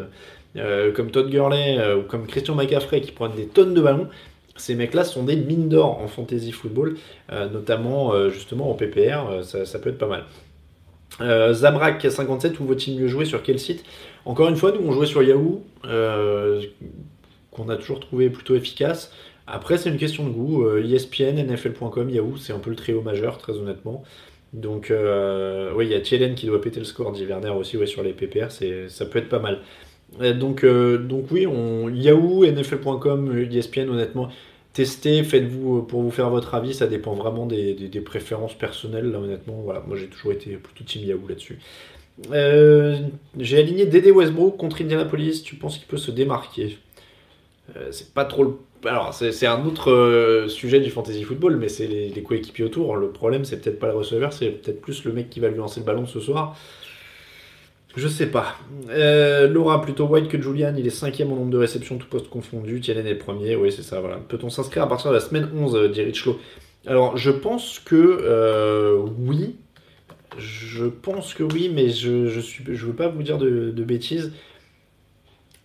euh, 0.56 0.92
comme 0.92 1.10
Todd 1.10 1.28
Gurley 1.28 1.78
euh, 1.78 1.98
ou 1.98 2.02
comme 2.02 2.26
Christian 2.26 2.54
McCaffrey 2.54 3.00
qui 3.00 3.12
prennent 3.12 3.34
des 3.34 3.46
tonnes 3.46 3.74
de 3.74 3.80
ballons, 3.80 4.08
ces 4.56 4.74
mecs-là 4.74 5.04
sont 5.04 5.24
des 5.24 5.36
mines 5.36 5.68
d'or 5.68 6.00
en 6.00 6.08
fantasy 6.08 6.52
football, 6.52 6.96
euh, 7.30 7.48
notamment 7.48 8.30
justement 8.30 8.70
en 8.70 8.74
PPR, 8.74 9.42
ça, 9.42 9.78
peut 9.78 9.90
être 9.90 9.98
pas 9.98 10.08
mal. 10.08 10.24
Zabrak 11.52 12.10
57, 12.10 12.58
où 12.60 12.64
vaut-il 12.64 12.98
mieux 12.98 13.08
jouer 13.08 13.26
sur 13.26 13.42
quel 13.42 13.58
site? 13.58 13.84
Encore 14.24 14.48
une 14.48 14.56
fois, 14.56 14.72
nous 14.72 14.86
on 14.86 14.92
jouait 14.92 15.06
sur 15.06 15.22
Yahoo, 15.22 15.62
qu'on 15.82 17.68
a 17.68 17.76
toujours 17.76 18.00
trouvé 18.00 18.30
plutôt 18.30 18.54
efficace. 18.54 19.12
Après, 19.46 19.76
c'est 19.78 19.90
une 19.90 19.98
question 19.98 20.24
de 20.24 20.30
goût. 20.30 20.68
ESPN, 20.78 21.38
NFL.com, 21.38 22.10
Yahoo, 22.10 22.36
c'est 22.36 22.52
un 22.52 22.58
peu 22.58 22.70
le 22.70 22.76
trio 22.76 23.02
majeur, 23.02 23.38
très 23.38 23.52
honnêtement. 23.52 24.04
Donc, 24.54 24.90
oui, 24.90 25.86
il 25.86 25.92
y 25.92 25.94
a 25.94 26.00
Thielen 26.00 26.34
qui 26.34 26.46
doit 26.46 26.62
péter 26.62 26.80
le 26.80 26.86
score 26.86 27.12
d'Iverner 27.12 27.50
aussi 27.50 27.76
ouais, 27.76 27.86
sur 27.86 28.02
les 28.02 28.14
PPR, 28.14 28.50
ça 28.50 29.04
peut 29.04 29.18
être 29.18 29.28
pas 29.28 29.38
mal 29.38 29.60
donc, 30.34 30.64
euh, 30.64 30.98
donc 30.98 31.26
oui, 31.30 31.46
on, 31.46 31.88
Yahoo, 31.88 32.44
NFL.com, 32.44 33.46
ESPN, 33.50 33.90
honnêtement, 33.90 34.30
testez, 34.72 35.22
faites-vous 35.24 35.82
pour 35.82 36.02
vous 36.02 36.10
faire 36.10 36.30
votre 36.30 36.54
avis, 36.54 36.74
ça 36.74 36.86
dépend 36.86 37.14
vraiment 37.14 37.46
des, 37.46 38.02
préférences 38.04 38.54
personnelles, 38.54 39.10
là 39.10 39.18
honnêtement, 39.18 39.60
voilà, 39.62 39.82
moi 39.86 39.96
j'ai 39.96 40.06
toujours 40.06 40.32
été 40.32 40.56
plutôt 40.56 40.84
team 40.84 41.04
Yahoo 41.04 41.26
là-dessus. 41.28 41.58
Euh, 42.32 42.98
j'ai 43.38 43.58
aligné 43.58 43.84
Dédé 43.84 44.10
Westbrook 44.10 44.56
contre 44.56 44.80
Indianapolis, 44.80 45.42
tu 45.42 45.56
penses 45.56 45.76
qu'il 45.76 45.86
peut 45.86 45.98
se 45.98 46.10
démarquer? 46.10 46.78
Euh, 47.76 47.88
C'est 47.90 48.14
pas 48.14 48.24
trop 48.24 48.44
le... 48.44 48.50
Alors 48.84 49.12
c'est 49.12 49.46
un 49.46 49.64
autre 49.64 50.46
sujet 50.48 50.78
du 50.78 50.90
fantasy 50.90 51.24
football, 51.24 51.56
mais 51.56 51.68
c'est 51.68 51.88
les, 51.88 52.08
les 52.08 52.22
coéquipiers 52.22 52.64
autour. 52.64 52.96
Le 52.96 53.08
problème 53.08 53.44
c'est 53.44 53.60
peut-être 53.60 53.80
pas 53.80 53.88
le 53.88 53.94
receveur, 53.94 54.32
c'est 54.32 54.50
peut-être 54.50 54.80
plus 54.80 55.04
le 55.04 55.12
mec 55.12 55.28
qui 55.28 55.40
va 55.40 55.48
lui 55.48 55.56
lancer 55.56 55.80
le 55.80 55.86
ballon 55.86 56.06
ce 56.06 56.20
soir. 56.20 56.56
Je 57.96 58.08
sais 58.08 58.26
pas. 58.26 58.56
Euh, 58.90 59.48
Laura, 59.48 59.80
plutôt 59.80 60.04
White 60.04 60.28
que 60.28 60.40
Julian, 60.40 60.74
il 60.76 60.86
est 60.86 60.90
cinquième 60.90 61.32
en 61.32 61.36
nombre 61.36 61.50
de 61.50 61.56
réceptions, 61.56 61.96
tout 61.96 62.06
poste 62.06 62.28
confondu. 62.28 62.78
Tienen 62.80 63.06
est 63.06 63.14
premier, 63.14 63.56
oui, 63.56 63.72
c'est 63.72 63.82
ça, 63.82 64.00
voilà. 64.00 64.18
Peut-on 64.18 64.50
s'inscrire 64.50 64.82
à 64.82 64.88
partir 64.88 65.10
de 65.10 65.14
la 65.14 65.20
semaine 65.20 65.48
11, 65.54 65.74
euh, 65.74 65.88
dit 65.88 66.02
Richlow 66.02 66.38
Alors, 66.86 67.16
je 67.16 67.30
pense 67.30 67.78
que 67.78 67.96
euh, 67.96 68.98
oui. 69.18 69.56
Je 70.38 70.84
pense 70.84 71.32
que 71.32 71.42
oui, 71.42 71.70
mais 71.74 71.88
je, 71.88 72.28
je, 72.28 72.40
suis, 72.40 72.62
je 72.68 72.86
veux 72.86 72.92
pas 72.92 73.08
vous 73.08 73.22
dire 73.22 73.38
de, 73.38 73.70
bêtises. 73.82 74.34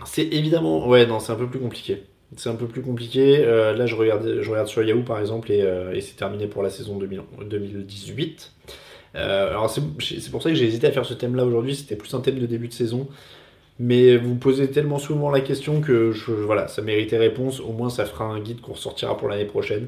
C'est 0.05 0.23
évidemment. 0.33 0.87
Ouais, 0.87 1.05
non, 1.05 1.19
c'est 1.19 1.33
un 1.33 1.35
peu 1.35 1.47
plus 1.47 1.59
compliqué. 1.59 2.03
C'est 2.37 2.49
un 2.49 2.55
peu 2.55 2.67
plus 2.67 2.81
compliqué. 2.81 3.43
là, 3.43 3.85
je 3.85 3.95
regarde, 3.95 4.39
je 4.39 4.49
regarde 4.49 4.67
sur 4.67 4.81
Yahoo, 4.81 5.03
par 5.03 5.19
exemple, 5.19 5.51
et 5.51 5.99
c'est 5.99 6.15
terminé 6.15 6.47
pour 6.47 6.63
la 6.63 6.69
saison 6.69 6.97
2018. 6.97 8.53
Euh, 9.15 9.49
alors 9.49 9.69
c'est 9.69 10.31
pour 10.31 10.41
ça 10.41 10.49
que 10.49 10.55
j'ai 10.55 10.65
hésité 10.65 10.87
à 10.87 10.91
faire 10.91 11.05
ce 11.05 11.13
thème-là 11.13 11.45
aujourd'hui, 11.45 11.75
c'était 11.75 11.95
plus 11.95 12.13
un 12.13 12.21
thème 12.21 12.39
de 12.39 12.45
début 12.45 12.67
de 12.67 12.73
saison. 12.73 13.07
Mais 13.79 14.15
vous 14.15 14.35
posez 14.35 14.69
tellement 14.69 14.99
souvent 14.99 15.31
la 15.31 15.41
question 15.41 15.81
que 15.81 16.13
voilà, 16.45 16.67
ça 16.67 16.83
méritait 16.83 17.17
réponse. 17.17 17.59
Au 17.59 17.71
moins, 17.71 17.89
ça 17.89 18.05
fera 18.05 18.25
un 18.25 18.39
guide 18.39 18.61
qu'on 18.61 18.73
ressortira 18.73 19.17
pour 19.17 19.27
l'année 19.27 19.45
prochaine. 19.45 19.87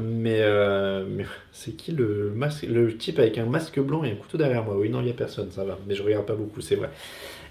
Mais, 0.00 0.40
euh, 0.40 1.04
c'est 1.52 1.76
qui 1.76 1.92
le 1.92 2.96
type 2.98 3.20
avec 3.20 3.38
un 3.38 3.46
masque 3.46 3.78
blanc 3.78 4.02
et 4.02 4.10
un 4.10 4.16
couteau 4.16 4.36
derrière 4.36 4.64
moi? 4.64 4.76
Oui, 4.76 4.88
non, 4.88 5.00
il 5.00 5.04
n'y 5.04 5.10
a 5.10 5.14
personne, 5.14 5.50
ça 5.52 5.64
va. 5.64 5.78
Mais 5.86 5.94
je 5.94 6.02
regarde 6.02 6.26
pas 6.26 6.34
beaucoup, 6.34 6.60
c'est 6.60 6.74
vrai. 6.74 6.90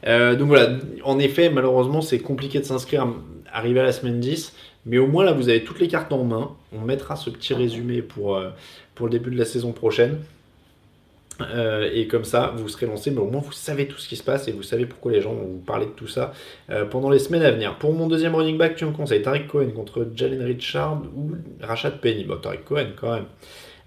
Euh, 0.05 0.35
donc 0.35 0.49
voilà, 0.49 0.77
en 1.03 1.17
effet, 1.17 1.49
malheureusement, 1.49 2.01
c'est 2.01 2.19
compliqué 2.19 2.59
de 2.59 2.65
s'inscrire, 2.65 3.07
arriver 3.51 3.79
à 3.79 3.83
la 3.83 3.93
semaine 3.93 4.19
10. 4.19 4.53
Mais 4.85 4.97
au 4.97 5.07
moins, 5.07 5.23
là, 5.23 5.31
vous 5.31 5.47
avez 5.47 5.63
toutes 5.63 5.79
les 5.79 5.87
cartes 5.87 6.11
en 6.11 6.25
main. 6.25 6.51
On 6.73 6.81
mettra 6.81 7.15
ce 7.15 7.29
petit 7.29 7.53
résumé 7.53 8.01
pour, 8.01 8.41
pour 8.95 9.05
le 9.05 9.11
début 9.11 9.31
de 9.31 9.37
la 9.37 9.45
saison 9.45 9.71
prochaine. 9.71 10.17
Euh, 11.41 11.89
et 11.93 12.07
comme 12.07 12.25
ça, 12.25 12.53
vous 12.55 12.67
serez 12.67 12.85
lancé, 12.85 13.11
mais 13.11 13.19
au 13.19 13.25
moins 13.25 13.41
vous 13.41 13.51
savez 13.51 13.87
tout 13.87 13.97
ce 13.97 14.07
qui 14.07 14.15
se 14.15 14.23
passe 14.23 14.47
et 14.47 14.51
vous 14.51 14.63
savez 14.63 14.85
pourquoi 14.85 15.11
les 15.11 15.21
gens 15.21 15.33
vont 15.33 15.45
vous 15.45 15.63
parler 15.65 15.85
de 15.85 15.91
tout 15.91 16.07
ça 16.07 16.33
euh, 16.69 16.85
pendant 16.85 17.09
les 17.09 17.19
semaines 17.19 17.43
à 17.43 17.51
venir. 17.51 17.77
Pour 17.77 17.93
mon 17.93 18.07
deuxième 18.07 18.35
running 18.35 18.57
back, 18.57 18.75
tu 18.75 18.85
me 18.85 18.91
conseilles 18.91 19.21
Tariq 19.21 19.47
Cohen 19.47 19.71
contre 19.75 20.07
Jalen 20.13 20.43
Richard 20.43 21.01
ou 21.15 21.31
Rashad 21.61 21.99
Penny. 21.99 22.23
Bon, 22.23 22.37
Tariq 22.37 22.63
Cohen 22.65 22.87
quand 22.99 23.13
même. 23.13 23.25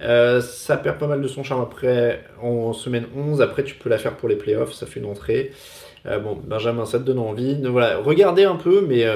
Euh, 0.00 0.40
ça 0.40 0.76
perd 0.76 0.98
pas 0.98 1.06
mal 1.06 1.22
de 1.22 1.28
son 1.28 1.44
charme 1.44 1.62
après 1.62 2.24
en 2.40 2.72
semaine 2.72 3.06
11. 3.16 3.40
Après, 3.40 3.64
tu 3.64 3.74
peux 3.74 3.88
la 3.88 3.98
faire 3.98 4.16
pour 4.16 4.28
les 4.28 4.36
playoffs, 4.36 4.72
ça 4.72 4.86
fait 4.86 5.00
une 5.00 5.06
entrée. 5.06 5.52
bon, 6.04 6.38
Benjamin, 6.42 6.86
ça 6.86 6.98
te 6.98 7.04
donne 7.04 7.18
envie. 7.18 7.56
voilà, 7.62 7.98
regardez 7.98 8.44
un 8.44 8.56
peu, 8.56 8.84
mais. 8.86 9.06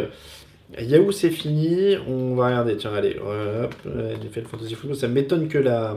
Yahoo 0.80 1.12
c'est 1.12 1.30
fini, 1.30 1.96
on 2.08 2.34
va 2.34 2.46
regarder, 2.46 2.76
tiens 2.76 2.92
allez, 2.92 3.16
hop, 3.20 3.72
fait 4.32 4.40
le 4.40 4.48
Fantasy 4.48 4.74
Football, 4.74 4.96
ça 4.96 5.06
m'étonne 5.06 5.46
que 5.46 5.58
la, 5.58 5.96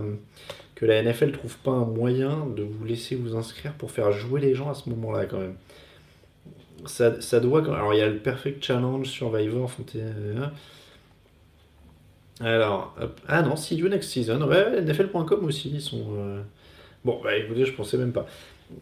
que 0.79 0.85
la 0.85 1.03
NFL 1.03 1.33
trouve 1.33 1.57
pas 1.57 1.71
un 1.71 1.83
moyen 1.83 2.47
de 2.55 2.63
vous 2.63 2.85
laisser 2.85 3.15
vous 3.15 3.35
inscrire 3.35 3.73
pour 3.73 3.91
faire 3.91 4.13
jouer 4.13 4.39
les 4.39 4.55
gens 4.55 4.69
à 4.69 4.73
ce 4.73 4.89
moment-là 4.89 5.25
quand 5.25 5.39
même. 5.39 5.55
Ça, 6.85 7.19
ça 7.19 7.41
doit 7.41 7.61
Alors 7.65 7.93
il 7.93 7.97
y 7.97 8.01
a 8.01 8.07
le 8.07 8.17
Perfect 8.17 8.63
Challenge 8.63 9.05
Survivor 9.05 9.69
hein. 9.97 10.51
Alors, 12.39 12.95
ah 13.27 13.41
non, 13.41 13.57
see 13.57 13.75
you 13.75 13.89
next 13.89 14.09
season. 14.09 14.41
Ouais, 14.47 14.81
NFL.com 14.81 15.43
aussi, 15.43 15.69
ils 15.73 15.81
sont. 15.81 16.05
Euh, 16.17 16.41
bon, 17.03 17.19
bah 17.21 17.35
écoutez, 17.35 17.65
je 17.65 17.73
pensais 17.73 17.97
même 17.97 18.13
pas. 18.13 18.25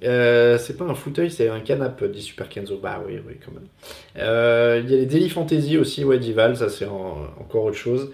Euh, 0.03 0.59
c'est 0.59 0.77
pas 0.77 0.85
un 0.85 0.93
fauteuil, 0.93 1.31
c'est 1.31 1.49
un 1.49 1.61
canapé, 1.61 2.07
dit 2.09 2.21
Super 2.21 2.47
Kenzo. 2.47 2.77
Bah 2.77 3.01
oui, 3.07 3.19
oui, 3.27 3.33
quand 3.43 3.51
même. 3.51 3.67
Euh, 4.17 4.81
il 4.83 4.91
y 4.91 4.93
a 4.93 4.97
les 4.97 5.07
Daily 5.07 5.29
Fantasy 5.29 5.79
aussi, 5.79 6.03
ouais, 6.03 6.19
d'Ival, 6.19 6.55
ça 6.55 6.69
c'est 6.69 6.85
encore 6.85 7.63
autre 7.63 7.77
chose. 7.77 8.11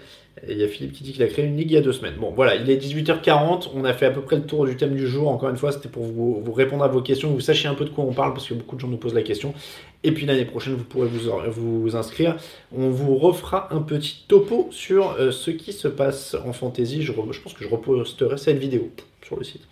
Il 0.48 0.58
y 0.58 0.64
a 0.64 0.68
Philippe 0.68 0.92
qui 0.92 1.04
dit 1.04 1.12
qu'il 1.12 1.22
a 1.22 1.28
créé 1.28 1.44
une 1.44 1.56
ligue 1.56 1.70
il 1.70 1.74
y 1.74 1.76
a 1.76 1.80
deux 1.80 1.92
semaines. 1.92 2.16
Bon, 2.18 2.32
voilà, 2.34 2.56
il 2.56 2.68
est 2.68 2.76
18h40. 2.76 3.68
On 3.74 3.84
a 3.84 3.92
fait 3.92 4.06
à 4.06 4.10
peu 4.10 4.20
près 4.20 4.36
le 4.36 4.42
tour 4.42 4.66
du 4.66 4.76
thème 4.76 4.94
du 4.94 5.06
jour. 5.06 5.28
Encore 5.28 5.48
une 5.48 5.56
fois, 5.56 5.70
c'était 5.70 5.88
pour 5.88 6.04
vous, 6.04 6.42
répondre 6.52 6.82
à 6.82 6.88
vos 6.88 7.00
questions, 7.00 7.28
que 7.30 7.34
vous 7.34 7.40
sachiez 7.40 7.68
un 7.68 7.74
peu 7.74 7.84
de 7.84 7.90
quoi 7.90 8.04
on 8.04 8.12
parle, 8.12 8.34
parce 8.34 8.48
que 8.48 8.54
beaucoup 8.54 8.74
de 8.74 8.80
gens 8.80 8.88
nous 8.88 8.96
posent 8.96 9.14
la 9.14 9.22
question. 9.22 9.54
Et 10.02 10.12
puis 10.12 10.26
l'année 10.26 10.44
prochaine, 10.44 10.74
vous 10.74 10.84
pourrez 10.84 11.08
vous, 11.08 11.96
inscrire. 11.96 12.36
On 12.76 12.90
vous 12.90 13.16
refera 13.16 13.68
un 13.72 13.80
petit 13.80 14.24
topo 14.26 14.68
sur 14.70 15.12
euh, 15.12 15.30
ce 15.30 15.50
qui 15.50 15.72
se 15.72 15.88
passe 15.88 16.36
en 16.44 16.52
fantasy. 16.52 17.02
Je, 17.02 17.12
je, 17.12 17.40
pense 17.40 17.54
que 17.54 17.64
je 17.64 17.68
reposterai 17.68 18.36
cette 18.36 18.58
vidéo 18.58 18.90
sur 19.24 19.36
le 19.36 19.44
site. 19.44 19.62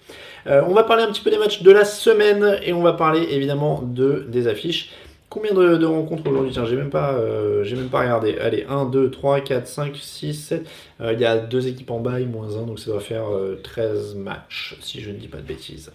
Euh, 0.46 0.62
on 0.66 0.74
va 0.74 0.84
parler 0.84 1.02
un 1.02 1.12
petit 1.12 1.22
peu 1.22 1.30
des 1.30 1.38
matchs 1.38 1.62
de 1.62 1.70
la 1.70 1.84
semaine 1.84 2.58
et 2.64 2.72
on 2.72 2.82
va 2.82 2.92
parler 2.92 3.26
évidemment 3.30 3.82
de, 3.82 4.26
des 4.28 4.46
affiches. 4.46 4.90
Combien 5.32 5.54
de, 5.54 5.86
rencontres 5.86 6.28
aujourd'hui 6.28 6.52
Tiens, 6.52 6.66
j'ai 6.66 6.76
même 6.76 6.90
pas, 6.90 7.14
euh, 7.14 7.64
même 7.74 7.88
pas 7.88 8.00
regardé. 8.00 8.36
Allez, 8.38 8.66
1, 8.68 8.84
2, 8.84 9.10
3, 9.10 9.40
4, 9.40 9.66
5, 9.66 9.96
6, 9.96 10.34
7. 10.34 10.70
il 11.00 11.18
y 11.18 11.24
a 11.24 11.38
deux 11.38 11.68
équipes 11.68 11.90
en 11.90 12.00
bas 12.00 12.18
moins 12.18 12.54
1, 12.54 12.66
donc 12.66 12.78
ça 12.78 12.90
doit 12.90 13.00
faire 13.00 13.24
13 13.62 14.14
euh, 14.14 14.18
matchs, 14.18 14.76
si 14.82 15.00
je 15.00 15.10
ne 15.10 15.16
dis 15.16 15.28
pas 15.28 15.38
de 15.38 15.46
bêtises. 15.46 15.90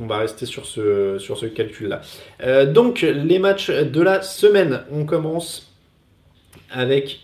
On 0.00 0.06
va 0.06 0.16
rester 0.16 0.46
sur 0.46 0.64
ce, 0.64 1.18
sur 1.18 1.36
ce 1.36 1.44
calcul-là. 1.44 2.00
Euh, 2.42 2.64
donc, 2.64 3.02
les 3.02 3.38
matchs 3.38 3.68
de 3.68 4.00
la 4.00 4.22
semaine. 4.22 4.80
On 4.90 5.04
commence 5.04 5.70
avec. 6.70 7.20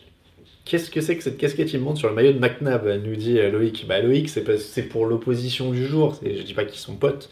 Qu'est-ce 0.67 0.91
que 0.91 1.01
c'est 1.01 1.17
que 1.17 1.23
cette 1.23 1.39
casquette 1.39 1.73
immonde 1.73 1.97
sur 1.97 2.11
le 2.11 2.15
maillot 2.15 2.35
de 2.35 2.41
McNabb 2.41 2.87
nous 3.07 3.17
dit 3.17 3.41
Loïc? 3.41 3.87
Bah, 3.89 4.01
Loïc, 4.01 4.29
c'est 4.29 4.83
pour 4.83 5.07
l'opposition 5.07 5.71
du 5.71 5.87
jour. 5.87 6.19
Je 6.23 6.43
dis 6.43 6.55
pas 6.55 6.67
qu'ils 6.67 6.79
sont 6.81 6.97
potes. 6.97 7.31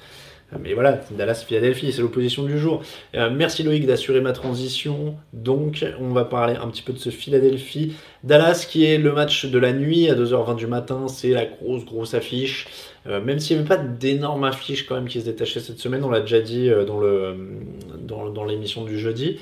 Mais 0.61 0.75
voilà, 0.75 1.01
Dallas-Philadelphie, 1.11 1.93
c'est 1.93 2.03
l'opposition 2.03 2.43
du 2.45 2.59
jour. 2.59 2.83
Euh, 3.15 3.31
merci 3.31 3.63
Loïc 3.63 3.87
d'assurer 3.87 4.21
ma 4.21 4.33
transition. 4.33 5.17
Donc, 5.33 5.85
on 6.01 6.09
va 6.09 6.25
parler 6.25 6.55
un 6.55 6.69
petit 6.69 6.83
peu 6.83 6.93
de 6.93 6.99
ce 6.99 7.11
Philadelphie. 7.11 7.95
Dallas, 8.23 8.67
qui 8.69 8.85
est 8.85 8.99
le 8.99 9.13
match 9.13 9.47
de 9.47 9.59
la 9.59 9.73
nuit 9.73 10.11
à 10.11 10.15
2h20 10.15 10.57
du 10.57 10.67
matin, 10.67 11.09
c'est 11.09 11.31
la 11.31 11.47
grosse, 11.47 11.85
grosse 11.85 12.15
affiche. 12.15 12.67
Euh, 13.07 13.21
même 13.21 13.39
s'il 13.39 13.57
n'y 13.57 13.61
avait 13.61 13.69
pas 13.69 13.83
d'énormes 13.83 14.45
affiches 14.45 14.87
quand 14.87 14.95
même 14.95 15.09
qui 15.09 15.21
se 15.21 15.25
détachaient 15.25 15.61
cette 15.61 15.79
semaine, 15.79 16.05
on 16.05 16.11
l'a 16.11 16.21
déjà 16.21 16.41
dit 16.41 16.69
euh, 16.69 16.85
dans, 16.85 18.31
dans, 18.31 18.45
l'émission 18.45 18.85
du 18.85 18.99
jeudi. 18.99 19.39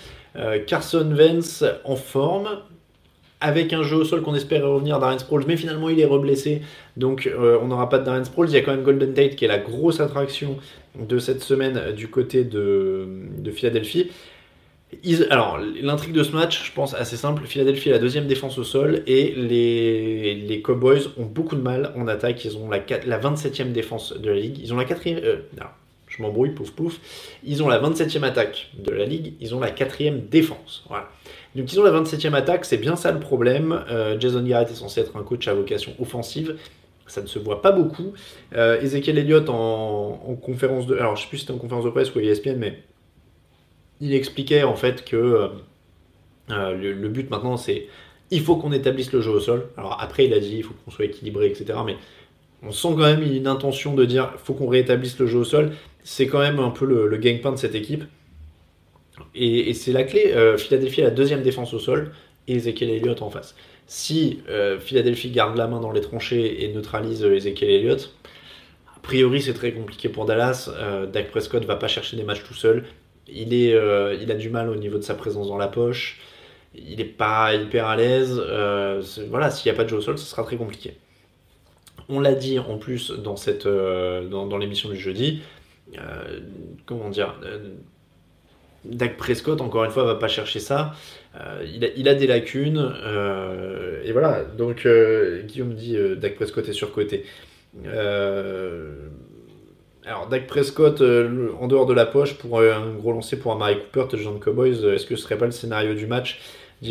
Carson 0.67 1.13
Vance 1.13 1.65
en 1.85 1.97
forme, 1.97 2.49
avec 3.41 3.73
un 3.73 3.83
jeu 3.83 3.97
au 3.97 4.05
sol 4.05 4.23
qu'on 4.23 4.35
espérait 4.35 4.67
revenir 4.67 4.99
Darren 4.99 5.19
Sproles, 5.19 5.45
mais 5.47 5.57
finalement 5.57 5.89
il 5.89 5.99
est 5.99 6.07
reblessé, 6.07 6.61
donc 6.97 7.27
euh, 7.27 7.59
on 7.63 7.69
n'aura 7.69 7.89
pas 7.89 7.99
de 7.99 8.05
Darren 8.05 8.25
Sproles. 8.25 8.49
Il 8.51 8.55
y 8.55 8.57
a 8.59 8.61
quand 8.61 8.73
même 8.73 8.83
Golden 8.83 9.15
Tate 9.15 9.37
qui 9.37 9.47
est 9.47 9.49
la 9.49 9.59
grosse 9.59 10.01
attraction 10.01 10.59
de 10.99 11.19
cette 11.19 11.43
semaine 11.43 11.93
du 11.93 12.09
côté 12.09 12.45
de, 12.45 13.07
Philadelphie. 13.53 14.11
alors, 15.31 15.59
l'intrigue 15.81 16.15
de 16.15 16.23
ce 16.23 16.33
match, 16.33 16.65
je 16.67 16.73
pense 16.73 16.95
assez 16.95 17.17
simple. 17.17 17.45
Philadelphie 17.47 17.91
est 17.91 17.93
la 17.93 17.99
deuxième 17.99 18.27
défense 18.27 18.59
au 18.59 18.65
sol 18.65 19.03
et 19.07 19.33
les, 19.37 20.61
Cowboys 20.63 21.09
ont 21.17 21.27
beaucoup 21.27 21.57
de 21.57 21.63
mal 21.63 21.93
en 21.97 22.07
attaque. 22.09 22.45
Ils 22.45 22.57
ont 22.57 22.69
la, 22.69 22.81
la 23.07 23.21
27e 23.21 23.73
défense 23.73 24.13
de 24.13 24.31
la 24.31 24.37
ligue. 24.37 24.59
Ils 24.59 24.75
ont 24.75 24.77
la 24.77 24.85
quatrième. 24.85 25.21
Euh, 25.23 25.37
je 26.09 26.23
m'embrouille, 26.23 26.51
pouf 26.51 26.73
pouf. 26.73 26.99
Ils 27.45 27.63
ont 27.63 27.69
la 27.69 27.81
27e 27.81 28.25
attaque 28.25 28.71
de 28.77 28.91
la 28.91 29.05
ligue. 29.05 29.35
Ils 29.41 29.55
ont 29.55 29.61
la 29.61 29.71
quatrième 29.71 30.27
défense. 30.27 30.85
Voilà. 30.89 31.09
Donc 31.55 31.73
ils 31.73 31.81
ont 31.81 31.85
la 31.85 31.91
27e 31.91 32.35
attaque, 32.35 32.65
c'est 32.65 32.77
bien 32.77 32.97
ça 32.97 33.11
le 33.11 33.19
problème. 33.19 33.85
Euh, 33.91 34.19
Jason 34.19 34.43
Garrett 34.43 34.71
est 34.71 34.75
censé 34.75 35.01
être 35.01 35.17
un 35.17 35.23
coach 35.23 35.49
à 35.49 35.55
vocation 35.55 35.93
offensive. 36.01 36.57
Ça 37.11 37.23
ne 37.23 37.27
se 37.27 37.39
voit 37.39 37.61
pas 37.61 37.73
beaucoup. 37.73 38.13
Euh, 38.55 38.81
Ezekiel 38.81 39.19
Elliott 39.19 39.49
en, 39.49 40.37
conférence 40.41 40.87
de... 40.87 40.97
Alors 40.97 41.17
je 41.17 41.23
sais 41.23 41.29
plus 41.29 41.39
si 41.39 41.47
c'était 41.47 41.55
en 41.55 41.59
conférence 41.59 41.85
de 41.85 41.91
presse 41.91 42.15
ou 42.15 42.21
ESPN, 42.21 42.57
mais 42.57 42.83
il 44.01 44.15
expliquait 44.15 44.63
en 44.63 44.77
fait 44.77 45.05
que 45.05 45.51
euh, 46.51 46.75
le, 46.77 47.09
but 47.09 47.29
maintenant 47.29 47.57
c'est 47.57 47.89
il 48.31 48.43
faut 48.43 48.57
qu'on 48.57 48.73
établisse 48.73 49.13
le 49.13 49.21
jeu 49.21 49.33
au 49.33 49.41
sol. 49.41 49.67
Alors 49.77 50.01
après 50.01 50.27
il 50.27 50.35
a 50.35 50.39
dit 50.39 50.59
il 50.59 50.63
faut 50.63 50.75
qu'on 50.85 50.91
soit 50.93 51.07
équilibré, 51.07 51.47
etc. 51.47 51.81
Mais 51.85 51.97
on 52.63 52.71
sent 52.71 52.91
quand 52.91 52.99
même 52.99 53.23
une 53.23 53.49
intention 53.49 53.95
de 53.95 54.05
dire 54.05 54.33
faut 54.39 54.55
qu'on 54.55 54.69
réétablisse 54.69 55.19
le 55.19 55.27
jeu 55.27 55.39
au 55.39 55.45
sol. 55.45 55.73
C'est 56.05 56.29
quand 56.29 56.39
même 56.39 56.61
un 56.61 56.71
peu 56.71 56.87
le, 56.87 57.09
le 57.09 57.17
gang-pain 57.17 57.51
de 57.51 57.57
cette 57.57 57.75
équipe. 57.75 58.05
Et, 59.35 59.75
c'est 59.75 59.93
la 59.93 60.05
clé. 60.05 60.33
Euh, 60.35 60.57
Philadelphie 60.57 61.03
a 61.03 61.05
la 61.05 61.11
deuxième 61.11 61.43
défense 61.43 61.75
au 61.75 61.79
sol 61.79 62.13
et 62.49 62.55
Ezekiel 62.55 62.91
Elliott 62.91 63.23
en 63.23 63.31
face. 63.31 63.55
Si 63.93 64.41
euh, 64.49 64.79
Philadelphie 64.79 65.33
garde 65.33 65.57
la 65.57 65.67
main 65.67 65.81
dans 65.81 65.91
les 65.91 66.01
tranchées 66.01 66.63
et 66.63 66.73
neutralise 66.73 67.25
euh, 67.25 67.35
Ezekiel 67.35 67.71
Elliott, 67.71 68.15
a 68.97 69.01
priori 69.01 69.43
c'est 69.43 69.53
très 69.53 69.73
compliqué 69.73 70.09
pour 70.09 70.27
Dallas. 70.27 70.71
Dak 71.13 71.29
Prescott 71.33 71.65
va 71.65 71.75
pas 71.75 71.89
chercher 71.89 72.17
des 72.17 72.23
matchs 72.23 72.45
tout 72.45 72.55
seul. 72.55 72.85
Il, 73.27 73.53
a 73.75 74.35
du 74.37 74.49
mal 74.49 74.69
au 74.69 74.77
niveau 74.77 74.97
de 74.97 75.03
sa 75.03 75.15
présence 75.15 75.49
dans 75.49 75.57
la 75.57 75.67
poche. 75.67 76.21
Il 76.73 76.99
n'est 76.99 77.05
pas 77.05 77.53
hyper 77.53 77.87
à 77.87 77.97
l'aise. 77.97 78.41
voilà, 79.29 79.51
s'il 79.51 79.73
n'y 79.73 79.75
a 79.75 79.77
pas 79.77 79.83
de 79.83 79.89
jeu 79.89 79.97
au 79.97 80.01
sol, 80.01 80.19
ce 80.19 80.25
sera 80.25 80.45
très 80.45 80.57
compliqué. 80.57 80.95
On 82.09 82.21
l'a 82.21 82.35
dit 82.35 82.61
en 82.61 82.79
plus 82.79 83.11
dans, 83.11 83.35
cette, 83.35 83.67
dans 83.67 84.57
l'émission 84.57 84.89
du 84.89 85.01
jeudi. 85.01 85.43
comment 86.87 87.09
dire 87.09 87.35
Dak 88.85 89.17
Prescott, 89.17 89.61
encore 89.61 89.85
une 89.85 89.91
fois, 89.91 90.05
va 90.05 90.15
pas 90.15 90.29
chercher 90.29 90.59
ça. 90.59 90.95
Euh, 91.39 91.65
il, 91.97 92.09
a, 92.09 92.15
des 92.15 92.27
lacunes. 92.27 92.93
Euh, 93.05 94.03
et 94.05 94.13
voilà. 94.13 94.43
Donc, 94.57 94.87
euh, 94.87 95.43
Guillaume 95.43 95.75
dit 95.75 95.97
Dak 96.17 96.35
Prescott 96.37 96.69
est 96.69 96.73
surcoté. 96.73 97.25
alors, 100.07 100.29
Dak 100.29 100.47
Prescott, 100.47 101.03
en 101.03 101.69
dehors 101.69 101.87
de 101.87 101.95
la 101.95 102.07
poche, 102.07 102.35
pour 102.35 102.61
un 102.61 102.95
gros 102.95 103.13
lancer 103.13 103.39
pour 103.39 103.53
un 103.53 103.59
Mary 103.59 103.77
Cooper, 103.79 104.09
touchdown 104.09 104.41
Cowboys, 104.41 104.85
est-ce 104.87 105.07
que 105.07 105.15
ce 105.17 105.23
serait 105.23 105.39
pas 105.39 105.47
le 105.47 105.53
scénario 105.53 105.95
du 105.95 106.07
match 106.07 106.41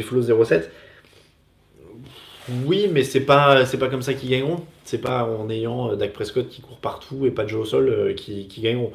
Flow 0.04 0.22
07 0.22 0.72
Oui, 2.66 2.88
mais 2.92 3.04
c'est 3.04 3.22
pas, 3.22 3.66
pas 3.66 3.88
comme 3.90 4.04
ça 4.04 4.14
qu'ils 4.14 4.30
gagneront. 4.30 4.64
C'est 4.84 5.00
pas 5.00 5.24
en 5.24 5.50
ayant 5.50 5.96
Dak 5.96 6.14
Prescott 6.14 6.48
qui 6.48 6.62
court 6.62 6.78
partout 6.78 7.26
et 7.26 7.32
pas 7.32 7.44
de 7.44 7.50
jeu 7.50 7.58
au 7.58 7.66
sol 7.66 8.14
qui, 8.16 8.48
qui 8.48 8.62
gagneront. 8.62 8.94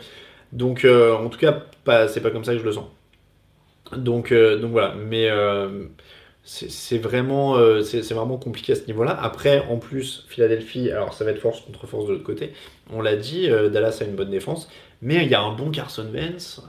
Donc, 0.53 0.85
euh, 0.85 1.15
en 1.15 1.29
tout 1.29 1.39
cas, 1.39 1.65
c'est 2.09 2.21
pas 2.21 2.31
comme 2.31 2.45
ça 2.45 2.53
que 2.53 2.59
je 2.59 2.65
le 2.65 2.73
sens. 2.73 2.87
Donc, 3.97 4.33
euh, 4.33 4.59
donc 4.59 4.73
voilà. 4.73 4.95
Mais 4.95 5.29
euh, 5.29 5.85
c'est 6.45 6.99
vraiment, 6.99 7.57
c'est 7.83 8.13
vraiment 8.13 8.37
compliqué 8.37 8.73
à 8.73 8.77
ce 8.77 8.87
niveau-là. 8.87 9.19
Après, 9.21 9.65
en 9.71 9.79
plus, 9.79 10.25
Philadelphie, 10.29 10.91
alors 10.91 11.15
ça 11.15 11.25
va 11.25 11.31
être 11.31 11.41
force 11.41 11.61
contre 11.63 11.87
force 11.87 12.07
de 12.07 12.13
l'autre 12.13 12.25
côté. 12.25 12.53
On 12.93 13.01
l'a 13.01 13.17
dit, 13.17 13.49
Dallas 13.49 13.99
a 14.01 14.05
une 14.05 14.15
bonne 14.15 14.31
défense. 14.31 14.69
Mais 15.03 15.25
il 15.25 15.31
y 15.31 15.35
a 15.35 15.43
un 15.43 15.53
bon 15.53 15.71
Carson 15.71 16.07
Vance 16.13 16.67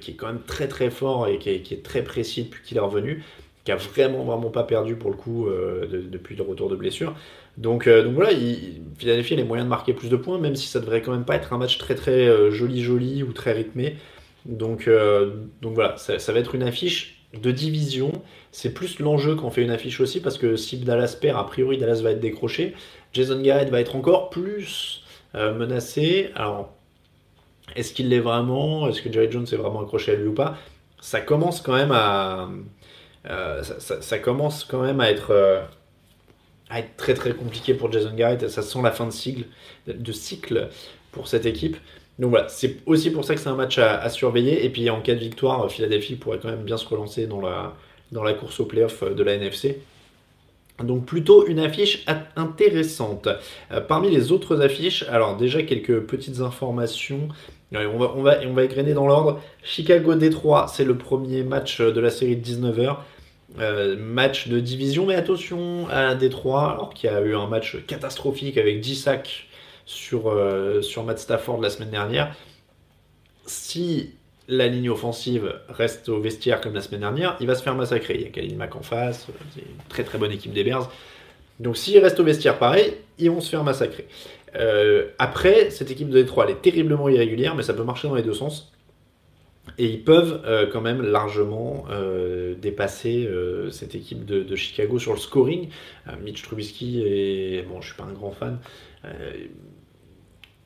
qui 0.00 0.12
est 0.12 0.14
quand 0.14 0.28
même 0.28 0.42
très 0.46 0.68
très 0.68 0.90
fort 0.90 1.28
et 1.28 1.38
qui 1.38 1.50
est, 1.50 1.82
très 1.82 2.02
précis 2.02 2.44
depuis 2.44 2.62
qu'il 2.62 2.76
est 2.76 2.80
revenu, 2.80 3.24
qui 3.64 3.72
a 3.72 3.76
vraiment 3.76 4.24
vraiment 4.24 4.50
pas 4.50 4.64
perdu 4.64 4.94
pour 4.94 5.10
le 5.10 5.16
coup 5.16 5.48
depuis 5.48 6.36
le 6.36 6.42
retour 6.44 6.70
de 6.70 6.76
blessure. 6.76 7.14
Donc, 7.58 7.88
euh, 7.88 8.04
donc 8.04 8.14
voilà, 8.14 8.32
il, 8.32 9.10
a 9.10 9.16
les 9.16 9.44
moyens 9.44 9.66
de 9.66 9.68
marquer 9.68 9.92
plus 9.92 10.08
de 10.08 10.16
points, 10.16 10.38
même 10.38 10.54
si 10.54 10.68
ça 10.68 10.78
devrait 10.78 11.02
quand 11.02 11.10
même 11.10 11.24
pas 11.24 11.34
être 11.34 11.52
un 11.52 11.58
match 11.58 11.76
très 11.78 11.96
très 11.96 12.28
euh, 12.28 12.52
joli 12.52 12.82
joli 12.82 13.24
ou 13.24 13.32
très 13.32 13.52
rythmé. 13.52 13.96
Donc, 14.46 14.86
euh, 14.86 15.34
donc 15.60 15.74
voilà, 15.74 15.96
ça, 15.96 16.32
va 16.32 16.38
être 16.38 16.54
une 16.54 16.62
affiche 16.62 17.26
de 17.34 17.50
division. 17.50 18.12
C'est 18.52 18.72
plus 18.72 19.00
l'enjeu 19.00 19.34
qu'on 19.34 19.50
fait 19.50 19.62
une 19.62 19.72
affiche 19.72 20.00
aussi, 20.00 20.20
parce 20.20 20.38
que 20.38 20.54
si 20.54 20.78
Dallas 20.78 21.16
perd, 21.20 21.36
a 21.36 21.44
priori 21.44 21.78
Dallas 21.78 22.00
va 22.00 22.12
être 22.12 22.20
décroché. 22.20 22.74
Jason 23.12 23.40
Garrett 23.42 23.68
va 23.70 23.80
être 23.80 23.96
encore 23.96 24.30
plus 24.30 25.04
menacé. 25.34 26.30
Alors, 26.34 26.72
est-ce 27.76 27.92
qu'il 27.92 28.08
l'est 28.08 28.20
vraiment? 28.20 28.88
Est-ce 28.88 29.02
que 29.02 29.12
Jerry 29.12 29.30
Jones 29.30 29.46
est 29.50 29.56
vraiment 29.56 29.82
accroché 29.82 30.12
à 30.12 30.14
lui 30.14 30.28
ou 30.28 30.34
pas? 30.34 30.56
Ça 31.00 31.20
commence 31.20 31.60
quand 31.60 31.74
même 31.74 31.92
à... 31.92 32.48
ça, 33.80 34.18
commence 34.18 34.64
quand 34.64 34.82
même 34.82 35.00
à 35.00 35.10
être 35.10 35.68
à 36.70 36.80
être 36.80 36.96
très 36.96 37.14
très 37.14 37.32
compliqué 37.32 37.74
pour 37.74 37.90
Jason 37.90 38.14
Garrett. 38.14 38.48
Ça 38.48 38.62
sent 38.62 38.80
la 38.82 38.90
fin 38.90 39.06
de 39.06 39.12
cycle, 39.12 39.44
de 39.86 40.12
cycle 40.12 40.68
pour 41.12 41.28
cette 41.28 41.46
équipe. 41.46 41.76
Donc 42.18 42.30
voilà, 42.30 42.48
c'est 42.48 42.78
aussi 42.86 43.10
pour 43.10 43.24
ça 43.24 43.34
que 43.34 43.40
c'est 43.40 43.48
un 43.48 43.54
match 43.54 43.78
à, 43.78 44.08
surveiller. 44.10 44.64
Et 44.64 44.70
puis 44.70 44.90
en 44.90 45.00
cas 45.00 45.14
de 45.14 45.20
victoire, 45.20 45.70
Philadelphie 45.70 46.16
pourrait 46.16 46.38
quand 46.40 46.48
même 46.48 46.64
bien 46.64 46.76
se 46.76 46.86
relancer 46.86 47.26
dans 47.26 47.40
la, 47.40 47.74
dans 48.12 48.24
la 48.24 48.34
course 48.34 48.58
au 48.60 48.64
playoff 48.64 49.04
de 49.04 49.22
la 49.22 49.34
NFC. 49.34 49.80
Donc 50.82 51.06
plutôt 51.06 51.46
une 51.46 51.58
affiche 51.58 52.04
intéressante. 52.36 53.28
Euh, 53.72 53.80
parmi 53.80 54.10
les 54.10 54.30
autres 54.30 54.60
affiches, 54.62 55.04
alors 55.08 55.36
déjà 55.36 55.62
quelques 55.62 56.00
petites 56.00 56.40
informations. 56.40 57.28
On 57.72 57.98
va, 57.98 58.12
on 58.16 58.22
va, 58.22 58.38
on 58.46 58.52
va 58.54 58.64
égrener 58.64 58.94
dans 58.94 59.06
l'ordre. 59.06 59.40
Chicago-Détroit, 59.62 60.68
c'est 60.68 60.84
le 60.84 60.96
premier 60.96 61.42
match 61.42 61.80
de 61.80 62.00
la 62.00 62.10
série 62.10 62.36
de 62.36 62.44
19h. 62.44 62.96
Euh, 63.58 63.96
match 63.96 64.48
de 64.48 64.60
division, 64.60 65.06
mais 65.06 65.14
attention 65.14 65.88
à 65.88 66.14
Détroit, 66.14 66.72
alors 66.72 66.92
qu'il 66.92 67.10
y 67.10 67.12
a 67.12 67.20
eu 67.22 67.34
un 67.34 67.46
match 67.46 67.78
catastrophique 67.86 68.58
avec 68.58 68.80
10 68.80 68.94
sacs 68.94 69.48
sur, 69.86 70.28
euh, 70.28 70.82
sur 70.82 71.02
Matt 71.02 71.18
Stafford 71.18 71.60
la 71.60 71.70
semaine 71.70 71.90
dernière. 71.90 72.36
Si 73.46 74.10
la 74.48 74.66
ligne 74.68 74.90
offensive 74.90 75.60
reste 75.70 76.10
au 76.10 76.20
vestiaire 76.20 76.60
comme 76.60 76.74
la 76.74 76.82
semaine 76.82 77.00
dernière, 77.00 77.36
il 77.40 77.46
va 77.46 77.54
se 77.54 77.62
faire 77.62 77.74
massacrer. 77.74 78.16
Il 78.16 78.22
y 78.22 78.26
a 78.26 78.28
Khalil 78.28 78.56
Mack 78.56 78.76
en 78.76 78.82
face, 78.82 79.26
c'est 79.54 79.62
une 79.62 79.82
très 79.88 80.04
très 80.04 80.18
bonne 80.18 80.32
équipe 80.32 80.52
des 80.52 80.62
Bears. 80.62 80.90
Donc 81.58 81.78
s'il 81.78 81.98
reste 81.98 82.20
au 82.20 82.24
vestiaire 82.24 82.58
pareil, 82.58 82.94
ils 83.18 83.30
vont 83.30 83.40
se 83.40 83.48
faire 83.48 83.64
massacrer. 83.64 84.06
Euh, 84.56 85.08
après, 85.18 85.70
cette 85.70 85.90
équipe 85.90 86.08
de 86.10 86.20
Détroit, 86.20 86.44
elle 86.44 86.52
est 86.52 86.62
terriblement 86.62 87.08
irrégulière, 87.08 87.54
mais 87.54 87.62
ça 87.62 87.72
peut 87.72 87.82
marcher 87.82 88.08
dans 88.08 88.14
les 88.14 88.22
deux 88.22 88.34
sens. 88.34 88.72
Et 89.76 89.86
ils 89.86 90.02
peuvent 90.02 90.42
euh, 90.46 90.66
quand 90.72 90.80
même 90.80 91.02
largement 91.02 91.84
euh, 91.90 92.54
dépasser 92.54 93.26
euh, 93.26 93.70
cette 93.70 93.94
équipe 93.94 94.24
de, 94.24 94.56
Chicago 94.56 94.98
sur 94.98 95.12
le 95.12 95.18
scoring. 95.18 95.68
Mitch 96.22 96.42
Trubisky, 96.42 97.02
et, 97.02 97.62
bon, 97.68 97.80
je 97.80 97.88
suis 97.88 97.96
pas 97.96 98.04
un 98.04 98.12
grand 98.12 98.30
fan. 98.30 98.58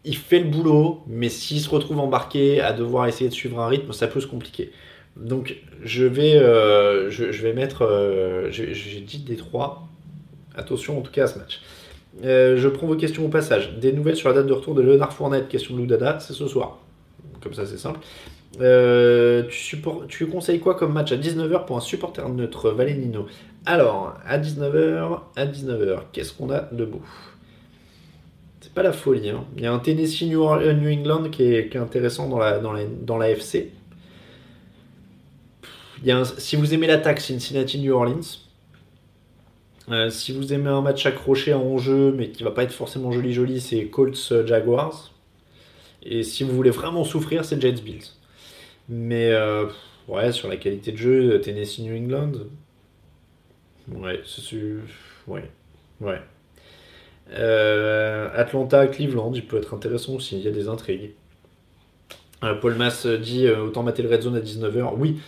il 0.04 0.16
fait 0.16 0.38
le 0.38 0.48
boulot, 0.48 1.02
mais 1.06 1.28
s'il 1.28 1.60
se 1.60 1.68
retrouve 1.68 1.98
embarqué 1.98 2.60
à 2.60 2.72
devoir 2.72 3.06
essayer 3.06 3.28
de 3.28 3.34
suivre 3.34 3.60
un 3.60 3.66
rythme, 3.66 3.92
ça 3.92 4.06
peut 4.06 4.20
se 4.20 4.26
compliquer. 4.26 4.70
Donc 5.16 5.56
je 5.82 6.04
vais, 6.04 6.38
je, 7.10 7.42
vais 7.42 7.52
mettre, 7.52 8.48
j'ai 8.50 9.00
dit 9.00 9.18
Détroit. 9.18 9.88
Attention 10.54 10.98
en 10.98 11.00
tout 11.00 11.12
cas 11.12 11.24
à 11.24 11.26
ce 11.26 11.38
match. 11.38 11.60
je 12.22 12.68
prends 12.68 12.86
vos 12.86 12.96
questions 12.96 13.24
au 13.26 13.28
passage. 13.28 13.76
Des 13.78 13.92
nouvelles 13.92 14.16
sur 14.16 14.28
la 14.28 14.36
date 14.36 14.46
de 14.46 14.52
retour 14.52 14.74
de 14.74 14.82
Leonard 14.82 15.12
Fournette, 15.12 15.48
question 15.48 15.74
de 15.74 15.80
Loudada, 15.80 16.20
c'est 16.20 16.34
ce 16.34 16.46
soir. 16.46 16.78
Comme 17.40 17.54
ça 17.54 17.66
c'est 17.66 17.78
simple. 17.78 18.00
Euh, 18.60 19.44
tu, 20.08 20.26
conseilles 20.26 20.60
quoi 20.60 20.74
comme 20.74 20.92
match 20.92 21.12
à 21.12 21.16
19h 21.16 21.64
pour 21.64 21.76
un 21.76 21.80
supporter 21.80 22.28
neutre, 22.28 22.70
Valenino 22.70 23.26
Alors, 23.64 24.14
à 24.26 24.38
19h, 24.38 25.20
à 25.36 25.46
19h, 25.46 26.00
qu'est-ce 26.12 26.34
qu'on 26.34 26.50
a 26.50 26.68
de 26.72 26.84
beau? 26.84 27.00
C'est 28.60 28.74
pas 28.74 28.82
la 28.82 28.92
folie. 28.92 29.30
Hein. 29.30 29.44
Il 29.56 29.62
y 29.62 29.66
a 29.66 29.72
un 29.72 29.78
Tennessee 29.78 30.24
New, 30.24 30.42
England 30.44 31.30
qui 31.30 31.44
est, 31.44 31.76
intéressant 31.76 32.28
dans 32.28 32.38
la, 33.18 33.30
FC. 33.30 33.72
Il 36.02 36.08
y 36.08 36.12
a 36.12 36.24
si 36.24 36.56
vous 36.56 36.74
aimez 36.74 36.86
l'attaque, 36.86 37.20
Cincinnati 37.20 37.78
New 37.78 37.94
Orleans. 37.94 38.20
Euh, 39.88 40.10
si 40.10 40.32
vous 40.32 40.52
aimez 40.52 40.68
un 40.68 40.80
match 40.80 41.06
accroché 41.06 41.54
en 41.54 41.78
jeu, 41.78 42.12
mais 42.16 42.30
qui 42.30 42.44
va 42.44 42.50
pas 42.50 42.62
être 42.62 42.72
forcément 42.72 43.10
joli 43.10 43.32
joli, 43.32 43.60
c'est 43.60 43.86
Colts 43.86 44.46
Jaguars. 44.46 45.10
Et 46.04 46.22
si 46.22 46.44
vous 46.44 46.54
voulez 46.54 46.70
vraiment 46.70 47.04
souffrir, 47.04 47.44
c'est 47.44 47.60
Jets 47.60 47.80
Bills. 47.82 48.04
Mais 48.92 49.32
euh, 49.32 49.68
ouais, 50.06 50.32
sur 50.32 50.48
la 50.48 50.58
qualité 50.58 50.92
de 50.92 50.98
jeu, 50.98 51.40
Tennessee 51.40 51.78
New 51.78 51.96
England. 51.96 52.32
Ouais, 53.88 54.20
c'est. 54.26 54.54
Ouais. 55.26 55.50
Ouais. 56.00 56.20
Euh, 57.30 58.28
Atlanta, 58.34 58.86
Cleveland, 58.86 59.32
il 59.34 59.46
peut 59.46 59.56
être 59.56 59.72
intéressant 59.74 60.14
aussi, 60.14 60.36
il 60.38 60.44
y 60.44 60.48
a 60.48 60.50
des 60.50 60.68
intrigues. 60.68 61.12
Euh, 62.42 62.54
Paul 62.54 62.74
Mass 62.74 63.06
dit 63.06 63.46
euh, 63.46 63.66
autant 63.66 63.82
mater 63.82 64.02
le 64.02 64.08
Red 64.08 64.22
Zone 64.22 64.36
à 64.36 64.40
19h. 64.40 64.94
Oui, 64.96 65.20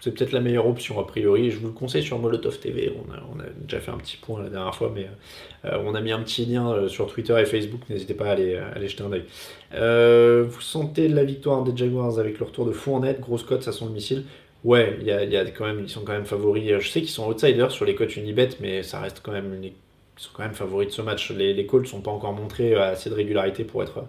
c'est 0.00 0.14
peut-être 0.14 0.32
la 0.32 0.40
meilleure 0.40 0.66
option 0.66 0.98
a 1.00 1.06
priori. 1.06 1.50
Je 1.50 1.58
vous 1.58 1.68
le 1.68 1.72
conseille 1.72 2.02
sur 2.02 2.18
Molotov 2.18 2.58
TV. 2.58 2.92
On 3.08 3.40
a, 3.40 3.44
déjà 3.60 3.80
fait 3.80 3.90
un 3.90 3.98
petit 3.98 4.16
point 4.16 4.42
la 4.42 4.48
dernière 4.48 4.74
fois, 4.74 4.92
mais 4.94 5.08
on 5.64 5.94
a 5.94 6.00
mis 6.00 6.12
un 6.12 6.20
petit 6.20 6.46
lien 6.46 6.88
sur 6.88 7.06
Twitter 7.06 7.34
et 7.40 7.44
Facebook. 7.44 7.80
N'hésitez 7.90 8.14
pas 8.14 8.26
à 8.26 8.32
aller, 8.32 8.58
jeter 8.86 9.02
un 9.02 9.12
œil. 9.12 10.44
vous 10.44 10.60
sentez 10.60 11.08
la 11.08 11.24
victoire 11.24 11.64
des 11.64 11.76
Jaguars 11.76 12.18
avec 12.18 12.38
le 12.38 12.46
retour 12.46 12.66
de 12.66 12.72
Fournette, 12.72 13.20
grosse 13.20 13.42
cote, 13.42 13.62
ça 13.62 13.72
sent 13.72 13.84
le 13.86 13.92
missile. 13.92 14.24
Ouais, 14.64 14.98
ils 15.00 15.88
sont 15.88 16.02
quand 16.04 16.12
même 16.12 16.24
favoris. 16.24 16.78
Je 16.80 16.88
sais 16.88 17.00
qu'ils 17.00 17.10
sont 17.10 17.28
outsiders 17.28 17.70
sur 17.70 17.84
les 17.84 17.94
cotes 17.94 18.16
Unibet, 18.16 18.50
mais 18.60 18.82
ça 18.82 19.00
reste 19.00 19.20
quand 19.22 19.32
même 19.32 19.52
ils 20.18 20.22
sont 20.22 20.30
quand 20.34 20.44
même 20.44 20.54
favoris 20.54 20.88
de 20.88 20.92
ce 20.92 21.02
match. 21.02 21.30
Les, 21.30 21.52
les 21.52 21.66
Colts 21.66 21.84
ne 21.84 21.88
sont 21.88 22.00
pas 22.00 22.10
encore 22.10 22.32
montrés 22.32 22.74
assez 22.74 23.10
de 23.10 23.14
régularité 23.14 23.64
pour 23.64 23.82
être, 23.82 24.04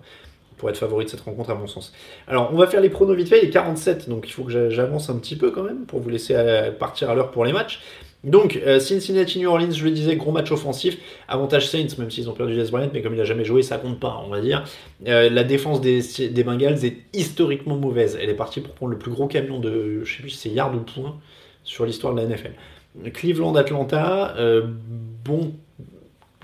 pour 0.57 0.69
être 0.69 0.77
favoris 0.77 1.05
de 1.05 1.11
cette 1.11 1.21
rencontre, 1.21 1.51
à 1.51 1.55
mon 1.55 1.67
sens. 1.67 1.93
Alors, 2.27 2.49
on 2.51 2.57
va 2.57 2.67
faire 2.67 2.81
les 2.81 2.89
pronos 2.89 3.15
vite 3.15 3.29
fait. 3.29 3.39
Il 3.41 3.47
est 3.47 3.51
47, 3.51 4.09
donc 4.09 4.27
il 4.27 4.31
faut 4.31 4.43
que 4.43 4.69
j'avance 4.69 5.09
un 5.09 5.17
petit 5.17 5.35
peu 5.35 5.51
quand 5.51 5.63
même 5.63 5.85
pour 5.85 5.99
vous 5.99 6.09
laisser 6.09 6.33
euh, 6.35 6.71
partir 6.71 7.09
à 7.09 7.15
l'heure 7.15 7.31
pour 7.31 7.45
les 7.45 7.53
matchs. 7.53 7.79
Donc, 8.23 8.59
euh, 8.65 8.79
Cincinnati 8.79 9.39
New 9.39 9.47
Orleans, 9.47 9.71
je 9.71 9.83
le 9.83 9.91
disais, 9.91 10.15
gros 10.15 10.31
match 10.31 10.51
offensif. 10.51 10.97
Avantage 11.27 11.69
Saints, 11.69 11.95
même 11.99 12.09
s'ils 12.09 12.29
ont 12.29 12.33
perdu 12.33 12.55
Des 12.55 12.69
Bryant, 12.71 12.89
mais 12.91 13.01
comme 13.01 13.13
il 13.13 13.17
n'a 13.17 13.23
jamais 13.23 13.45
joué, 13.45 13.61
ça 13.61 13.77
compte 13.77 13.99
pas, 13.99 14.21
on 14.25 14.29
va 14.29 14.41
dire. 14.41 14.65
Euh, 15.07 15.29
la 15.29 15.43
défense 15.43 15.79
des, 15.79 16.01
Bengals 16.43 16.83
est 16.83 16.97
historiquement 17.13 17.75
mauvaise. 17.75 18.17
Elle 18.19 18.29
est 18.29 18.35
partie 18.35 18.59
pour 18.59 18.73
prendre 18.73 18.91
le 18.91 18.97
plus 18.97 19.11
gros 19.11 19.27
camion 19.27 19.59
de, 19.59 20.03
je 20.03 20.15
sais 20.15 20.21
plus 20.21 20.31
si 20.31 20.37
c'est 20.37 20.49
yard 20.49 20.75
ou 20.75 20.79
point, 20.79 21.17
sur 21.63 21.85
l'histoire 21.85 22.15
de 22.15 22.21
la 22.21 22.27
NFL. 22.27 22.53
Cleveland-Atlanta, 23.13 24.35
bon 25.23 25.53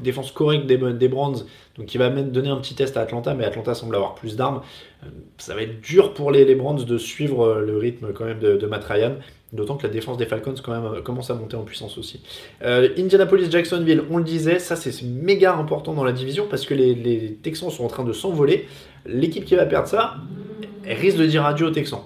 défense 0.03 0.31
correcte 0.31 0.65
des, 0.65 0.77
des 0.77 1.07
Browns, 1.07 1.45
donc 1.77 1.93
il 1.95 1.97
va 1.97 2.09
même 2.09 2.31
donner 2.31 2.49
un 2.49 2.57
petit 2.57 2.75
test 2.75 2.97
à 2.97 3.01
Atlanta, 3.01 3.33
mais 3.33 3.45
Atlanta 3.45 3.73
semble 3.73 3.95
avoir 3.95 4.13
plus 4.13 4.35
d'armes. 4.35 4.61
Euh, 5.03 5.07
ça 5.37 5.55
va 5.55 5.63
être 5.63 5.81
dur 5.81 6.13
pour 6.13 6.31
les, 6.31 6.45
les 6.45 6.55
de 6.55 6.97
suivre 6.97 7.45
euh, 7.45 7.65
le 7.65 7.77
rythme 7.77 8.13
quand 8.13 8.25
même 8.25 8.39
de, 8.39 8.67
Matt 8.67 8.83
Ryan, 8.83 9.15
d'autant 9.53 9.75
que 9.75 9.87
la 9.87 9.91
défense 9.91 10.17
des 10.17 10.27
Falcons 10.27 10.53
quand 10.63 10.71
même 10.71 10.85
euh, 10.85 11.01
commence 11.01 11.31
à 11.31 11.33
monter 11.33 11.55
en 11.55 11.63
puissance 11.63 11.97
aussi. 11.97 12.21
Indianapolis-Jacksonville, 12.61 14.03
on 14.11 14.17
le 14.17 14.23
disait, 14.23 14.59
ça 14.59 14.75
c'est 14.75 14.93
méga 15.03 15.55
important 15.55 15.93
dans 15.93 16.03
la 16.03 16.11
division 16.11 16.45
parce 16.47 16.65
que 16.65 16.75
les, 16.75 17.37
Texans 17.41 17.71
sont 17.71 17.85
en 17.85 17.89
train 17.89 18.03
de 18.03 18.13
s'envoler. 18.13 18.67
L'équipe 19.05 19.43
qui 19.43 19.55
va 19.55 19.65
perdre 19.65 19.87
ça, 19.87 20.15
risque 20.85 21.17
de 21.17 21.25
dire 21.25 21.43
adieu 21.43 21.65
aux 21.65 21.71
Texans. 21.71 22.01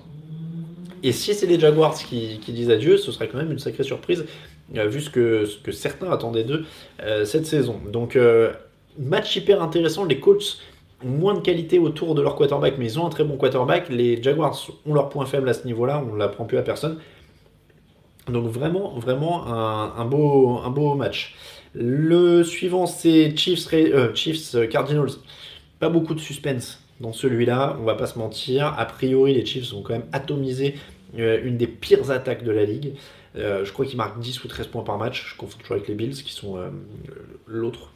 Et 1.03 1.11
si 1.11 1.33
c'est 1.33 1.45
les 1.45 1.59
Jaguars 1.59 1.93
qui, 1.93 2.39
disent 2.47 2.71
adieu, 2.71 2.97
ce 2.97 3.11
serait 3.11 3.27
quand 3.27 3.37
même 3.37 3.51
une 3.51 3.59
sacrée 3.59 3.83
surprise 3.83 4.25
vu 4.72 5.01
ce 5.01 5.09
que, 5.09 5.45
ce 5.45 5.57
que, 5.57 5.72
certains 5.72 6.11
attendaient 6.11 6.43
d'eux 6.43 6.65
euh, 7.01 7.26
cette 7.26 7.45
saison. 7.45 7.80
Donc, 7.91 8.15
euh, 8.15 8.51
match 8.97 9.36
hyper 9.36 9.61
intéressant. 9.61 10.05
Les 10.05 10.20
Colts 10.20 10.59
ont 11.03 11.09
moins 11.09 11.34
de 11.34 11.39
qualité 11.39 11.80
autour 11.80 12.15
de 12.15 12.22
leur 12.22 12.36
quarterback, 12.36 12.76
mais 12.78 12.86
ils 12.86 12.99
ont 12.99 13.05
un 13.05 13.09
très 13.09 13.24
bon 13.24 13.38
quarterback. 13.38 13.89
Les 13.89 14.22
Jaguars 14.22 14.57
ont 14.86 14.93
leur 14.93 15.09
point 15.09 15.26
faible 15.26 15.47
à 15.49 15.53
ce 15.53 15.65
niveau-là, 15.65 16.03
on 16.05 16.13
ne 16.13 16.20
l'apprend 16.20 16.45
plus 16.45 16.57
à 16.57 16.63
personne. 16.63 16.97
Donc 18.28 18.47
vraiment, 18.47 18.97
vraiment 18.97 19.47
un, 19.47 20.03
beau, 20.03 20.57
un 20.57 20.70
beau 20.70 20.95
match. 20.95 21.36
Le 21.74 22.43
suivant, 22.43 22.86
c'est 22.86 23.34
Chiefs, 23.38 23.70
Chiefs 24.15 24.55
Cardinals. 24.70 25.11
Pas 25.80 25.88
beaucoup 25.88 26.13
de 26.13 26.20
suspense 26.20 26.84
dans 26.99 27.13
celui-là, 27.13 27.78
on 27.80 27.86
va 27.86 27.95
pas 27.95 28.07
se 28.07 28.20
mentir. 28.20 28.74
A 28.78 28.86
priori, 28.86 29.34
les 29.34 29.45
Chiefs 29.45 29.74
ont 29.74 29.82
quand 29.82 29.93
même 29.93 30.07
atomisé 30.11 30.76
une 31.15 31.55
des 31.55 31.68
pires 31.68 32.11
attaques 32.11 32.43
de 32.43 32.51
la 32.51 32.65
ligue. 32.65 32.95
Euh, 33.36 33.65
je 33.65 33.71
crois 33.71 33.86
qu'il 33.86 33.97
marque 33.97 34.19
10 34.19 34.43
ou 34.43 34.47
13 34.47 34.67
points 34.67 34.84
par 34.84 34.97
match. 34.97 35.32
Je 35.32 35.38
confonds 35.38 35.57
toujours 35.59 35.75
avec 35.75 35.88
les 35.88 35.95
Bills, 35.95 36.15
qui 36.23 36.34
sont 36.34 36.57
euh, 36.57 36.69
l'autre 37.45 37.91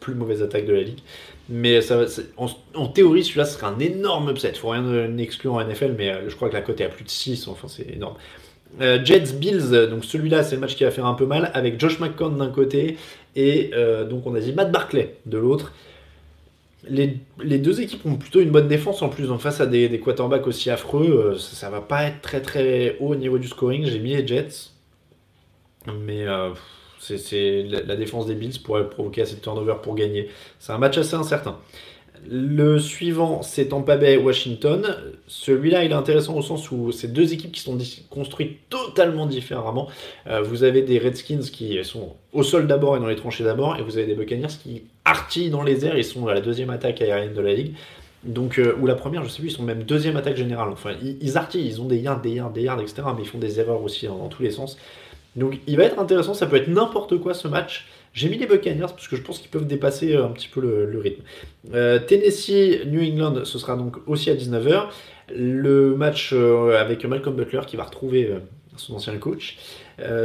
plus 0.00 0.14
mauvaise 0.14 0.42
attaque 0.42 0.66
de 0.66 0.74
la 0.74 0.82
ligue. 0.82 1.00
Mais 1.48 1.80
ça, 1.80 2.04
en, 2.36 2.86
théorie, 2.88 3.24
celui-là 3.24 3.44
serait 3.44 3.66
un 3.66 3.78
énorme 3.78 4.30
upset. 4.30 4.50
Il 4.50 4.58
faut 4.58 4.68
rien 4.68 5.16
exclure 5.18 5.54
en 5.54 5.64
NFL, 5.64 5.94
mais 5.96 6.10
euh, 6.10 6.28
je 6.28 6.36
crois 6.36 6.48
que 6.48 6.54
la 6.54 6.62
cote 6.62 6.80
est 6.80 6.84
à 6.84 6.88
plus 6.88 7.04
de 7.04 7.10
6. 7.10 7.48
Enfin, 7.48 7.68
c'est 7.68 7.88
énorme. 7.90 8.16
Jets 8.78 9.32
Bills, 9.32 9.70
donc 9.88 10.04
celui-là 10.04 10.42
c'est 10.42 10.56
le 10.56 10.60
match 10.60 10.74
qui 10.74 10.84
va 10.84 10.90
faire 10.90 11.06
un 11.06 11.14
peu 11.14 11.24
mal 11.24 11.50
avec 11.54 11.80
Josh 11.80 11.98
McCown 11.98 12.36
d'un 12.36 12.50
côté 12.50 12.98
et 13.34 13.70
donc 14.10 14.26
on 14.26 14.34
a 14.34 14.40
dit 14.40 14.52
Matt 14.52 14.70
Barclay 14.70 15.14
de 15.24 15.38
l'autre. 15.38 15.72
Les, 16.88 17.58
deux 17.58 17.80
équipes 17.80 18.06
ont 18.06 18.16
plutôt 18.16 18.40
une 18.40 18.50
bonne 18.50 18.68
défense 18.68 19.02
en 19.02 19.08
plus, 19.08 19.30
en 19.30 19.38
face 19.38 19.60
à 19.60 19.66
des, 19.66 20.00
quarterbacks 20.00 20.46
aussi 20.46 20.70
affreux, 20.70 21.36
ça, 21.38 21.56
ça, 21.56 21.70
va 21.70 21.80
pas 21.80 22.04
être 22.04 22.20
très 22.22 22.40
très 22.40 22.96
haut 23.00 23.08
au 23.08 23.16
niveau 23.16 23.38
du 23.38 23.48
scoring. 23.48 23.84
J'ai 23.86 23.98
mis 23.98 24.14
les 24.14 24.26
Jets, 24.26 24.70
mais 25.86 26.26
euh, 26.26 26.50
c'est 26.98 27.62
la, 27.64 27.96
défense 27.96 28.26
des 28.26 28.34
Bills 28.34 28.58
pourrait 28.62 28.88
provoquer 28.88 29.22
assez 29.22 29.36
de 29.36 29.40
turnover 29.40 29.76
pour 29.82 29.94
gagner. 29.94 30.28
C'est 30.58 30.72
un 30.72 30.78
match 30.78 30.98
assez 30.98 31.14
incertain. 31.14 31.58
Le 32.28 32.78
suivant, 32.78 33.42
c'est 33.42 33.66
Tampa 33.66 33.96
Bay 33.96 34.16
Washington. 34.16 34.96
Celui-là, 35.26 35.84
il 35.84 35.92
est 35.92 35.94
intéressant 35.94 36.36
au 36.36 36.42
sens 36.42 36.70
où 36.70 36.90
c'est 36.92 37.12
deux 37.12 37.32
équipes 37.32 37.52
qui 37.52 37.60
sont 37.60 37.78
construites 38.10 38.68
totalement 38.68 39.26
différemment. 39.26 39.88
Euh, 40.26 40.42
vous 40.42 40.64
avez 40.64 40.82
des 40.82 40.98
Redskins 40.98 41.40
qui 41.40 41.82
sont 41.84 42.14
au 42.32 42.42
sol 42.42 42.66
d'abord 42.66 42.96
et 42.96 43.00
dans 43.00 43.06
les 43.06 43.16
tranchées 43.16 43.44
d'abord, 43.44 43.76
et 43.76 43.82
vous 43.82 43.98
avez 43.98 44.06
des 44.06 44.14
Buccaneers 44.14 44.48
qui 44.62 44.82
artillent 45.04 45.50
dans 45.50 45.62
les 45.62 45.84
airs. 45.84 45.96
Ils 45.96 46.04
sont 46.04 46.26
à 46.26 46.34
la 46.34 46.40
deuxième 46.40 46.70
attaque 46.70 47.00
aérienne 47.00 47.34
de 47.34 47.40
la 47.40 47.54
ligue. 47.54 47.74
Donc, 48.24 48.58
euh, 48.58 48.76
ou 48.80 48.86
la 48.86 48.96
première, 48.96 49.22
je 49.24 49.28
sais 49.28 49.38
plus, 49.38 49.50
ils 49.50 49.56
sont 49.56 49.62
même 49.62 49.84
deuxième 49.84 50.16
attaque 50.16 50.36
générale. 50.36 50.70
Enfin, 50.70 50.94
ils, 51.02 51.38
artillent, 51.38 51.66
ils 51.66 51.80
ont 51.80 51.86
des 51.86 51.98
yards, 51.98 52.20
des 52.20 52.30
yards, 52.30 52.50
des 52.50 52.62
yards, 52.62 52.80
etc. 52.80 53.02
Mais 53.14 53.22
ils 53.22 53.28
font 53.28 53.38
des 53.38 53.60
erreurs 53.60 53.82
aussi 53.82 54.06
dans 54.06 54.28
tous 54.28 54.42
les 54.42 54.50
sens. 54.50 54.76
Donc 55.36 55.60
il 55.66 55.76
va 55.76 55.84
être 55.84 55.98
intéressant, 55.98 56.34
ça 56.34 56.46
peut 56.46 56.56
être 56.56 56.68
n'importe 56.68 57.18
quoi 57.18 57.34
ce 57.34 57.46
match. 57.46 57.86
J'ai 58.16 58.30
mis 58.30 58.38
les 58.38 58.46
Buccaneers 58.46 58.86
parce 58.88 59.08
que 59.08 59.14
je 59.14 59.20
pense 59.20 59.38
qu'ils 59.38 59.50
peuvent 59.50 59.66
dépasser 59.66 60.14
euh, 60.14 60.24
un 60.24 60.30
petit 60.30 60.48
peu 60.48 60.62
le, 60.62 60.98
rythme. 60.98 61.22
Euh, 61.74 61.98
Tennessee, 61.98 62.86
New 62.86 63.02
England, 63.02 63.44
ce 63.44 63.58
sera 63.58 63.76
donc 63.76 63.96
aussi 64.06 64.30
à 64.30 64.34
19h. 64.34 64.86
Le 65.36 65.94
match 65.94 66.30
euh, 66.32 66.80
avec 66.80 67.04
Malcolm 67.04 67.36
Butler 67.36 67.60
qui 67.66 67.76
va 67.76 67.84
retrouver 67.84 68.32
son 68.78 68.94
ancien 68.94 69.16
coach. 69.18 69.58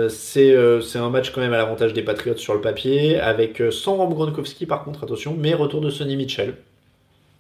c'est 0.10 0.56
un 0.56 1.10
match 1.10 1.32
quand 1.32 1.42
même 1.42 1.54
à 1.54 1.58
l'avantage 1.58 1.94
des 1.94 2.02
Patriots 2.02 2.38
sur 2.38 2.54
le 2.54 2.62
papier, 2.62 3.20
avec 3.20 3.62
sans 3.72 3.98
Rob 3.98 4.14
Gronkowski 4.14 4.66
par 4.66 4.86
contre, 4.86 5.04
attention, 5.04 5.36
mais 5.38 5.54
retour 5.54 5.82
de 5.82 5.90
Sonny 5.90 6.16
Mitchell 6.16 6.56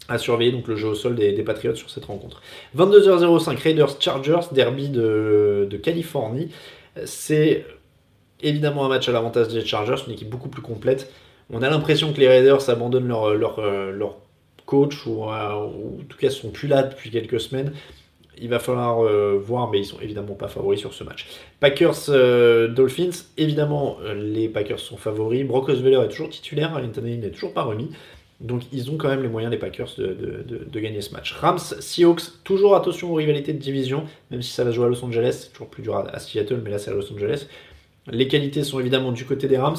à 0.09 0.17
surveiller 0.17 0.51
donc 0.51 0.67
le 0.67 0.75
jeu 0.75 0.89
au 0.89 0.95
sol 0.95 1.15
des, 1.15 1.31
Patriots 1.43 1.75
sur 1.75 1.89
cette 1.89 2.05
rencontre. 2.05 2.41
22h05 2.77 3.57
Raiders 3.57 4.01
Chargers, 4.01 4.47
derby 4.51 4.89
de, 4.89 5.67
de 5.69 5.77
Californie. 5.77 6.49
C'est 7.05 7.65
évidemment 8.43 8.85
un 8.85 8.89
match 8.89 9.07
à 9.09 9.11
l'avantage 9.11 9.49
des 9.49 9.65
Chargers, 9.65 9.95
une 10.07 10.13
équipe 10.13 10.29
beaucoup 10.29 10.49
plus 10.49 10.61
complète. 10.61 11.11
On 11.49 11.61
a 11.61 11.69
l'impression 11.69 12.13
que 12.13 12.19
les 12.19 12.27
Raiders 12.27 12.69
abandonnent 12.69 13.07
leur, 13.07 13.59
euh, 13.59 13.91
coach, 14.65 15.05
ou, 15.05 15.25
euh, 15.25 15.65
ou, 15.65 15.99
en 16.01 16.05
tout 16.07 16.17
cas 16.17 16.29
sont 16.29 16.49
plus 16.49 16.67
là 16.67 16.83
depuis 16.83 17.09
quelques 17.11 17.39
semaines. 17.39 17.73
Il 18.37 18.49
va 18.49 18.59
falloir 18.59 19.03
euh, 19.03 19.37
voir, 19.43 19.69
mais 19.69 19.79
ils 19.79 19.85
sont 19.85 19.99
évidemment 19.99 20.33
pas 20.33 20.47
favoris 20.47 20.79
sur 20.79 20.93
ce 20.93 21.03
match. 21.03 21.27
Packers 21.59 22.09
Dolphins, 22.69 23.25
évidemment 23.37 23.97
les 24.15 24.47
Packers 24.47 24.79
sont 24.79 24.97
favoris. 24.97 25.45
Brock 25.45 25.69
Osweiler 25.69 25.99
est 26.03 26.09
toujours 26.09 26.29
titulaire, 26.29 26.73
Anthony 26.75 27.17
n'est 27.17 27.29
toujours 27.29 27.53
pas 27.53 27.63
remis. 27.63 27.91
Donc 28.41 28.63
ils 28.71 28.89
ont 28.89 28.97
quand 28.97 29.09
même 29.09 29.21
les 29.21 29.29
moyens, 29.29 29.51
les 29.51 29.59
Packers, 29.59 29.89
de, 29.97 30.79
gagner 30.79 31.01
ce 31.01 31.13
match. 31.13 31.33
Rams, 31.33 31.59
Seahawks, 31.59 32.43
toujours 32.43 32.75
attention 32.75 33.11
aux 33.11 33.15
rivalités 33.15 33.53
de 33.53 33.59
division, 33.59 34.05
même 34.31 34.41
si 34.41 34.51
ça 34.51 34.63
va 34.63 34.71
jouer 34.71 34.85
à 34.85 34.89
Los 34.89 35.03
Angeles, 35.05 35.49
toujours 35.53 35.69
plus 35.69 35.83
dur 35.83 35.95
à, 35.95 36.19
Seattle, 36.19 36.59
mais 36.63 36.71
là 36.71 36.79
c'est 36.79 36.89
à 36.89 36.93
Los 36.93 37.11
Angeles. 37.13 37.45
Les 38.09 38.27
qualités 38.27 38.63
sont 38.63 38.79
évidemment 38.79 39.11
du 39.11 39.25
côté 39.25 39.47
des 39.47 39.57
Rams, 39.57 39.77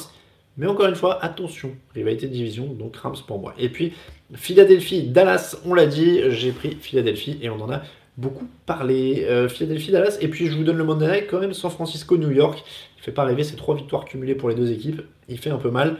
mais 0.57 0.67
encore 0.67 0.87
une 0.87 0.95
fois, 0.95 1.23
attention, 1.25 1.73
rivalité 1.95 2.29
de 2.29 2.33
division, 2.33 2.67
donc 2.67 2.97
Rams 2.97 3.17
pour 3.27 3.39
moi. 3.41 3.55
Et 3.59 3.69
puis 3.69 3.93
Philadelphie, 4.35 5.05
Dallas, 5.05 5.57
on 5.65 5.75
l'a 5.75 5.87
dit, 5.87 6.21
j'ai 6.29 6.53
pris 6.53 6.77
Philadelphie 6.81 7.39
et 7.43 7.51
on 7.51 7.61
en 7.61 7.71
a 7.71 7.83
beaucoup 8.17 8.47
parlé. 8.67 9.25
Euh, 9.25 9.49
Philadelphie, 9.49 9.91
Dallas, 9.91 10.19
et 10.21 10.29
puis 10.29 10.47
je 10.47 10.57
vous 10.57 10.65
donne 10.65 10.77
le 10.77 10.85
Monday 10.85 11.27
quand 11.29 11.41
même, 11.41 11.55
San 11.55 11.71
Francisco, 11.71 12.17
New 12.17 12.31
York. 12.31 12.63
Il 12.99 13.03
fait 13.03 13.13
pas 13.13 13.25
rêver, 13.25 13.43
ces 13.43 13.57
trois 13.57 13.75
victoires 13.75 14.05
cumulées 14.05 14.35
pour 14.35 14.49
les 14.49 14.55
deux 14.55 14.71
équipes, 14.71 15.03
il 15.29 15.39
fait 15.39 15.51
un 15.51 15.59
peu 15.59 15.71
mal. 15.71 15.97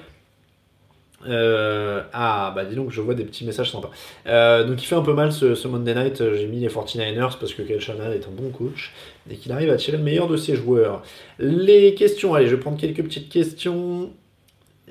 Euh, 1.29 2.03
ah, 2.13 2.53
bah 2.55 2.65
dis 2.65 2.75
donc, 2.75 2.91
je 2.91 3.01
vois 3.01 3.15
des 3.15 3.25
petits 3.25 3.45
messages 3.45 3.71
sympas. 3.71 3.91
Euh, 4.27 4.65
donc 4.65 4.83
il 4.83 4.87
fait 4.87 4.95
un 4.95 5.03
peu 5.03 5.15
mal 5.15 5.33
ce, 5.33 5.67
Monday 5.67 5.95
Night. 5.95 6.23
J'ai 6.37 6.47
mis 6.47 6.61
les 6.61 6.69
49ers 6.69 7.39
parce 7.39 7.55
que 7.55 7.63
Kyle 7.63 7.81
Shanahan 7.81 8.13
est 8.13 8.27
un 8.27 8.31
bon 8.31 8.51
coach 8.51 8.93
et 9.31 9.37
qu'il 9.37 9.53
arrive 9.53 9.71
à 9.71 9.77
tirer 9.77 9.97
le 9.97 10.03
meilleur 10.03 10.29
de 10.29 10.37
ses 10.37 10.57
joueurs. 10.57 11.03
Les 11.39 11.95
questions, 11.95 12.35
allez, 12.35 12.47
je 12.47 12.57
vais 12.57 12.61
prendre 12.61 12.79
quelques 12.79 13.03
petites 13.03 13.29
questions. 13.29 14.11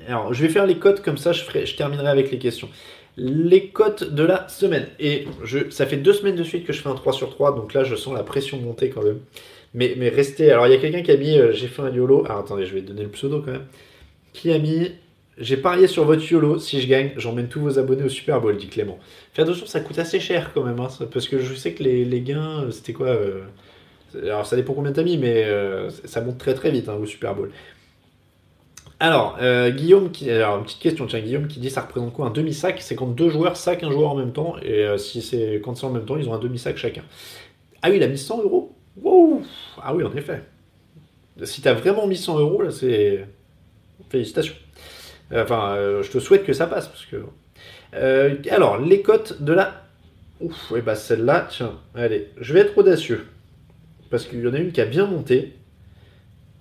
Alors, 0.08 0.32
je 0.32 0.42
vais 0.42 0.48
faire 0.48 0.66
les 0.66 0.76
cotes 0.76 1.02
comme 1.02 1.18
ça, 1.18 1.32
je, 1.32 1.76
terminerai 1.76 2.08
avec 2.08 2.30
les 2.30 2.38
questions. 2.38 2.68
Les 3.16 3.68
cotes 3.68 4.04
de 4.04 4.22
la 4.22 4.48
semaine. 4.48 4.86
Et 4.98 5.26
je, 5.44 5.70
ça 5.70 5.86
fait 5.86 5.98
deux 5.98 6.14
semaines 6.14 6.36
de 6.36 6.44
suite 6.44 6.66
que 6.66 6.72
je 6.72 6.80
fais 6.80 6.88
un 6.88 6.94
3 6.94 7.12
sur 7.12 7.30
3, 7.30 7.54
donc 7.54 7.74
là 7.74 7.84
je 7.84 7.94
sens 7.94 8.14
la 8.14 8.22
pression 8.22 8.58
monter 8.58 8.88
quand 8.88 9.02
même. 9.02 9.20
Mais, 9.74 9.94
mais 9.96 10.08
restez. 10.08 10.50
Alors, 10.50 10.66
il 10.66 10.72
y 10.72 10.76
a 10.76 10.78
quelqu'un 10.78 11.02
qui 11.02 11.10
a 11.10 11.16
mis. 11.16 11.38
Euh, 11.38 11.52
j'ai 11.52 11.68
fait 11.68 11.82
un 11.82 11.90
YOLO. 11.90 12.24
Alors, 12.26 12.38
attendez, 12.38 12.66
je 12.66 12.74
vais 12.74 12.82
donner 12.82 13.02
le 13.02 13.08
pseudo 13.08 13.40
quand 13.40 13.52
même. 13.52 13.66
Qui 14.32 14.52
a 14.52 14.58
mis 14.58 14.92
J'ai 15.38 15.56
parié 15.56 15.86
sur 15.86 16.04
votre 16.04 16.22
YOLO. 16.30 16.58
Si 16.58 16.80
je 16.80 16.86
gagne, 16.86 17.12
j'emmène 17.16 17.48
tous 17.48 17.60
vos 17.60 17.78
abonnés 17.78 18.04
au 18.04 18.08
Super 18.08 18.40
Bowl, 18.40 18.56
dit 18.56 18.68
Clément. 18.68 18.98
Fais 19.32 19.42
attention, 19.42 19.66
ça 19.66 19.80
coûte 19.80 19.98
assez 19.98 20.20
cher 20.20 20.52
quand 20.52 20.62
même. 20.62 20.78
Hein, 20.78 20.88
parce 21.12 21.28
que 21.28 21.38
je 21.38 21.54
sais 21.54 21.72
que 21.72 21.82
les, 21.82 22.04
les 22.04 22.20
gains, 22.20 22.66
c'était 22.70 22.92
quoi 22.92 23.08
euh, 23.08 23.44
Alors, 24.22 24.46
ça 24.46 24.56
dépend 24.56 24.74
combien 24.74 24.92
t'as 24.92 25.02
mis, 25.02 25.16
mais 25.16 25.44
euh, 25.44 25.88
ça 25.90 26.20
monte 26.20 26.38
très 26.38 26.54
très 26.54 26.70
vite 26.70 26.88
hein, 26.88 26.96
au 27.00 27.06
Super 27.06 27.34
Bowl. 27.34 27.50
Alors, 29.00 29.38
euh, 29.40 29.70
Guillaume, 29.70 30.12
qui, 30.12 30.30
alors 30.30 30.58
une 30.58 30.64
petite 30.64 30.78
question, 30.78 31.06
tiens, 31.06 31.20
Guillaume 31.20 31.48
qui 31.48 31.58
dit 31.58 31.70
ça 31.70 31.80
représente 31.80 32.12
quoi 32.12 32.26
un 32.26 32.30
demi-sac? 32.30 32.80
C'est 32.80 32.94
quand 32.94 33.08
deux 33.08 33.30
joueurs 33.30 33.56
sac 33.56 33.82
un 33.82 33.90
joueur 33.90 34.10
en 34.10 34.14
même 34.14 34.32
temps, 34.32 34.56
et 34.62 34.86
si 34.98 35.22
c'est 35.22 35.60
quand 35.64 35.74
c'est 35.76 35.86
en 35.86 35.90
même 35.90 36.04
temps, 36.04 36.16
ils 36.16 36.28
ont 36.28 36.34
un 36.34 36.38
demi-sac 36.38 36.76
chacun. 36.76 37.02
Ah 37.82 37.90
oui, 37.90 37.96
il 37.96 38.02
a 38.02 38.06
mis 38.06 38.18
100 38.18 38.42
euros? 38.42 38.72
Wow 39.02 39.42
Ah 39.82 39.94
oui, 39.94 40.04
en 40.04 40.14
effet. 40.14 40.42
Si 41.42 41.62
t'as 41.62 41.72
vraiment 41.72 42.06
mis 42.06 42.16
100 42.16 42.38
euros, 42.38 42.62
là, 42.62 42.70
c'est. 42.70 43.26
Félicitations. 44.10 44.54
Enfin, 45.34 45.74
euh, 45.76 46.02
je 46.02 46.10
te 46.10 46.18
souhaite 46.18 46.44
que 46.44 46.52
ça 46.52 46.66
passe. 46.66 46.88
Parce 46.88 47.06
que... 47.06 47.16
Euh, 47.94 48.36
alors, 48.50 48.78
les 48.78 49.02
cotes 49.02 49.42
de 49.42 49.52
la. 49.52 49.84
Ouf, 50.40 50.72
et 50.76 50.80
bah 50.80 50.96
celle-là, 50.96 51.46
tiens, 51.48 51.74
allez, 51.94 52.30
je 52.40 52.52
vais 52.52 52.60
être 52.60 52.76
audacieux. 52.76 53.26
Parce 54.10 54.26
qu'il 54.26 54.40
y 54.40 54.48
en 54.48 54.54
a 54.54 54.58
une 54.58 54.72
qui 54.72 54.80
a 54.80 54.84
bien 54.84 55.06
monté. 55.06 55.54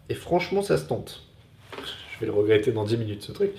Et 0.09 0.13
franchement, 0.13 0.61
ça 0.61 0.77
se 0.77 0.85
tente. 0.85 1.23
Je 2.13 2.19
vais 2.19 2.27
le 2.27 2.33
regretter 2.33 2.71
dans 2.71 2.83
10 2.83 2.97
minutes, 2.97 3.23
ce 3.23 3.31
truc. 3.31 3.51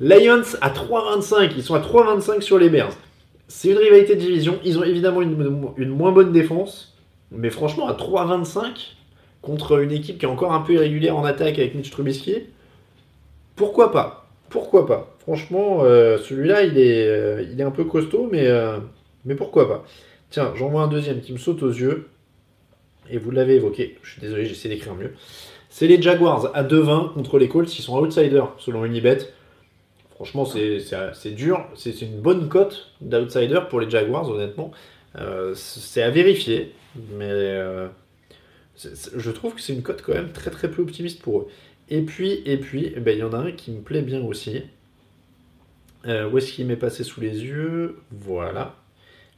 Lions 0.00 0.42
à 0.60 0.70
3,25. 0.70 1.52
Ils 1.56 1.62
sont 1.62 1.74
à 1.74 1.80
3,25 1.80 2.40
sur 2.40 2.58
les 2.58 2.68
Bears. 2.68 2.96
C'est 3.46 3.68
une 3.68 3.78
rivalité 3.78 4.14
de 4.16 4.20
division. 4.20 4.58
Ils 4.64 4.78
ont 4.78 4.84
évidemment 4.84 5.22
une, 5.22 5.70
une 5.76 5.90
moins 5.90 6.12
bonne 6.12 6.32
défense. 6.32 6.96
Mais 7.30 7.50
franchement, 7.50 7.88
à 7.88 7.92
3,25 7.92 8.94
contre 9.42 9.80
une 9.80 9.92
équipe 9.92 10.18
qui 10.18 10.24
est 10.24 10.28
encore 10.28 10.52
un 10.52 10.60
peu 10.60 10.74
irrégulière 10.74 11.16
en 11.16 11.24
attaque 11.24 11.58
avec 11.58 11.74
Mitch 11.74 11.90
Trubisky, 11.90 12.44
pourquoi 13.58 13.90
pas? 13.92 14.26
Pourquoi 14.48 14.86
pas? 14.86 15.14
Franchement, 15.18 15.80
euh, 15.82 16.16
celui-là, 16.16 16.62
il, 16.62 16.78
est, 16.78 17.06
euh, 17.06 17.42
il 17.42 17.60
est 17.60 17.64
un 17.64 17.70
peu 17.70 17.84
costaud, 17.84 18.28
mais, 18.32 18.46
euh, 18.46 18.78
pourquoi 19.36 19.68
pas? 19.68 19.84
Tiens, 20.30 20.52
j'en 20.54 20.70
vois 20.70 20.82
un 20.82 20.88
deuxième 20.88 21.20
qui 21.20 21.32
me 21.32 21.38
saute 21.38 21.62
aux 21.62 21.70
yeux. 21.70 22.08
Et 23.10 23.18
vous 23.18 23.30
l'avez 23.30 23.56
évoqué, 23.56 23.98
je 24.02 24.12
suis 24.12 24.20
désolé, 24.20 24.44
j'essaie 24.44 24.68
d'écrire 24.68 24.94
mieux. 24.94 25.12
C'est 25.70 25.86
les 25.86 26.00
Jaguars 26.00 26.50
à 26.54 26.62
2-20 26.62 27.14
contre 27.14 27.38
les 27.38 27.48
Colts, 27.48 27.78
ils 27.78 27.82
sont 27.82 27.98
outsiders 27.98 28.54
selon 28.58 28.84
Unibet. 28.84 29.18
Franchement, 30.14 30.44
c'est 30.44 31.30
dur, 31.30 31.66
c'est 31.74 32.02
une 32.02 32.20
bonne 32.20 32.48
cote 32.48 32.92
d'outsider 33.00 33.60
pour 33.70 33.80
les 33.80 33.88
Jaguars, 33.88 34.28
honnêtement. 34.28 34.72
c'est 35.54 36.02
à 36.02 36.10
vérifier, 36.10 36.74
mais 37.14 37.58
je 39.16 39.30
trouve 39.30 39.54
que 39.54 39.60
c'est 39.60 39.72
une 39.72 39.82
cote 39.82 40.02
quand 40.02 40.14
même 40.14 40.32
très 40.32 40.50
très 40.50 40.70
peu 40.70 40.82
optimiste 40.82 41.22
pour 41.22 41.40
eux. 41.40 41.48
Et 41.90 42.02
puis, 42.02 42.42
et 42.44 42.58
puis, 42.58 42.92
eh 42.94 43.00
ben, 43.00 43.16
il 43.16 43.20
y 43.20 43.22
en 43.22 43.32
a 43.32 43.38
un 43.38 43.52
qui 43.52 43.70
me 43.70 43.80
plaît 43.80 44.02
bien 44.02 44.20
aussi. 44.22 44.62
Euh, 46.06 46.28
où 46.28 46.38
est-ce 46.38 46.52
qu'il 46.52 46.66
m'est 46.66 46.76
passé 46.76 47.02
sous 47.02 47.20
les 47.20 47.44
yeux? 47.44 47.98
Voilà. 48.10 48.76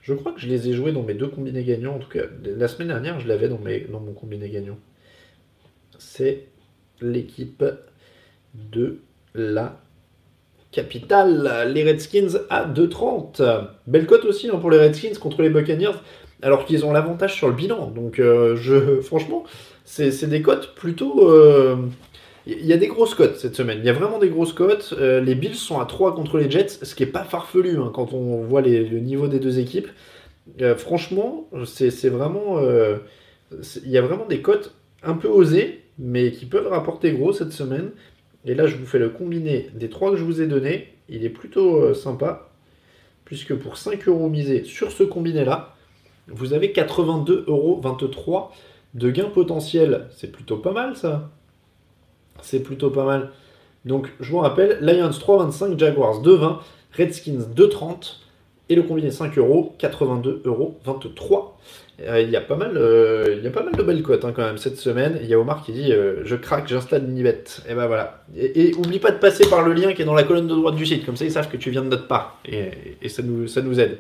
Je 0.03 0.15
crois 0.15 0.33
que 0.33 0.41
je 0.41 0.49
les 0.49 0.69
ai 0.69 0.73
joués 0.73 0.93
dans 0.93 1.03
mes 1.03 1.15
deux 1.15 1.29
combinés 1.29 1.65
gagnants. 1.65 1.97
En 1.97 1.99
tout 1.99 2.09
cas, 2.09 2.25
la 2.43 2.69
semaine 2.69 2.89
dernière, 2.89 3.21
je 3.21 3.29
l'avais 3.29 3.49
dans, 3.49 3.61
dans 3.91 4.01
mon 4.01 4.13
combiné 4.13 4.49
gagnant. 4.49 4.79
C'est 5.99 6.47
l'équipe 7.01 7.65
de 8.55 8.99
la 9.35 9.81
capitale, 10.73 11.71
les 11.73 11.85
Redskins 11.85 12.41
à 12.49 12.67
2,30. 12.67 13.69
Belle 13.87 14.07
cote 14.07 14.25
aussi 14.25 14.49
hein, 14.49 14.57
pour 14.59 14.71
les 14.71 14.79
Redskins 14.79 15.19
contre 15.19 15.43
les 15.43 15.51
Buccaneers, 15.51 15.99
alors 16.43 16.65
qu'ils 16.65 16.85
ont 16.85 16.93
l'avantage 16.93 17.35
sur 17.35 17.49
le 17.49 17.55
bilan. 17.55 17.91
Donc, 17.91 18.19
euh, 18.19 18.57
je, 18.57 19.01
franchement, 19.03 19.45
c'est 19.85 20.29
des 20.29 20.43
cotes 20.43 20.75
plutôt, 20.75 21.29
euh, 21.31 21.77
il 22.47 22.67
y 22.67 22.73
a 22.73 22.77
des 22.77 22.87
grosses 22.87 23.15
cotes 23.15 23.37
cette 23.37 23.55
semaine. 23.55 23.79
Il 23.81 23.85
y 23.85 23.91
a 23.91 23.93
vraiment 23.93 24.19
des 24.19 24.29
grosses 24.29 24.53
cotes. 24.53 24.95
Euh, 24.99 25.21
les 25.21 25.35
Bills 25.35 25.55
sont 25.55 25.79
à 25.79 25.85
3 25.85 26.15
contre 26.15 26.39
les 26.39 26.51
Jets, 26.51 26.69
ce 26.83 26.95
qui 26.95 27.03
est 27.03 27.07
pas 27.07 27.25
farfelu 27.25 27.79
hein, 27.79 27.91
quand 27.93 28.13
on 28.13 28.43
voit 28.43 28.63
le 28.63 28.99
niveau 28.99 29.29
des 29.29 29.39
deux 29.39 29.59
équipes. 29.59 29.89
Euh, 30.61 30.75
franchement, 30.75 31.49
c'est 31.65 32.09
vraiment. 32.09 32.59
Euh, 32.59 32.99
il 33.85 33.91
y 33.91 33.99
a 33.99 34.03
vraiment 34.03 34.27
des 34.27 34.41
cotes 34.41 34.75
un 35.03 35.15
peu 35.15 35.29
osées, 35.29 35.83
mais 35.99 36.33
qui 36.33 36.47
peuvent 36.47 36.69
rapporter 36.69 37.13
gros 37.13 37.33
cette 37.33 37.53
semaine. 37.53 37.91
Et 38.47 38.55
là, 38.55 38.67
je 38.67 38.77
vous 38.77 38.87
fais 38.87 38.99
le 38.99 39.11
combiné 39.11 39.69
des 39.75 39.91
trois 39.91 40.11
que 40.11 40.17
je 40.17 40.25
vous 40.25 40.41
ai 40.41 40.47
donnés. 40.47 40.89
Il 41.09 41.25
est 41.25 41.31
plutôt 41.31 41.93
sympa, 41.93 42.51
puisque 43.25 43.55
pour 43.55 43.77
5 43.77 44.09
euros 44.09 44.29
misés 44.29 44.65
sur 44.65 44.93
ce 44.93 45.03
combiné-là, 45.03 45.75
vous 46.29 46.55
avez 46.55 46.69
82,23 46.69 47.45
euros 47.49 47.83
de 48.95 49.11
gain 49.11 49.29
potentiel. 49.29 50.09
C'est 50.17 50.33
plutôt 50.33 50.57
pas 50.57 50.73
mal 50.73 50.97
ça. 50.97 51.31
C'est 52.43 52.61
plutôt 52.61 52.91
pas 52.91 53.05
mal. 53.05 53.31
Donc, 53.85 54.13
je 54.21 54.31
vous 54.31 54.39
rappelle, 54.39 54.79
Lions 54.81 55.11
3,25, 55.11 55.79
Jaguars 55.79 56.23
2,20, 56.23 56.59
Redskins 56.97 57.47
2,30 57.55 58.17
et 58.69 58.75
le 58.75 58.83
combiné 58.83 59.11
5 59.11 59.37
euros, 59.39 59.75
82 59.79 60.43
euros 60.45 60.79
23. 60.85 61.59
Euh, 62.03 62.21
il 62.21 62.31
y 62.31 62.37
a 62.37 62.41
pas 62.41 62.57
mal, 62.57 62.77
euh, 62.77 63.35
il 63.37 63.45
y 63.45 63.47
a 63.47 63.51
pas 63.51 63.63
mal 63.63 63.75
de 63.75 63.83
belles 63.83 64.03
cotes 64.03 64.25
hein, 64.25 64.33
quand 64.35 64.45
même 64.45 64.59
cette 64.59 64.77
semaine. 64.77 65.19
Il 65.23 65.29
y 65.29 65.35
a 65.35 65.39
Omar 65.39 65.63
qui 65.65 65.73
dit 65.73 65.93
euh, 65.93 66.23
je 66.25 66.37
craque, 66.37 66.69
j'installe 66.69 67.03
Nibet. 67.03 67.45
Et 67.69 67.75
ben 67.75 67.87
voilà. 67.87 68.23
Et, 68.37 68.73
oublie 68.75 69.01
pas 69.01 69.11
de 69.11 69.19
passer 69.19 69.49
par 69.51 69.63
le 69.63 69.75
lien 69.75 69.93
qui 69.93 70.03
est 70.03 70.05
dans 70.05 70.15
la 70.15 70.23
colonne 70.23 70.47
de 70.47 70.55
droite 70.55 70.77
du 70.77 70.87
site, 70.87 71.05
comme 71.05 71.17
ça 71.17 71.25
ils 71.25 71.33
savent 71.33 71.51
que 71.51 71.57
tu 71.57 71.71
viens 71.71 71.83
de 71.83 71.89
notre 71.89 72.07
part 72.07 72.41
et, 72.47 73.09
ça 73.09 73.23
nous, 73.23 73.47
ça 73.49 73.61
nous 73.61 73.81
aide. 73.81 73.99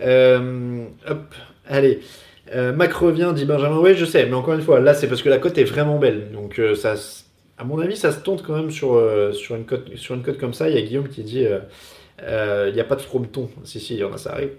hop, 0.00 1.34
allez. 1.68 2.00
Mac 2.74 2.92
revient, 2.94 3.32
dit 3.36 3.44
Benjamin. 3.44 3.78
Ouais, 3.78 3.94
je 3.94 4.06
sais, 4.06 4.24
mais 4.26 4.34
encore 4.34 4.54
une 4.54 4.62
fois, 4.62 4.80
là 4.80 4.94
c'est 4.94 5.06
parce 5.06 5.22
que 5.22 5.28
la 5.28 5.38
cote 5.38 5.58
est 5.58 5.64
vraiment 5.64 5.98
belle, 5.98 6.32
donc 6.32 6.60
ça 6.74 6.96
à 7.58 7.64
mon 7.64 7.78
avis, 7.80 7.96
ça 7.96 8.12
se 8.12 8.20
tente 8.20 8.44
quand 8.44 8.54
même 8.54 8.70
sur, 8.70 8.94
euh, 8.94 9.32
sur, 9.32 9.56
une 9.56 9.64
cote, 9.64 10.38
comme 10.38 10.54
ça. 10.54 10.68
Il 10.68 10.76
y 10.76 10.78
a 10.78 10.82
Guillaume 10.82 11.08
qui 11.08 11.24
dit 11.24 11.44
euh, 11.44 11.58
euh, 12.22 12.66
il 12.68 12.74
n'y 12.74 12.80
a 12.80 12.84
pas 12.84 12.94
de 12.94 13.00
frometon. 13.00 13.50
Si, 13.64 13.80
si, 13.80 13.94
il 13.94 14.00
y 14.00 14.04
en 14.04 14.12
a, 14.12 14.16
ça 14.16 14.32
arrive. 14.32 14.50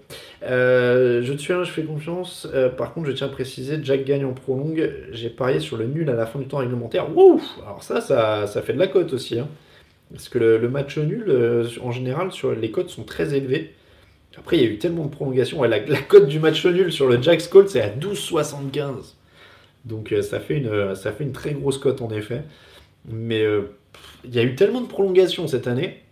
je 0.42 1.32
te 1.32 1.38
suis 1.38 1.54
je 1.54 1.70
fais 1.70 1.82
confiance. 1.82 2.46
par 2.76 2.92
contre, 2.92 3.08
je 3.08 3.12
tiens 3.12 3.28
à 3.28 3.30
préciser 3.30 3.78
Jack 3.82 4.04
gagne 4.04 4.26
en 4.26 4.34
prolongue. 4.34 4.92
J'ai 5.12 5.30
parié 5.30 5.60
sur 5.60 5.78
le 5.78 5.86
nul 5.86 6.10
à 6.10 6.14
la 6.14 6.26
fin 6.26 6.38
du 6.38 6.46
temps 6.46 6.58
réglementaire. 6.58 7.16
Wouh 7.16 7.40
Alors, 7.64 7.82
ça, 7.82 8.02
ça, 8.02 8.46
ça, 8.46 8.60
fait 8.60 8.74
de 8.74 8.78
la 8.78 8.86
cote 8.86 9.14
aussi. 9.14 9.38
Hein. 9.38 9.48
Parce 10.10 10.28
que 10.28 10.38
le, 10.38 10.68
match 10.68 10.98
nul, 10.98 11.32
en 11.82 11.92
général, 11.92 12.32
sur 12.32 12.52
les 12.52 12.70
cotes 12.70 12.90
sont 12.90 13.04
très 13.04 13.34
élevées. 13.34 13.72
Après, 14.36 14.58
il 14.58 14.62
y 14.62 14.66
a 14.66 14.68
eu 14.68 14.78
tellement 14.78 15.06
de 15.06 15.10
prolongations. 15.10 15.62
la, 15.62 15.80
cote 15.80 16.26
du 16.26 16.38
match 16.38 16.66
nul 16.66 16.92
sur 16.92 17.08
le 17.08 17.22
Jack 17.22 17.48
Colt, 17.48 17.70
c'est 17.70 17.80
à 17.80 17.88
12,75. 17.88 19.14
Donc, 19.86 20.14
ça 20.20 20.38
fait 20.38 20.58
une 20.58 21.32
très 21.32 21.54
grosse 21.54 21.78
cote 21.78 22.02
en 22.02 22.10
effet. 22.10 22.42
Mais 23.08 23.42
euh, 23.42 23.62
il 24.24 24.34
y 24.34 24.38
a 24.38 24.42
eu 24.42 24.54
tellement 24.54 24.80
de 24.80 24.86
prolongations 24.86 25.46
cette 25.48 25.66
année 25.66 26.02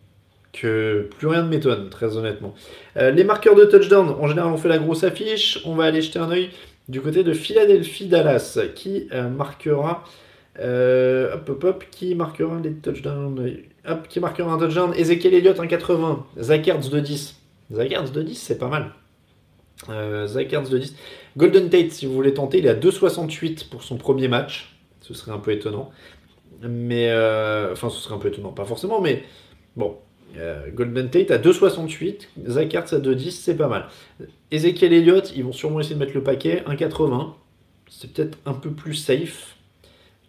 que 0.53 1.09
plus 1.19 1.29
rien 1.29 1.43
ne 1.43 1.49
m'étonne, 1.49 1.91
très 1.91 2.17
honnêtement. 2.17 2.55
Euh, 2.97 3.11
les 3.11 3.25
marqueurs 3.25 3.55
de 3.55 3.65
touchdown, 3.65 4.17
en 4.19 4.27
général, 4.27 4.51
on 4.53 4.57
fait 4.57 4.69
la 4.69 4.79
grosse 4.79 5.05
affiche. 5.05 5.61
On 5.65 5.75
va 5.75 5.85
aller 5.85 6.01
jeter 6.01 6.19
un 6.19 6.31
oeil 6.31 6.51
du 6.89 7.01
côté 7.01 7.23
de 7.23 7.33
Philadelphie-Dallas, 7.33 8.59
qui 8.75 9.09
euh, 9.13 9.29
marquera. 9.29 10.05
hop, 10.59 11.65
hop, 11.65 11.85
qui 11.91 12.15
marquera 12.15 12.59
les 12.63 12.73
touchdowns 12.73 13.53
Hop, 13.87 14.09
qui 14.09 14.21
marquera 14.21 14.51
un 14.53 14.59
touchdown 14.59 14.93
Ezekiel 14.95 15.35
Elliott, 15.35 15.59
1,80. 15.59 16.19
Zach 16.41 16.67
Ertz 16.67 16.91
de 16.91 17.01
10. 17.01 17.37
Zach 17.73 17.93
Ertz 17.93 18.13
de 18.13 18.23
10, 18.23 18.35
c'est 18.35 18.59
pas 18.59 18.69
mal. 18.69 18.91
Zach 20.27 20.51
de 20.51 20.79
10. 20.79 20.97
Golden 21.37 21.69
Tate, 21.69 21.93
si 21.93 22.07
vous 22.07 22.15
voulez 22.15 22.35
tenter, 22.35 22.59
il 22.59 22.67
est 22.67 22.71
à 22.71 22.75
2,68 22.75 23.69
pour 23.69 23.85
son 23.85 23.97
premier 23.97 24.29
match. 24.29 24.75
Ce 25.01 25.15
serait 25.15 25.33
un 25.33 25.39
peu 25.39 25.53
étonnant. 25.53 25.91
Mais, 26.63 27.11
euh, 27.11 27.73
enfin, 27.73 27.89
ce 27.89 27.99
serait 27.99 28.15
un 28.15 28.19
peu 28.19 28.29
étonnant, 28.29 28.53
pas 28.53 28.65
forcément, 28.65 29.01
mais 29.01 29.23
bon. 29.77 29.97
Euh, 30.37 30.69
Golden 30.73 31.09
Tate 31.09 31.31
à 31.31 31.39
2,68, 31.39 32.29
Zach 32.49 32.75
Ertz 32.75 32.93
à 32.93 32.99
2,10, 32.99 33.31
c'est 33.31 33.57
pas 33.57 33.69
mal. 33.69 33.87
Ezekiel 34.51 34.93
Elliott, 34.93 35.33
ils 35.35 35.45
vont 35.45 35.53
sûrement 35.53 35.81
essayer 35.81 35.95
de 35.95 36.01
mettre 36.01 36.15
le 36.15 36.23
paquet, 36.23 36.65
1,80. 36.67 37.33
C'est 37.89 38.13
peut-être 38.13 38.37
un 38.45 38.53
peu 38.53 38.71
plus 38.71 38.95
safe 38.95 39.57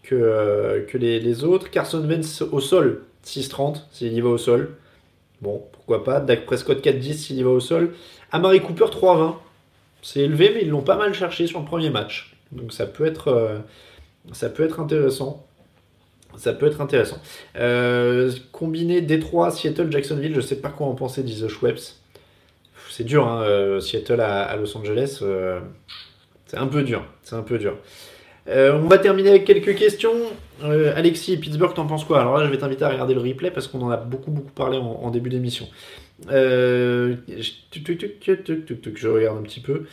que, 0.03 0.15
euh, 0.15 0.85
que 0.85 0.97
les, 0.97 1.43
autres. 1.43 1.69
Carson 1.69 2.01
Wentz 2.07 2.41
au 2.41 2.61
sol, 2.61 3.03
6,30 3.25 3.81
s'il 3.91 4.13
y 4.13 4.21
va 4.21 4.29
au 4.29 4.37
sol. 4.37 4.75
Bon, 5.41 5.63
pourquoi 5.73 6.03
pas. 6.03 6.21
Dak 6.21 6.45
Prescott 6.45 6.83
4,10 6.83 7.13
s'il 7.13 7.37
y 7.37 7.43
va 7.43 7.49
au 7.49 7.59
sol. 7.59 7.93
Amari 8.31 8.61
Cooper 8.61 8.85
3,20. 8.85 9.35
C'est 10.01 10.21
élevé, 10.21 10.51
mais 10.53 10.61
ils 10.61 10.69
l'ont 10.69 10.81
pas 10.81 10.95
mal 10.95 11.13
cherché 11.13 11.45
sur 11.45 11.59
le 11.59 11.65
premier 11.65 11.89
match. 11.89 12.37
Donc 12.53 12.71
ça 12.71 12.85
peut 12.85 13.05
être, 13.05 13.61
ça 14.31 14.49
peut 14.49 14.63
être 14.63 14.79
intéressant. 14.79 15.45
Ça 16.39 16.53
peut 16.53 16.67
être 16.67 16.79
intéressant. 16.79 17.17
Euh, 17.57 18.31
combiner 18.53 19.01
Détroit, 19.01 19.51
Seattle, 19.51 19.91
Jacksonville, 19.91 20.33
je 20.33 20.39
sais 20.39 20.55
pas 20.55 20.69
quoi 20.69 20.87
en 20.87 20.95
penser 20.95 21.21
disent 21.21 21.45
Schweppes. 21.49 21.81
C'est 22.89 23.03
dur, 23.03 23.27
hein, 23.27 23.41
euh, 23.43 23.81
Seattle 23.81 24.21
à, 24.21 24.55
Los 24.55 24.77
Angeles. 24.77 25.19
Euh, 25.21 25.59
c'est 26.45 26.55
un 26.57 26.67
peu 26.67 26.83
dur. 26.83 27.03
C'est 27.23 27.35
un 27.35 27.41
peu 27.41 27.57
dur. 27.57 27.75
on 28.47 28.87
va 28.87 28.97
terminer 28.99 29.31
avec 29.31 29.43
quelques 29.43 29.75
questions. 29.75 30.13
Alexis, 30.63 31.35
Pittsburgh, 31.35 31.73
t'en 31.73 31.85
penses 31.85 32.05
quoi? 32.05 32.21
Alors 32.21 32.37
là, 32.37 32.45
je 32.45 32.51
vais 32.51 32.57
t'inviter 32.57 32.85
à 32.85 32.89
regarder 32.89 33.15
le 33.15 33.19
replay 33.19 33.51
parce 33.51 33.67
qu'on 33.67 33.81
en 33.81 33.89
a 33.89 33.97
beaucoup, 33.97 34.31
beaucoup 34.31 34.51
parlé 34.51 34.77
en, 34.77 35.11
début 35.11 35.29
d'émission. 35.29 35.67
je 36.29 37.15
regarde 39.07 39.37
un 39.37 39.43
petit 39.43 39.59
peu. 39.59 39.83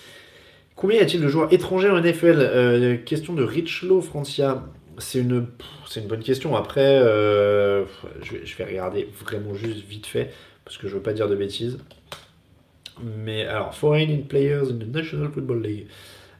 Combien 0.76 0.98
y 0.98 1.02
a-t-il 1.02 1.20
de 1.20 1.28
joueurs 1.28 1.52
étrangers 1.52 1.90
en 1.90 2.00
NFL 2.00 3.02
Question 3.04 3.34
de 3.34 3.42
Richlow, 3.42 4.00
Francia. 4.00 4.62
C'est 4.98 5.20
une, 5.20 5.46
c'est 5.88 6.00
une 6.00 6.08
bonne 6.08 6.22
question. 6.22 6.56
Après, 6.56 6.98
euh, 7.00 7.84
je, 8.22 8.56
vais, 8.56 8.64
regarder 8.64 9.08
vraiment 9.20 9.54
juste 9.54 9.84
vite 9.86 10.06
fait, 10.06 10.32
parce 10.64 10.78
que 10.78 10.88
je 10.88 10.94
veux 10.94 11.02
pas 11.02 11.12
dire 11.12 11.28
de 11.28 11.36
bêtises. 11.36 11.78
Mais 13.02 13.44
alors, 13.46 13.74
Foreign 13.74 14.24
Players 14.26 14.70
in 14.70 14.78
the 14.78 14.94
National 14.94 15.30
Football 15.30 15.62
League. 15.62 15.86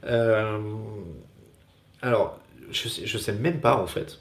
Euh, 0.05 0.59
alors, 2.03 2.41
je 2.71 2.89
sais, 2.89 3.07
sais 3.07 3.33
même 3.33 3.61
pas 3.61 3.77
en 3.77 3.87
fait. 3.87 4.19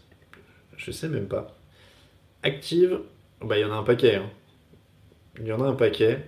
Je 0.77 0.91
sais 0.91 1.07
même 1.07 1.27
pas. 1.27 1.55
Active, 2.43 2.99
bah 3.41 3.57
il 3.57 3.61
y 3.61 3.65
en 3.65 3.71
a 3.71 3.75
un 3.75 3.83
paquet. 3.83 4.15
Hein. 4.15 4.29
Il 5.39 5.47
y 5.47 5.53
en 5.53 5.61
a 5.61 5.67
un 5.67 5.75
paquet. 5.75 6.19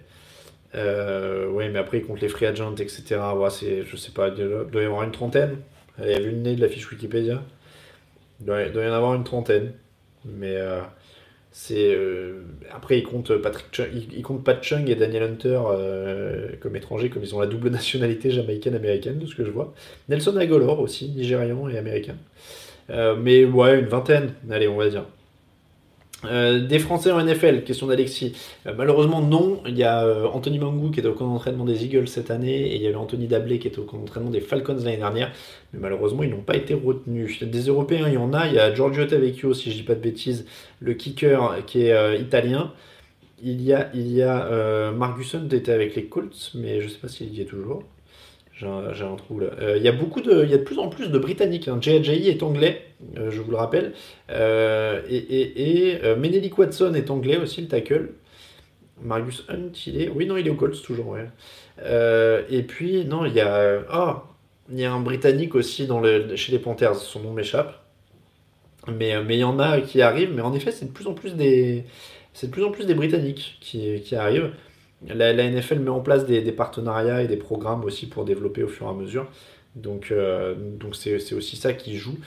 Euh, 0.75 1.47
oui, 1.49 1.69
mais 1.69 1.79
après, 1.79 1.99
ils 1.99 2.05
comptent 2.05 2.21
les 2.21 2.29
free 2.29 2.45
agents, 2.45 2.75
etc. 2.75 3.19
Ouais, 3.35 3.49
c'est, 3.49 3.83
je 3.83 3.95
sais 3.95 4.11
pas, 4.11 4.29
il 4.29 4.47
doit 4.71 4.81
y 4.81 4.85
avoir 4.85 5.03
une 5.03 5.11
trentaine. 5.11 5.57
Elle 5.97 6.13
a 6.13 6.19
vu 6.19 6.31
le 6.31 6.37
nez 6.37 6.55
de 6.55 6.61
la 6.61 6.69
fiche 6.69 6.89
Wikipédia. 6.91 7.41
Il 8.39 8.45
doit, 8.45 8.63
y 8.63 8.89
en 8.89 8.93
avoir 8.93 9.15
une 9.15 9.23
trentaine. 9.23 9.73
Mais 10.25 10.55
euh, 10.55 10.81
c'est. 11.51 11.93
Euh, 11.95 12.41
après, 12.71 12.99
ils 12.99 13.03
comptent, 13.03 13.35
Patrick 13.37 13.81
ils, 13.93 14.21
comptent 14.21 14.43
Pat 14.43 14.61
Chung 14.61 14.89
et 14.89 14.95
Daniel 14.95 15.23
Hunter 15.23 15.59
comme 16.59 16.75
étrangers, 16.75 17.09
comme 17.09 17.23
ils 17.23 17.35
ont 17.35 17.39
la 17.39 17.47
double 17.47 17.69
nationalité 17.71 18.31
jamaïcaine-américaine, 18.31 19.19
de 19.19 19.25
ce 19.25 19.35
que 19.35 19.45
je 19.45 19.51
vois. 19.51 19.73
Nelson 20.09 20.35
Agolor 20.37 20.79
aussi, 20.79 21.09
nigérian 21.09 21.67
et 21.69 21.77
américain. 21.77 22.15
mais 22.89 23.45
ouais, 23.45 23.79
une 23.79 23.87
vingtaine, 23.87 24.33
allez, 24.49 24.67
on 24.67 24.77
va 24.77 24.89
dire. 24.89 25.05
Euh, 26.25 26.65
des 26.65 26.79
Français 26.79 27.11
en 27.11 27.23
NFL, 27.23 27.63
question 27.63 27.87
d'Alexis. 27.87 28.33
Euh, 28.65 28.73
malheureusement, 28.75 29.21
non. 29.21 29.61
Il 29.67 29.77
y 29.77 29.83
a 29.83 30.03
euh, 30.03 30.25
Anthony 30.25 30.57
Mangou 30.57 30.89
qui 30.89 30.99
était 30.99 31.09
au 31.09 31.13
camp 31.13 31.27
d'entraînement 31.27 31.65
des 31.65 31.85
Eagles 31.85 32.07
cette 32.07 32.31
année 32.31 32.71
et 32.71 32.75
il 32.75 32.81
y 32.81 32.87
avait 32.87 32.95
Anthony 32.95 33.27
Dablé 33.27 33.59
qui 33.59 33.67
était 33.67 33.79
au 33.79 33.83
camp 33.83 33.97
d'entraînement 33.97 34.31
des 34.31 34.41
Falcons 34.41 34.77
l'année 34.83 34.97
dernière. 34.97 35.31
Mais 35.73 35.79
malheureusement, 35.79 36.23
ils 36.23 36.31
n'ont 36.31 36.41
pas 36.41 36.55
été 36.55 36.73
retenus. 36.73 37.43
Des 37.43 37.61
Européens, 37.67 38.07
il 38.07 38.15
y 38.15 38.17
en 38.17 38.33
a. 38.33 38.47
Il 38.47 38.53
y 38.53 38.59
a 38.59 38.73
Giorgio 38.73 39.05
Tavecchio, 39.05 39.53
si 39.53 39.71
je 39.71 39.77
dis 39.77 39.83
pas 39.83 39.95
de 39.95 40.01
bêtises, 40.01 40.45
le 40.79 40.93
kicker 40.93 41.65
qui 41.67 41.83
est 41.83 42.19
italien. 42.19 42.73
Il 43.43 43.61
y 43.61 43.73
a, 43.73 43.91
il 43.93 44.11
y 44.11 44.23
a 44.23 44.91
qui 45.49 45.55
était 45.55 45.71
avec 45.71 45.95
les 45.95 46.05
Colts, 46.05 46.51
mais 46.55 46.79
je 46.81 46.85
ne 46.85 46.89
sais 46.89 46.97
pas 46.97 47.07
s'il 47.07 47.33
y 47.35 47.41
est 47.41 47.45
toujours. 47.45 47.83
J'ai 48.59 48.65
un, 48.65 49.15
trou 49.15 49.39
là. 49.39 49.47
Il 49.75 49.83
y 49.83 49.87
a 49.87 49.91
de, 49.91 50.45
y 50.45 50.53
a 50.53 50.57
de 50.57 50.63
plus 50.63 50.79
en 50.79 50.89
plus 50.89 51.09
de 51.09 51.19
Britanniques. 51.19 51.67
Hein. 51.67 51.79
est 51.85 52.41
anglais, 52.41 52.87
euh, 53.17 53.29
je 53.29 53.39
vous 53.41 53.51
le 53.51 53.57
rappelle. 53.57 53.93
Euh, 54.31 55.01
et 55.07 55.89
et, 55.89 56.03
euh, 56.03 56.15
Menelik 56.15 56.57
Watson 56.57 56.93
est 56.95 57.11
anglais 57.11 57.37
aussi, 57.37 57.61
le 57.61 57.67
tackle. 57.67 58.13
Marius 59.01 59.45
Hunt, 59.49 59.71
il 59.85 60.01
est. 60.01 60.09
Oui, 60.09 60.25
non, 60.25 60.37
il 60.37 60.47
est 60.47 60.49
au 60.49 60.55
Colts 60.55 60.81
toujours, 60.81 61.09
ouais. 61.09 61.27
et 62.49 62.63
puis, 62.63 63.05
non, 63.05 63.25
il 63.25 63.33
y 63.33 63.41
a. 63.41 63.79
Oh, 63.93 64.15
il 64.71 64.79
y 64.79 64.85
a 64.85 64.91
un 64.91 64.99
Britannique 64.99 65.53
aussi 65.53 65.85
dans 65.85 65.99
le, 65.99 66.35
chez 66.35 66.51
les 66.51 66.59
Panthers, 66.59 66.95
son 66.95 67.21
nom 67.21 67.33
m'échappe. 67.33 67.83
Mais, 68.87 69.21
mais 69.23 69.35
il 69.37 69.41
y 69.41 69.43
en 69.43 69.59
a 69.59 69.81
qui 69.81 70.01
arrivent, 70.01 70.33
mais 70.33 70.41
en 70.41 70.53
effet, 70.53 70.71
c'est 70.71 70.85
de 70.85 70.91
plus 70.91 71.07
en 71.07 71.13
plus 71.13 71.35
des. 71.35 71.83
C'est 72.33 72.47
de 72.47 72.51
plus 72.51 72.63
en 72.63 72.71
plus 72.71 72.85
des 72.85 72.95
Britanniques 72.95 73.57
qui, 73.61 74.01
qui 74.01 74.15
arrivent. 74.15 74.51
La, 75.07 75.33
NFL 75.33 75.79
met 75.79 75.89
en 75.89 75.99
place 75.99 76.25
des, 76.25 76.51
partenariats 76.51 77.21
et 77.21 77.27
des 77.27 77.37
programmes 77.37 77.83
aussi 77.83 78.07
pour 78.07 78.25
développer 78.25 78.63
au 78.63 78.67
fur 78.67 78.87
et 78.87 78.89
à 78.89 78.93
mesure. 78.93 79.27
Donc, 79.75 80.11
donc 80.79 80.95
c'est 80.95 81.33
aussi 81.33 81.55
ça 81.55 81.73
qui 81.73 81.97
joue. 81.97 82.17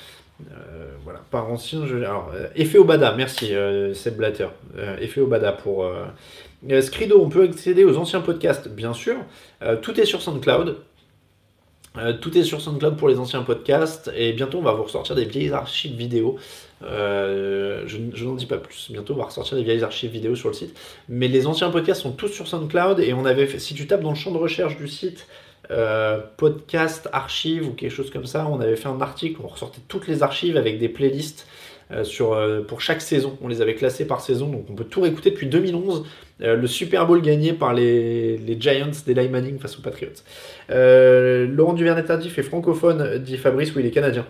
Euh, 0.52 0.90
voilà, 1.04 1.20
par 1.30 1.50
ancien. 1.50 1.82
Alors, 1.82 2.32
euh, 2.34 2.46
effet 2.54 2.78
Obada, 2.78 3.14
merci 3.16 3.54
euh, 3.54 3.94
Seb 3.94 4.16
Blatter. 4.16 4.48
effet 5.00 5.20
Obada 5.20 5.52
pour. 5.52 5.90
Scrido, 6.80 7.20
on 7.20 7.28
peut 7.28 7.44
accéder 7.44 7.84
aux 7.84 7.96
anciens 7.96 8.20
podcasts, 8.20 8.68
bien 8.68 8.92
sûr. 8.92 9.16
tout 9.82 9.98
est 9.98 10.04
sur 10.04 10.20
SoundCloud. 10.20 10.76
Tout 12.20 12.36
est 12.38 12.44
sur 12.44 12.60
SoundCloud 12.60 12.96
pour 12.96 13.08
les 13.08 13.18
anciens 13.18 13.42
podcasts 13.42 14.10
et 14.16 14.32
bientôt 14.32 14.58
on 14.58 14.62
va 14.62 14.72
vous 14.72 14.84
ressortir 14.84 15.16
des 15.16 15.24
vieilles 15.24 15.52
archives 15.52 15.94
vidéo. 15.96 16.38
je, 16.82 18.24
n'en 18.24 18.34
dis 18.34 18.46
pas 18.46 18.58
plus. 18.58 18.90
Bientôt 18.90 19.14
on 19.14 19.18
va 19.18 19.24
ressortir 19.24 19.56
des 19.56 19.64
vieilles 19.64 19.82
archives 19.82 20.10
vidéo 20.10 20.36
sur 20.36 20.48
le 20.48 20.54
site. 20.54 20.78
Mais 21.08 21.28
les 21.28 21.46
anciens 21.46 21.70
podcasts 21.70 22.02
sont 22.02 22.12
tous 22.12 22.28
sur 22.28 22.46
SoundCloud 22.46 23.00
et 23.00 23.12
on 23.12 23.24
avait 23.24 23.58
si 23.58 23.74
tu 23.74 23.86
tapes 23.86 24.02
dans 24.02 24.10
le 24.10 24.16
champ 24.16 24.30
de 24.30 24.38
recherche 24.38 24.76
du 24.76 24.88
site 24.88 25.26
euh, 25.70 26.18
podcast, 26.36 27.08
archives 27.12 27.68
ou 27.68 27.72
quelque 27.72 27.92
chose 27.92 28.10
comme 28.10 28.26
ça. 28.26 28.48
On 28.50 28.60
avait 28.60 28.74
fait 28.74 28.88
un 28.88 29.00
article, 29.00 29.40
on 29.44 29.46
ressortait 29.46 29.82
toutes 29.86 30.08
les 30.08 30.24
archives 30.24 30.56
avec 30.56 30.80
des 30.80 30.88
playlists 30.88 31.46
euh, 31.46 31.69
sur, 32.04 32.32
euh, 32.32 32.62
pour 32.62 32.80
chaque 32.80 33.00
saison. 33.00 33.36
On 33.42 33.48
les 33.48 33.60
avait 33.60 33.74
classées 33.74 34.06
par 34.06 34.20
saison, 34.20 34.48
donc 34.48 34.66
on 34.70 34.74
peut 34.74 34.84
tout 34.84 35.00
réécouter 35.00 35.30
depuis 35.30 35.46
2011. 35.46 36.04
le 36.40 36.66
Super 36.66 37.06
Bowl 37.06 37.20
gagné 37.20 37.52
par 37.52 37.74
les, 37.74 38.36
les 38.38 38.60
Giants 38.60 38.90
d'Eli 39.06 39.28
Manning 39.28 39.58
face 39.58 39.78
aux 39.78 39.82
Patriots. 39.82 40.10
Laurent 40.68 41.74
Duvernay 41.74 42.04
tardif 42.04 42.38
est 42.38 42.42
francophone, 42.42 43.18
dit 43.18 43.36
Fabrice, 43.36 43.74
oui, 43.74 43.82
il 43.82 43.86
est 43.88 43.90
canadien. 43.90 44.26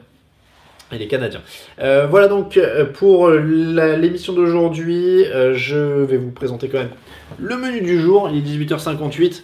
Il 0.92 1.00
est 1.00 1.06
canadien. 1.06 1.40
voilà 1.78 2.26
donc 2.26 2.58
pour 2.94 3.30
l'émission 3.30 4.32
d'aujourd'hui. 4.32 5.24
je 5.52 6.02
vais 6.04 6.16
vous 6.16 6.32
présenter 6.32 6.68
quand 6.68 6.78
même 6.78 6.90
le 7.38 7.56
menu 7.56 7.80
du 7.80 8.00
jour. 8.00 8.28
Il 8.32 8.38
est 8.38 8.64
18h58. 8.66 9.42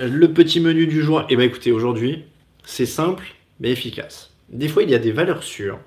Le 0.00 0.26
petit 0.32 0.60
menu 0.60 0.86
du 0.86 1.02
jour, 1.02 1.20
et 1.20 1.24
eh 1.30 1.36
ben 1.36 1.42
écoutez, 1.42 1.70
aujourd'hui, 1.70 2.24
c'est 2.64 2.86
simple 2.86 3.24
mais 3.60 3.70
efficace. 3.70 4.30
Des 4.48 4.68
fois, 4.68 4.82
il 4.82 4.90
y 4.90 4.94
a 4.94 4.98
des 4.98 5.12
valeurs 5.12 5.42
sûres 5.42 5.78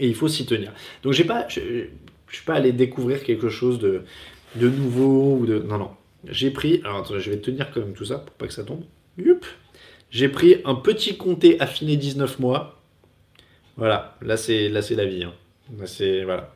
et 0.00 0.08
il 0.08 0.14
faut 0.14 0.28
s'y 0.28 0.46
tenir. 0.46 0.72
Donc, 1.02 1.12
j'ai 1.12 1.24
pas, 1.24 1.46
je 1.48 1.60
ne 1.60 1.84
suis 2.32 2.44
pas 2.44 2.54
allé 2.54 2.72
découvrir 2.72 3.22
quelque 3.22 3.48
chose 3.48 3.78
de, 3.78 4.02
de 4.56 4.68
nouveau 4.68 5.36
ou 5.36 5.46
de. 5.46 5.60
Non, 5.60 5.78
non. 5.78 5.90
J'ai 6.28 6.50
pris. 6.50 6.80
Alors, 6.84 6.98
attends, 6.98 7.18
je 7.18 7.30
vais 7.30 7.38
tenir 7.38 7.70
quand 7.70 7.80
même 7.80 7.92
tout 7.92 8.04
ça 8.04 8.18
pour 8.18 8.34
pas 8.34 8.46
que 8.46 8.52
ça 8.52 8.64
tombe. 8.64 8.82
J'ai 10.10 10.28
pris 10.28 10.56
un 10.64 10.74
petit 10.74 11.16
comté 11.16 11.60
affiné 11.60 11.96
19 11.96 12.40
mois. 12.40 12.80
Voilà, 13.76 14.18
là 14.20 14.36
c'est 14.36 14.68
là 14.68 14.82
c'est 14.82 14.96
la 14.96 15.04
vie. 15.04 15.24
Hein. 15.24 15.32
Là 15.78 15.86
c'est 15.86 16.24
voilà. 16.24 16.54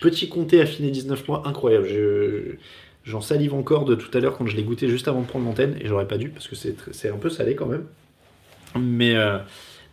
Petit 0.00 0.28
comté 0.28 0.60
affiné 0.60 0.90
19 0.90 1.28
mois, 1.28 1.46
incroyable. 1.46 1.86
Je, 1.86 2.56
J'en 3.04 3.20
salive 3.20 3.52
encore 3.52 3.84
de 3.84 3.94
tout 3.94 4.16
à 4.16 4.20
l'heure 4.20 4.36
quand 4.36 4.46
je 4.46 4.56
l'ai 4.56 4.62
goûté 4.62 4.88
juste 4.88 5.08
avant 5.08 5.20
de 5.20 5.26
prendre 5.26 5.44
l'antenne, 5.44 5.76
et 5.78 5.86
j'aurais 5.86 6.08
pas 6.08 6.16
dû 6.16 6.30
parce 6.30 6.48
que 6.48 6.54
c'est 6.56 7.10
un 7.10 7.16
peu 7.18 7.28
salé 7.28 7.54
quand 7.54 7.66
même. 7.66 7.84
Mais, 8.80 9.14
euh, 9.14 9.38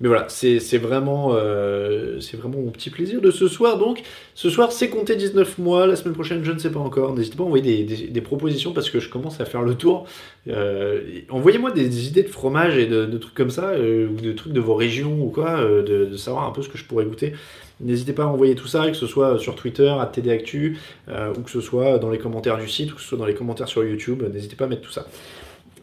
mais 0.01 0.07
voilà, 0.07 0.25
c'est 0.27 0.77
vraiment, 0.77 1.31
euh, 1.33 2.19
c'est 2.19 2.35
vraiment 2.35 2.57
mon 2.57 2.71
petit 2.71 2.89
plaisir 2.89 3.21
de 3.21 3.31
ce 3.31 3.47
soir. 3.47 3.77
Donc, 3.77 4.01
ce 4.35 4.49
soir, 4.49 4.71
c'est 4.71 4.89
compté 4.89 5.15
19 5.15 5.59
mois. 5.59 5.87
La 5.87 5.95
semaine 5.95 6.13
prochaine, 6.13 6.43
je 6.43 6.51
ne 6.51 6.59
sais 6.59 6.71
pas 6.71 6.79
encore. 6.79 7.15
N'hésitez 7.15 7.37
pas 7.37 7.43
à 7.43 7.45
envoyer 7.45 7.83
des, 7.83 8.21
propositions 8.21 8.73
parce 8.73 8.89
que 8.89 8.99
je 8.99 9.09
commence 9.09 9.39
à 9.39 9.45
faire 9.45 9.61
le 9.61 9.75
tour. 9.75 10.07
Euh, 10.47 11.01
envoyez-moi 11.29 11.71
des, 11.71 12.07
idées 12.07 12.23
de 12.23 12.29
fromage 12.29 12.77
et 12.77 12.87
de, 12.87 13.17
trucs 13.17 13.35
comme 13.35 13.51
ça, 13.51 13.73
ou 13.75 14.19
de 14.19 14.33
trucs 14.33 14.53
de 14.53 14.59
vos 14.59 14.75
régions 14.75 15.21
ou 15.21 15.29
quoi, 15.29 15.63
de, 15.63 16.15
savoir 16.17 16.47
un 16.47 16.51
peu 16.51 16.61
ce 16.61 16.69
que 16.69 16.77
je 16.77 16.85
pourrais 16.85 17.05
goûter. 17.05 17.33
N'hésitez 17.81 18.13
pas 18.13 18.23
à 18.23 18.27
envoyer 18.27 18.55
tout 18.55 18.67
ça, 18.67 18.87
que 18.89 18.97
ce 18.97 19.07
soit 19.07 19.39
sur 19.39 19.55
Twitter, 19.55 19.89
à 19.89 20.05
TDActu, 20.05 20.77
euh, 21.09 21.33
ou 21.37 21.41
que 21.41 21.49
ce 21.49 21.61
soit 21.61 21.97
dans 21.97 22.09
les 22.09 22.19
commentaires 22.19 22.57
du 22.57 22.69
site, 22.69 22.91
ou 22.91 22.95
que 22.95 23.01
ce 23.01 23.07
soit 23.07 23.17
dans 23.17 23.25
les 23.25 23.33
commentaires 23.33 23.67
sur 23.67 23.83
YouTube. 23.83 24.23
N'hésitez 24.31 24.55
pas 24.55 24.65
à 24.65 24.67
mettre 24.67 24.83
tout 24.83 24.91
ça. 24.91 25.07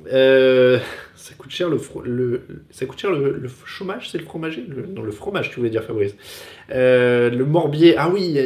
Euh, 0.06 0.78
ça 1.16 1.34
coûte 1.34 1.50
cher 1.50 1.68
le, 1.68 1.78
ça 2.70 2.86
coûte 2.86 2.98
cher 2.98 3.10
le, 3.10 3.42
chômage, 3.64 4.08
c'est 4.10 4.18
le 4.18 4.24
fromager? 4.24 4.64
Non, 4.94 5.02
le 5.02 5.10
fromage, 5.10 5.50
tu 5.50 5.56
voulais 5.56 5.70
dire, 5.70 5.82
Fabrice. 5.82 6.14
Euh, 6.70 7.30
le 7.30 7.44
morbier, 7.44 7.96
ah 7.96 8.08
oui, 8.08 8.38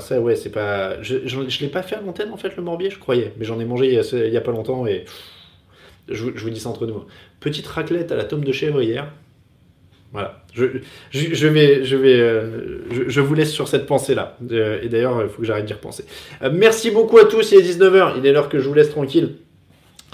ça, 0.00 0.20
ouais, 0.20 0.36
c'est 0.36 0.50
pas. 0.50 1.02
Je, 1.02 1.26
je, 1.26 1.60
l'ai 1.60 1.68
pas 1.68 1.82
fait 1.82 1.96
à 1.96 2.00
l'antenne 2.00 2.32
en 2.32 2.36
fait, 2.36 2.56
le 2.56 2.62
morbier, 2.62 2.90
je 2.90 2.98
croyais, 2.98 3.32
mais 3.38 3.44
j'en 3.44 3.58
ai 3.60 3.64
mangé 3.64 3.86
il 3.88 4.32
y, 4.32 4.36
a, 4.36 4.40
pas 4.40 4.52
longtemps 4.52 4.86
et. 4.86 5.04
je, 6.08 6.24
vous 6.24 6.50
dis 6.50 6.60
ça 6.60 6.68
entre 6.68 6.86
nous. 6.86 7.04
Petite 7.40 7.66
raclette 7.66 8.12
à 8.12 8.16
la 8.16 8.24
tome 8.24 8.44
de 8.44 8.52
chèvre 8.52 8.82
hier. 8.82 9.10
Voilà. 10.12 10.42
Je, 10.54 10.64
je, 11.10 11.46
vais, 11.46 11.84
je, 11.84 11.96
vais 11.96 12.18
euh, 12.18 12.80
je, 13.08 13.20
vous 13.20 13.34
laisse 13.34 13.52
sur 13.52 13.68
cette 13.68 13.86
pensée-là. 13.86 14.38
Et 14.82 14.88
d'ailleurs, 14.88 15.22
il 15.22 15.28
faut 15.28 15.42
que 15.42 15.46
j'arrête 15.46 15.66
d'y 15.66 15.74
repenser. 15.74 16.04
Merci 16.52 16.90
beaucoup 16.90 17.18
à 17.18 17.26
tous. 17.26 17.52
Il 17.52 17.58
est 17.58 17.78
19h. 17.78 18.14
Il 18.16 18.26
est 18.26 18.32
l'heure 18.32 18.48
que 18.48 18.58
je 18.58 18.66
vous 18.66 18.74
laisse 18.74 18.90
tranquille. 18.90 19.36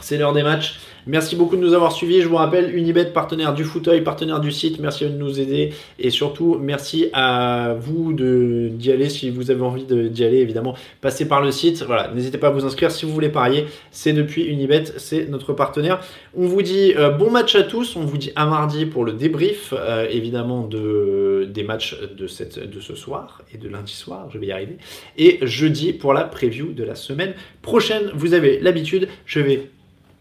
C'est 0.05 0.19
l'heure 0.19 0.35
des 0.35 0.43
matchs. 0.43 0.81
Merci 1.07 1.35
beaucoup 1.35 1.57
de 1.57 1.63
nous 1.63 1.73
avoir 1.73 1.93
suivis. 1.93 2.21
Je 2.21 2.29
vous 2.29 2.37
rappelle, 2.37 2.77
Unibet, 2.77 3.07
partenaire 3.07 3.55
du 3.55 3.65
fauteuil, 3.65 4.03
partenaire 4.03 4.39
du 4.39 4.53
site. 4.53 4.79
Merci 4.79 5.05
de 5.05 5.17
nous 5.17 5.41
aider. 5.41 5.73
Et 5.99 6.11
surtout, 6.11 6.59
merci 6.61 7.09
à 7.15 7.75
vous 7.81 8.13
d'y 8.13 8.93
aller 8.93 9.09
si 9.09 9.31
vous 9.31 9.51
avez 9.51 9.63
envie 9.63 9.85
d'y 9.85 10.25
aller, 10.25 10.41
évidemment. 10.41 10.75
Passez 11.01 11.27
par 11.27 11.41
le 11.41 11.51
site. 11.51 11.85
Voilà, 11.85 12.11
n'hésitez 12.15 12.37
pas 12.37 12.49
à 12.49 12.51
vous 12.51 12.67
inscrire 12.67 12.91
si 12.91 13.07
vous 13.07 13.13
voulez 13.13 13.31
parier. 13.31 13.65
C'est 13.93 14.13
depuis 14.13 14.45
Unibet, 14.45 14.85
c'est 14.99 15.27
notre 15.31 15.55
partenaire. 15.55 16.01
On 16.37 16.47
vous 16.47 16.61
dit 16.61 16.93
euh, 16.99 17.09
bon 17.09 17.31
match 17.31 17.55
à 17.55 17.63
tous. 17.63 17.97
On 17.97 18.05
vous 18.05 18.19
dit 18.19 18.33
à 18.37 18.45
mardi 18.45 18.85
pour 18.85 19.07
le 19.07 19.15
débrief, 19.15 19.73
euh, 19.73 20.07
évidemment, 20.11 20.67
de, 20.67 21.49
des 21.51 21.63
matchs 21.63 21.99
de, 21.99 22.27
de 22.27 22.81
ce 22.81 22.95
soir 22.95 23.41
et 23.55 23.57
de 23.57 23.71
lundi 23.71 23.95
soir. 23.95 24.29
Je 24.31 24.37
vais 24.37 24.49
y 24.49 24.53
arriver. 24.53 24.77
Et 25.17 25.39
jeudi 25.47 25.95
pour 25.95 26.13
la 26.13 26.25
preview 26.25 26.75
de 26.75 26.85
la 26.85 26.95
semaine 26.95 27.33
prochaine. 27.63 28.11
Vous 28.15 28.35
avez 28.35 28.61
l'habitude. 28.61 29.09
Je 29.25 29.41
vais 29.41 29.71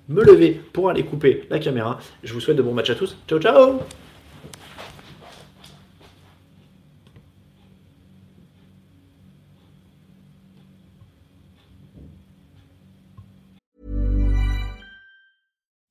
me 0.08 0.24
lever 0.24 0.62
pour 0.74 0.90
aller 0.90 1.04
couper 1.04 1.46
la 1.50 1.60
caméra. 1.60 2.00
Je 2.24 2.34
vous 2.34 2.40
souhaite 2.40 2.58
de 2.58 2.62
bons 2.62 2.74
matchs 2.74 2.90
à 2.90 2.96
tous. 2.96 3.16
Ciao, 3.28 3.40
ciao 3.40 3.80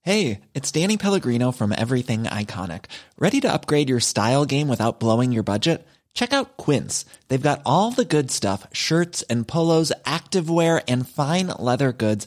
Hey, 0.04 0.40
it's 0.52 0.72
Danny 0.72 0.96
Pellegrino 0.96 1.52
from 1.52 1.72
Everything 1.72 2.24
Iconic. 2.24 2.86
Ready 3.18 3.40
to 3.40 3.52
upgrade 3.52 3.88
your 3.88 4.00
style 4.00 4.44
game 4.44 4.66
without 4.66 4.98
blowing 4.98 5.30
your 5.30 5.44
budget? 5.44 5.86
check 6.14 6.32
out 6.32 6.56
Quince. 6.56 7.04
They've 7.28 7.40
got 7.42 7.62
all 7.64 7.90
the 7.90 8.04
good 8.04 8.30
stuff 8.30 8.66
shirts 8.72 9.22
and 9.22 9.46
polos, 9.46 9.92
activewear, 10.04 10.82
and 10.88 11.08
fine 11.08 11.48
leather 11.58 11.92
goods, 11.92 12.26